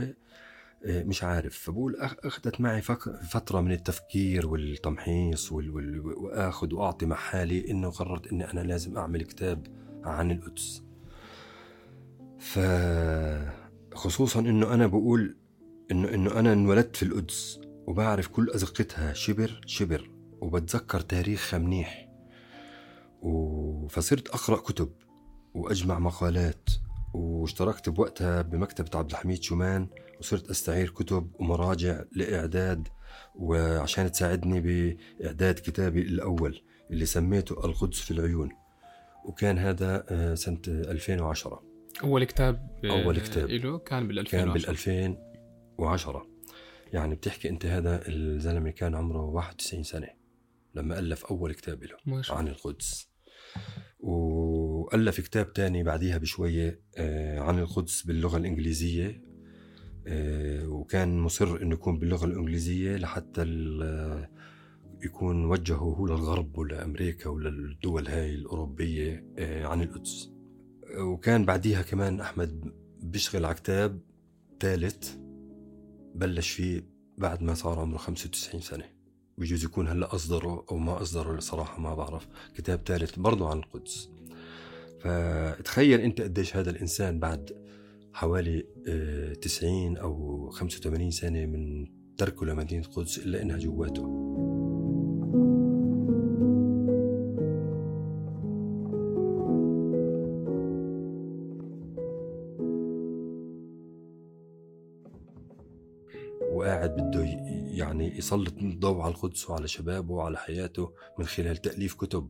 آه، 0.85 1.03
مش 1.03 1.23
عارف. 1.23 1.57
فبقول 1.57 1.95
أخذت 1.99 2.61
معي 2.61 2.81
فترة 2.81 3.61
من 3.61 3.71
التفكير 3.71 4.47
والتمحيص 4.47 5.51
وآخذ 5.51 6.73
وأعطي 6.73 7.05
مع 7.05 7.15
حالي 7.15 7.71
إنه 7.71 7.89
قررت 7.89 8.27
إني 8.27 8.51
أنا 8.51 8.59
لازم 8.59 8.97
أعمل 8.97 9.23
كتاب 9.23 9.67
عن 10.03 10.31
القدس. 10.31 10.83
ف 12.39 12.59
خصوصا 13.95 14.39
إنه 14.39 14.73
أنا 14.73 14.87
بقول 14.87 15.37
إنه 15.91 16.13
إنه 16.13 16.39
أنا 16.39 16.53
انولدت 16.53 16.95
في 16.95 17.03
القدس 17.03 17.59
وبعرف 17.87 18.27
كل 18.27 18.49
ازقتها 18.49 19.13
شبر 19.13 19.61
شبر 19.65 20.09
وبتذكر 20.41 20.99
تاريخها 20.99 21.57
منيح. 21.59 22.09
فصرت 23.89 24.27
أقرأ 24.27 24.55
كتب 24.57 24.89
وأجمع 25.53 25.99
مقالات 25.99 26.69
واشتركت 27.13 27.89
بوقتها 27.89 28.41
بمكتبة 28.41 28.99
عبد 28.99 29.11
الحميد 29.11 29.43
شومان 29.43 29.87
وصرت 30.19 30.49
أستعير 30.49 30.89
كتب 30.89 31.31
ومراجع 31.39 32.03
لإعداد 32.11 32.87
وعشان 33.35 34.11
تساعدني 34.11 34.61
بإعداد 35.19 35.55
كتابي 35.55 36.01
الأول 36.01 36.61
اللي 36.91 37.05
سميته 37.05 37.65
القدس 37.65 37.99
في 37.99 38.11
العيون. 38.11 38.49
وكان 39.25 39.57
هذا 39.57 40.05
آه، 40.09 40.35
سنة 40.35 40.61
2010 40.67 41.72
أول 42.03 42.23
كتاب 42.23 42.79
أول 42.85 43.19
كتاب 43.19 43.49
له 43.49 43.77
كان 43.77 44.07
بال 44.07 44.19
2010 44.19 44.39
كان 44.39 44.53
بال 44.53 44.69
2010 44.69 46.27
يعني 46.93 47.15
بتحكي 47.15 47.49
أنت 47.49 47.65
هذا 47.65 48.07
الزلمة 48.07 48.69
كان 48.69 48.95
عمره 48.95 49.21
91 49.21 49.83
سنة 49.83 50.07
لما 50.75 50.99
ألف 50.99 51.25
أول 51.25 51.53
كتاب 51.53 51.83
له 51.83 52.23
عن 52.29 52.47
القدس. 52.47 53.13
وألف 53.99 55.19
كتاب 55.19 55.53
تاني 55.53 55.83
بعديها 55.83 56.17
بشوية 56.17 56.81
آه، 56.97 57.39
عن 57.39 57.59
القدس 57.59 58.01
باللغة 58.01 58.37
الإنجليزية 58.37 59.23
آه، 60.07 60.67
وكان 60.67 61.19
مصر 61.19 61.61
إنه 61.61 61.73
يكون 61.73 61.99
باللغة 61.99 62.25
الإنجليزية 62.25 62.97
لحتى 62.97 63.43
يكون 65.05 65.45
وجهه 65.45 65.75
هو 65.75 66.07
للغرب 66.07 66.57
ولأمريكا 66.57 67.29
وللدول 67.29 68.07
هاي 68.07 68.35
الأوروبية 68.35 69.25
آه، 69.37 69.65
عن 69.65 69.81
القدس. 69.81 70.32
وكان 70.97 71.45
بعديها 71.45 71.81
كمان 71.81 72.19
أحمد 72.19 72.73
بيشتغل 73.01 73.45
على 73.45 73.55
كتاب 73.55 73.99
ثالث 74.59 75.15
بلش 76.15 76.49
فيه 76.49 76.83
بعد 77.17 77.43
ما 77.43 77.53
صار 77.53 77.79
عمره 77.79 77.97
95 77.97 78.61
سنة. 78.61 78.85
بجوز 79.37 79.63
يكون 79.63 79.87
هلأ 79.87 80.15
أصدره 80.15 80.65
أو 80.71 80.77
ما 80.77 81.01
أصدره 81.01 81.39
صراحة 81.39 81.79
ما 81.79 81.95
بعرف. 81.95 82.27
كتاب 82.55 82.81
ثالث 82.85 83.19
برضه 83.19 83.49
عن 83.49 83.57
القدس. 83.57 84.09
فتخيل 84.99 85.99
أنت 85.99 86.21
قديش 86.21 86.55
هذا 86.55 86.69
الإنسان 86.69 87.19
بعد 87.19 87.51
حوالي 88.13 88.65
آه، 88.87 89.33
90 89.33 89.97
أو 89.97 90.49
85 90.49 91.11
سنة 91.11 91.45
من 91.45 91.87
تركه 92.17 92.45
لمدينة 92.45 92.85
القدس 92.85 93.17
إلا 93.17 93.41
إنها 93.41 93.57
جواته. 93.57 94.32
يسلط 108.23 108.53
الضوء 108.57 109.01
على 109.01 109.11
القدس 109.13 109.49
وعلى 109.49 109.67
شبابه 109.67 110.13
وعلى 110.13 110.37
حياته 110.37 110.93
من 111.19 111.25
خلال 111.25 111.57
تأليف 111.57 111.93
كتب 111.93 112.27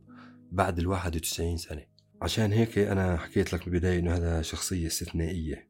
بعد 0.52 0.78
ال 0.78 0.86
91 0.86 1.56
سنة. 1.56 1.82
عشان 2.22 2.52
هيك 2.52 2.78
أنا 2.78 3.16
حكيت 3.16 3.52
لك 3.52 3.68
بالبداية 3.68 3.98
إنه 3.98 4.14
هذا 4.14 4.42
شخصية 4.42 4.86
استثنائية. 4.86 5.68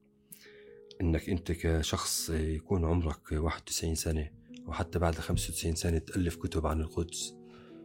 إنك 1.01 1.29
أنت 1.31 1.53
كشخص 1.53 2.31
يكون 2.31 2.85
عمرك 2.85 3.33
91 3.33 3.95
سنة 3.95 4.31
وحتى 4.67 4.99
بعد 4.99 5.15
95 5.15 5.75
سنة 5.75 5.99
تألف 5.99 6.37
كتب 6.37 6.67
عن 6.67 6.81
القدس. 6.81 7.35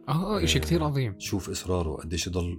آه 0.08 0.44
شيء 0.44 0.60
آه، 0.62 0.64
كثير 0.64 0.84
عظيم. 0.84 1.14
شوف 1.18 1.50
إصراره 1.50 1.90
قديش 1.96 2.26
يضل 2.26 2.56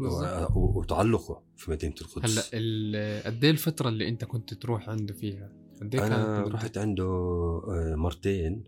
وتعلقه 0.56 1.44
في 1.58 1.72
مدينة 1.72 1.94
هلأ 1.94 2.08
القدس 2.18 2.50
ال- 2.54 3.24
قد 3.24 3.44
إيه 3.44 3.52
الفترة 3.52 3.90
اللي 3.90 4.08
أنت 4.10 4.24
كنت 4.26 4.54
تروح 4.54 4.90
عنده 4.90 5.14
فيها؟ 5.14 5.54
قد 5.82 5.96
إيه 5.96 6.04
مدة؟ 6.06 6.42
رحت 6.42 6.78
عنده 6.78 7.04
آه، 7.04 7.96
مرتين. 7.98 8.64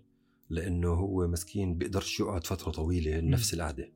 لأنه 0.54 0.94
هو 0.94 1.28
مسكين 1.28 1.78
بيقدرش 1.78 2.20
يقعد 2.20 2.48
فترة 2.48 2.72
طويلة 2.72 3.20
نفس 3.20 3.54
القعدة. 3.54 3.94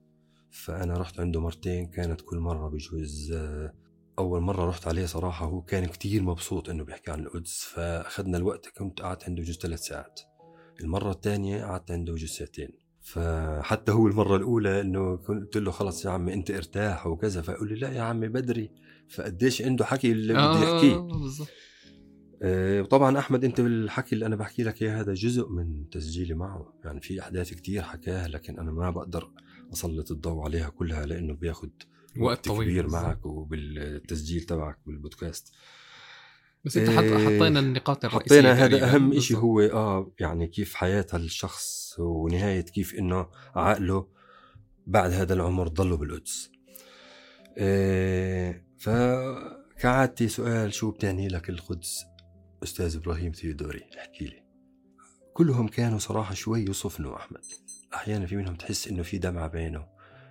فأنا 0.51 0.97
رحت 0.97 1.19
عنده 1.19 1.41
مرتين 1.41 1.87
كانت 1.87 2.21
كل 2.21 2.37
مرة 2.37 2.69
بجوز 2.69 3.31
آه، 3.31 3.73
أول 4.19 4.41
مرة 4.41 4.65
رحت 4.69 4.87
عليه 4.87 5.05
صراحة 5.05 5.45
هو 5.45 5.61
كان 5.61 5.85
كتير 5.85 6.23
مبسوط 6.23 6.69
إنه 6.69 6.83
بيحكي 6.83 7.11
عن 7.11 7.19
القدس 7.19 7.63
فأخذنا 7.63 8.37
الوقت 8.37 8.67
كنت 8.77 9.01
قعدت 9.01 9.23
عنده 9.23 9.41
بجوز 9.41 9.57
ثلاث 9.57 9.79
ساعات. 9.79 10.19
المرة 10.81 11.11
الثانية 11.11 11.65
قعدت 11.65 11.91
عنده 11.91 12.13
بجوز 12.13 12.29
ساعتين. 12.29 12.69
فحتى 13.01 13.91
هو 13.91 14.07
المرة 14.07 14.35
الأولى 14.35 14.81
إنه 14.81 15.15
قلت 15.15 15.57
له 15.57 15.71
خلص 15.71 16.05
يا 16.05 16.09
عمي 16.09 16.33
أنت 16.33 16.51
ارتاح 16.51 17.07
وكذا 17.07 17.41
فيقول 17.41 17.69
لي 17.69 17.75
لا 17.75 17.91
يا 17.91 18.01
عمي 18.01 18.27
بدري. 18.27 18.71
فقديش 19.09 19.61
عنده 19.61 19.85
حكي 19.85 20.11
اللي 20.11 20.33
بده 20.33 20.75
يحكيه 20.75 20.95
آه، 20.95 21.07
وطبعا 22.41 23.19
أحمد 23.19 23.43
أنت 23.43 23.61
بالحكي 23.61 24.15
اللي 24.15 24.25
أنا 24.25 24.35
بحكي 24.35 24.63
لك 24.63 24.81
إياه 24.81 25.01
هذا 25.01 25.13
جزء 25.13 25.49
من 25.49 25.89
تسجيلي 25.89 26.33
معه 26.33 26.73
يعني 26.85 27.01
في 27.01 27.21
أحداث 27.21 27.53
كتير 27.53 27.81
حكاها 27.81 28.27
لكن 28.27 28.59
أنا 28.59 28.71
ما 28.71 28.89
بقدر 28.89 29.31
أسلط 29.73 30.11
الضوء 30.11 30.43
عليها 30.43 30.69
كلها 30.69 31.05
لأنه 31.05 31.33
بياخد 31.33 31.71
وقت 32.19 32.45
طويل 32.45 32.69
كبير. 32.69 32.87
معك 32.87 33.25
وبالتسجيل 33.25 34.41
تبعك 34.41 34.79
بالبودكاست 34.85 35.53
بس 36.65 36.77
أنت. 36.77 36.89
إيه، 36.89 37.25
حطينا 37.25 37.59
النقاط 37.59 38.05
الرئيسية 38.05 38.35
حطينا 38.35 38.53
هذا. 38.53 38.95
أهم 38.95 39.19
شيء. 39.19 39.37
هو 39.37 39.61
آه 39.61 40.11
يعني 40.19 40.47
كيف 40.47 40.73
حياة 40.75 41.05
هالشخص 41.13 41.95
ونهاية 41.99 42.61
كيف 42.61 42.95
إنه 42.95 43.27
عقله 43.55 44.07
بعد 44.87 45.11
هذا 45.11 45.33
العمر 45.33 45.67
ضله 45.67 45.97
بالقدس 45.97 46.51
إيه 47.57 48.67
فكعادتي 48.77 50.27
سؤال 50.27 50.73
شو 50.73 50.91
بتعني 50.91 51.27
لك 51.27 51.49
القدس 51.49 52.05
أستاذ 52.63 52.95
إبراهيم 52.95 53.31
ثيودوري 53.31 53.83
احكي 53.99 54.25
لي. 54.25 54.43
كلهم 55.33 55.67
كانوا 55.67 55.99
صراحة 55.99 56.33
شوي 56.33 56.61
يصفنوا 56.61 57.15
أحمد. 57.15 57.41
أحيانا 57.93 58.25
في 58.25 58.35
منهم 58.35 58.55
تحس 58.55 58.87
إنه 58.87 59.03
في 59.03 59.17
دمعة 59.17 59.47
بينه 59.47 59.87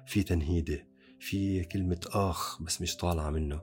في 0.07 0.23
تنهيدة 0.23 0.87
في 1.21 1.65
كلمة 1.65 2.01
آخ 2.07 2.63
بس 2.63 2.83
مش 2.83 2.97
طالعة 2.97 3.31
منه. 3.31 3.61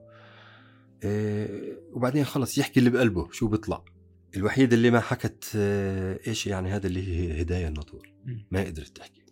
إيه 1.03 1.77
وبعدين 1.91 2.25
خلص 2.25 2.57
يحكي 2.57 2.79
اللي 2.79 2.89
بقلبه 2.89 3.31
شو 3.31 3.47
بيطلع. 3.47 3.83
الوحيد 4.35 4.73
اللي 4.73 4.91
ما 4.91 4.99
حكت 4.99 5.51
آه، 5.55 6.19
إيش 6.27 6.47
يعني 6.47 6.69
هذا 6.69 6.87
اللي 6.87 7.07
هي 7.07 7.41
هدايا 7.41 7.67
الناطور. 7.67 8.13
ما 8.51 8.63
قدرت 8.63 8.97
تحكي. 8.97 9.23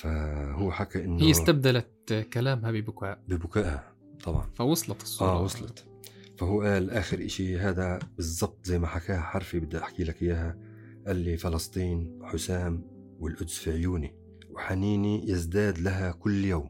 فهو 0.00 0.72
حكى 0.72 1.04
إنه 1.04 1.22
هي 1.24 1.30
استبدلت 1.30 2.28
كلامها 2.32 2.70
ببكاء 2.70 3.22
ببكائها 3.28 3.92
طبعا. 4.24 4.50
فوصلت 4.54 5.02
الصورة. 5.02 5.30
آه 5.30 5.42
وصلت. 5.42 5.86
فهو 6.38 6.62
قال 6.62 6.90
آخر 6.90 7.24
إشي 7.24 7.58
هذا 7.58 7.98
بالضبط 8.16 8.66
زي 8.66 8.78
ما 8.78 8.86
حكاها 8.86 9.20
حرفي 9.20 9.60
بدي 9.60 9.78
أحكي 9.78 10.04
لك 10.04 10.22
إياها. 10.22 10.58
قال 11.06 11.16
لي 11.16 11.36
فلسطين 11.36 12.18
حسام 12.22 12.82
والقدس 13.20 13.58
في 13.58 13.70
عيوني 13.72 14.14
وحنيني 14.50 15.30
يزداد 15.30 15.78
لها 15.78 16.12
كل 16.12 16.44
يوم. 16.44 16.68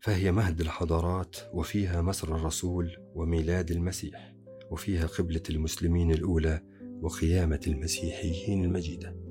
فهي 0.00 0.32
مهد 0.32 0.60
الحضارات 0.60 1.36
وفيها 1.52 2.02
مسر 2.02 2.36
الرسول 2.36 2.96
وميلاد 3.14 3.70
المسيح 3.70 4.34
وفيها 4.70 5.06
قبلة 5.06 5.42
المسلمين 5.50 6.10
الأولى 6.10 6.60
وقيامة 7.02 7.60
المسيحيين 7.66 8.64
المجيدة. 8.64 9.23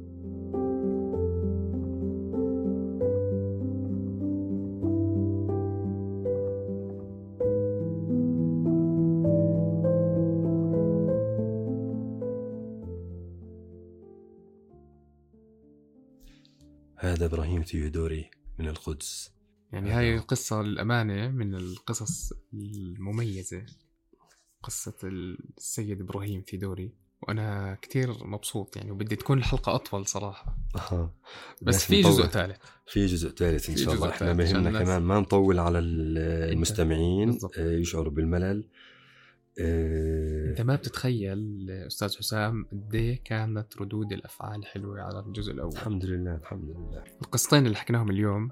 هذا 17.23 17.33
إبراهيم 17.35 17.63
ثيودوري 17.63 18.29
من 18.59 18.67
القدس. 18.67 19.31
يعني 19.73 19.91
هاي 19.91 20.15
القصة 20.15 20.61
للأمانة 20.61 21.27
من 21.27 21.55
القصص 21.55 22.33
المميزة 22.53 23.65
قصة 24.63 24.93
السيد 25.03 26.01
إبراهيم 26.01 26.43
ثيدوري 26.49 26.91
وأنا 27.21 27.77
كتير 27.81 28.27
مبسوط 28.27 28.75
يعني 28.77 28.91
وبدي 28.91 29.15
تكون 29.15 29.37
الحلقة 29.37 29.75
أطول 29.75 30.07
صراحة. 30.07 30.57
آه. 30.75 31.13
بس 31.61 31.85
في. 31.85 32.01
جزء 32.01 32.25
ثالث. 32.25 32.57
في 32.87 33.05
جزء 33.05 33.29
ثالث 33.29 33.69
إن 33.69 33.75
في 33.75 33.83
شاء 33.83 33.93
الله. 33.93 34.33
بهمنا 34.33 34.69
الناس- 34.69 34.83
كمان 34.83 35.01
ما 35.01 35.19
نطول 35.19 35.59
على 35.59 35.79
ال- 35.79 36.17
المستمعين. 36.53 37.39
آه، 37.57 37.71
يشعروا 37.71 38.11
بالملل. 38.11 38.69
آه، 39.59 40.49
أنت 40.49 40.61
ما 40.61 40.75
بتتخيل 40.75 41.67
أستاذ 41.87 42.17
حسام 42.17 42.65
قد 42.71 42.95
إيه 42.95 43.23
كانت 43.23 43.77
ردود 43.81 44.11
الأفعال 44.13 44.65
حلوة 44.65 45.01
على 45.01 45.19
الجزء 45.19 45.51
الأول. 45.53 45.71
الحمد 45.71 46.05
لله 46.05 46.35
الحمد 46.35 46.69
لله. 46.69 47.03
القصتين 47.21 47.65
اللي 47.65 47.77
حكيناهم 47.77 48.09
اليوم 48.09 48.49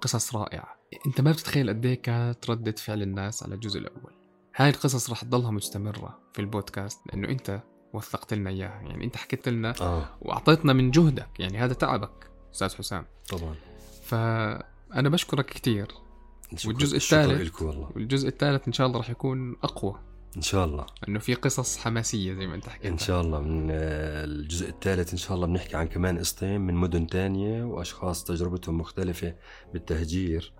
قصص 0.00 0.36
رائعة. 0.36 0.76
أنت 1.06 1.20
ما 1.20 1.32
بتتخيل 1.32 1.68
قد 1.68 1.86
إيه 1.86 2.02
كانت 2.02 2.50
ردة 2.50 2.72
فعل 2.72 3.02
الناس 3.02 3.42
على 3.42 3.54
الجزء 3.54 3.78
الأول. 3.80 4.12
هاي 4.56 4.68
القصص 4.70 5.10
رح 5.10 5.24
تضلها 5.24 5.50
مستمرة 5.50 6.18
في 6.32 6.38
البودكاست 6.38 7.00
لأنه 7.06 7.28
أنت 7.28 7.62
وثقت 7.92 8.34
لنا 8.34 8.50
إياها. 8.50 8.80
يعني 8.82 9.04
أنت 9.04 9.16
حكيت 9.16 9.48
لنا 9.48 9.74
آه. 9.80 10.08
وأعطيتنا 10.22 10.72
من 10.72 10.90
جهدك 10.90 11.40
يعني 11.40 11.58
هذا 11.58 11.72
تعبك 11.72 12.30
أستاذ 12.54 12.74
حسام. 12.74 13.06
طبعا. 13.28 13.54
فأنا 14.02 15.08
بشكرك 15.08 15.46
كتير. 15.46 15.86
شكرا- 16.56 16.68
والجزء 16.68 16.96
الثالث؟ 16.96 17.62
والجزء 17.62 18.28
الثالث 18.28 18.66
إن 18.66 18.72
شاء 18.72 18.86
الله 18.86 19.00
رح 19.00 19.10
يكون 19.10 19.56
أقوى. 19.62 20.00
إن 20.36 20.42
شاء 20.42 20.64
الله. 20.64 20.86
لأنه 21.02 21.18
في 21.18 21.34
قصص 21.34 21.78
حماسية 21.78 22.34
زي 22.34 22.46
ما 22.46 22.54
أنت 22.54 22.68
حكيت 22.68 22.86
إن 22.86 22.98
شاء 22.98 23.20
الله 23.20 23.40
من 23.40 23.68
آه، 23.70 24.24
الجزء 24.24 24.68
الثالث 24.68 25.12
إن 25.12 25.18
شاء 25.18 25.34
الله 25.34 25.46
بنحكي 25.46 25.76
عن 25.76 25.86
كمان 25.86 26.18
قصتين 26.18 26.60
من 26.60 26.74
مدن 26.74 27.06
تانية 27.06 27.64
وأشخاص 27.64 28.24
تجربتهم 28.24 28.78
مختلفة 28.78 29.34
بالتهجير. 29.72 30.52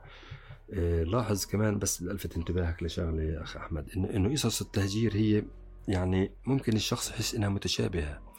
آه، 0.72 1.02
لاحظ 1.02 1.44
كمان 1.44 1.78
بس 1.78 2.02
الفت 2.02 2.36
انتباهك 2.36 2.82
لشغلة 2.82 3.22
يا 3.22 3.42
أخ 3.42 3.56
أحمد 3.56 3.88
إنه 3.96 4.10
إنه 4.10 4.32
قصص 4.32 4.60
التهجير 4.60 5.16
هي 5.16 5.44
يعني 5.88 6.30
ممكن 6.46 6.76
الشخص 6.76 7.10
يحس 7.10 7.34
إنها 7.34 7.48
متشابهة. 7.48 8.29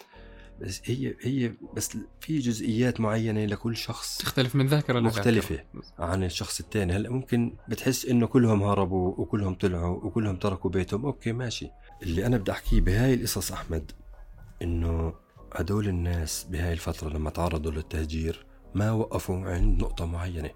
بس 0.62 0.82
هي 0.86 1.16
هي 1.22 1.54
بس 1.74 1.98
في 2.20 2.40
جزئيات 2.40 3.00
معينة 3.00 3.46
لكل 3.46 3.78
شخص 3.78 4.18
تختلف 4.18 4.56
من 4.56 4.68
ذاكرة 4.68 5.00
لذاكرة. 5.00 5.20
مختلفة. 5.20 5.64
عن 6.00 6.24
الشخص 6.24 6.60
الثاني. 6.60 6.94
هلا 6.94 7.10
ممكن 7.10 7.56
بتحس 7.70 8.06
إنه 8.06 8.28
كلهم 8.28 8.64
هربوا 8.64 9.14
وكلهم 9.18 9.54
طلعوا 9.56 10.04
وكلهم 10.04 10.36
تركوا 10.36 10.70
بيتهم. 10.70 11.06
أوكي 11.06 11.32
ماشي. 11.32 11.70
اللي 12.04 12.26
أنا 12.26 12.38
بدي 12.38 12.52
أحكيه 12.52 12.82
بهاي 12.82 13.14
القصص 13.14 13.52
أحمد 13.52 13.92
إنه 14.62 15.14
هدول 15.54 15.88
الناس 15.88 16.48
بهاي 16.50 16.74
الفترة 16.74 17.10
لما 17.10 17.30
تعرضوا 17.30 17.72
للتهجير 17.72 18.46
ما 18.76 18.92
وقفوا 18.92 19.46
عند 19.46 19.82
نقطة 19.82 20.06
معينة. 20.06 20.50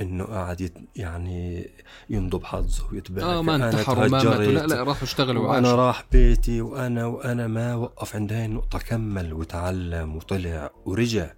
إنه 0.00 0.24
قاعد 0.24 0.60
يت 0.60 0.74
يعني 0.96 1.70
ينضب 2.10 2.44
حظه 2.44 2.92
ويتبع 2.92 3.22
آه 3.22 3.42
ما 3.42 3.68
انتحروا 3.68 4.08
ما 4.08 4.08
ماتوا. 4.08 4.44
لا 4.44 4.66
لا 4.66 4.82
راحوا 4.82 5.02
اشتغلوا 5.02 5.48
وأنا 5.48 5.68
وعاشوا. 5.68 5.86
راح 5.86 6.04
بيتي 6.12 6.60
وأنا 6.60 7.06
وأنا 7.06 7.46
ما 7.46 7.74
وقف 7.74 8.16
عند 8.16 8.32
هاي 8.32 8.44
النقطة. 8.44 8.78
كمل 8.78 9.32
وتعلم 9.32 10.16
وطلع 10.16 10.70
ورجع 10.84 11.30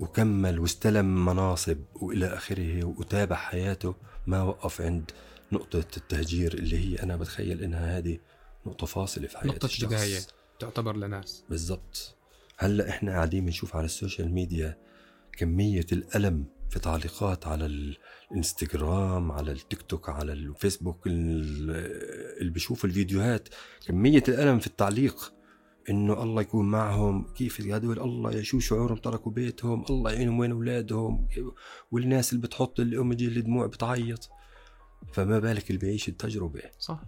وكمل 0.00 0.58
واستلم 0.58 1.24
مناصب 1.24 1.78
وإلى 1.94 2.26
آخره 2.26 2.84
وتابع 2.84 3.36
حياته. 3.36 3.94
ما 4.26 4.42
وقف 4.42 4.80
عند 4.80 5.10
نقطة 5.52 5.84
التهجير 5.96 6.54
اللي 6.54 6.78
هي 6.78 7.02
أنا 7.02 7.16
بتخيل 7.16 7.62
إنها 7.62 7.98
هذه 7.98 8.18
نقطة 8.66 8.86
فاصلة 8.86 9.26
في 9.26 9.38
حياة 9.38 9.48
نقطة. 9.48 9.86
بداية 9.86 10.18
تعتبر 10.58 10.96
لناس. 10.96 11.44
بالضبط. 11.50 12.16
هلأ 12.58 12.88
إحنا 12.88 13.12
قاعدين 13.12 13.44
بنشوف 13.44 13.76
على 13.76 13.84
ال 13.84 13.91
social 13.91 14.32
media 14.32 14.78
كمية 15.32 15.86
الألم 15.92 16.44
في 16.70 16.78
تعليقات 16.78 17.46
على 17.46 17.94
الانستغرام 18.30 19.32
على 19.32 19.52
التيك 19.52 19.82
توك 19.82 20.08
على 20.08 20.32
الفيسبوك 20.32 21.06
اللي 21.06 22.50
بيشوف 22.50 22.84
الفيديوهات. 22.84 23.48
كمية 23.86 24.22
الألم 24.28 24.58
في 24.58 24.66
التعليق. 24.66 25.32
إنه 25.90 26.22
الله 26.22 26.42
يكون 26.42 26.70
معهم. 26.70 27.32
كيف 27.34 27.60
هدول 27.60 28.00
الله؟ 28.00 28.42
شو 28.42 28.58
شعورهم؟ 28.58 28.96
تركوا 28.96 29.32
بيتهم. 29.32 29.84
الله 29.90 30.12
يعينهم 30.12 30.38
وين 30.38 30.52
أولادهم؟ 30.52 31.28
والناس 31.90 32.32
اللي 32.32 32.42
بتحط 32.42 32.80
الايموجي 32.80 33.26
الدموع 33.26 33.66
بتعيط. 33.66 34.28
فما 35.12 35.38
بالك 35.38 35.70
اللي 35.70 35.78
بيعيش 35.78 36.08
التجربة. 36.08 36.62
صح. 36.78 37.00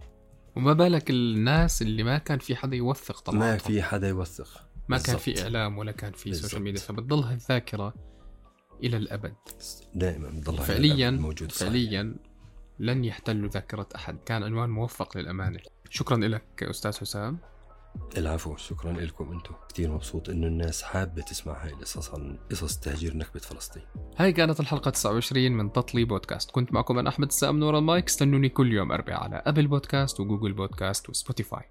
وما 0.55 0.73
بالك 0.73 1.09
الناس 1.09 1.81
اللي 1.81 2.03
ما 2.03 2.17
كان 2.17 2.39
في 2.39 2.55
حدا 2.55 2.75
يوثق 2.75 3.19
طبعا 3.19 3.39
ما 3.39 3.57
في 3.57 3.81
حدا 3.81 4.09
يوثق. 4.09 4.67
ما 4.87 4.97
بالزبط. 4.97 5.07
كان 5.07 5.17
في 5.17 5.43
إعلام 5.43 5.77
ولا 5.77 5.91
كان 5.91 6.11
في 6.11 6.33
social 6.33 6.61
media 6.61 6.81
فبتضل 6.81 7.31
الذاكره 7.31 8.12
إلى 8.83 8.97
الأبد. 8.97 9.33
دائما 9.93 10.29
بتضل 10.29 10.57
فعليا 10.57 11.11
موجود 11.11 11.51
فعليا 11.51 12.15
لن 12.79 13.05
يحتلوا 13.05 13.49
ذاكرة 13.49 13.87
أحد. 13.95 14.17
كان 14.25 14.43
عنوان 14.43 14.69
موفق 14.69 15.17
للأمانة. 15.17 15.59
شكرا 15.89 16.17
لك 16.17 16.63
أستاذ 16.63 16.97
حسام. 16.97 17.37
العفو 18.17 18.55
شكرا 18.55 18.91
لكم 18.91 19.31
أنتم. 19.31 19.53
كثير 19.69 19.91
مبسوط 19.91 20.29
إنه 20.29 20.47
الناس 20.47 20.83
حابة 20.83 21.21
تسمع 21.21 21.63
هاي 21.63 21.69
القصص 21.69 22.09
عن 22.09 22.37
قصص 22.51 22.77
تهجير 22.79 23.17
نكبة 23.17 23.39
فلسطين. 23.39 23.83
هاي 24.17 24.33
كانت 24.33 24.59
الحلقة 24.59 24.91
29 24.91 25.51
من 25.51 25.71
تطلي 25.71 26.05
بودكاست. 26.05 26.51
كنت 26.51 26.73
معكم 26.73 26.99
أنا 26.99 27.09
أحمد 27.09 27.27
السام 27.27 27.59
نور 27.59 27.77
المايك. 27.77 28.07
استنوني 28.07 28.49
كل 28.49 28.73
يوم 28.73 28.91
أربعاء 28.91 29.23
على 29.23 29.43
أبل 29.45 29.67
بودكاست 29.67 30.19
وجوجل 30.19 30.53
بودكاست 30.53 31.09
وسبوتيفاي. 31.09 31.63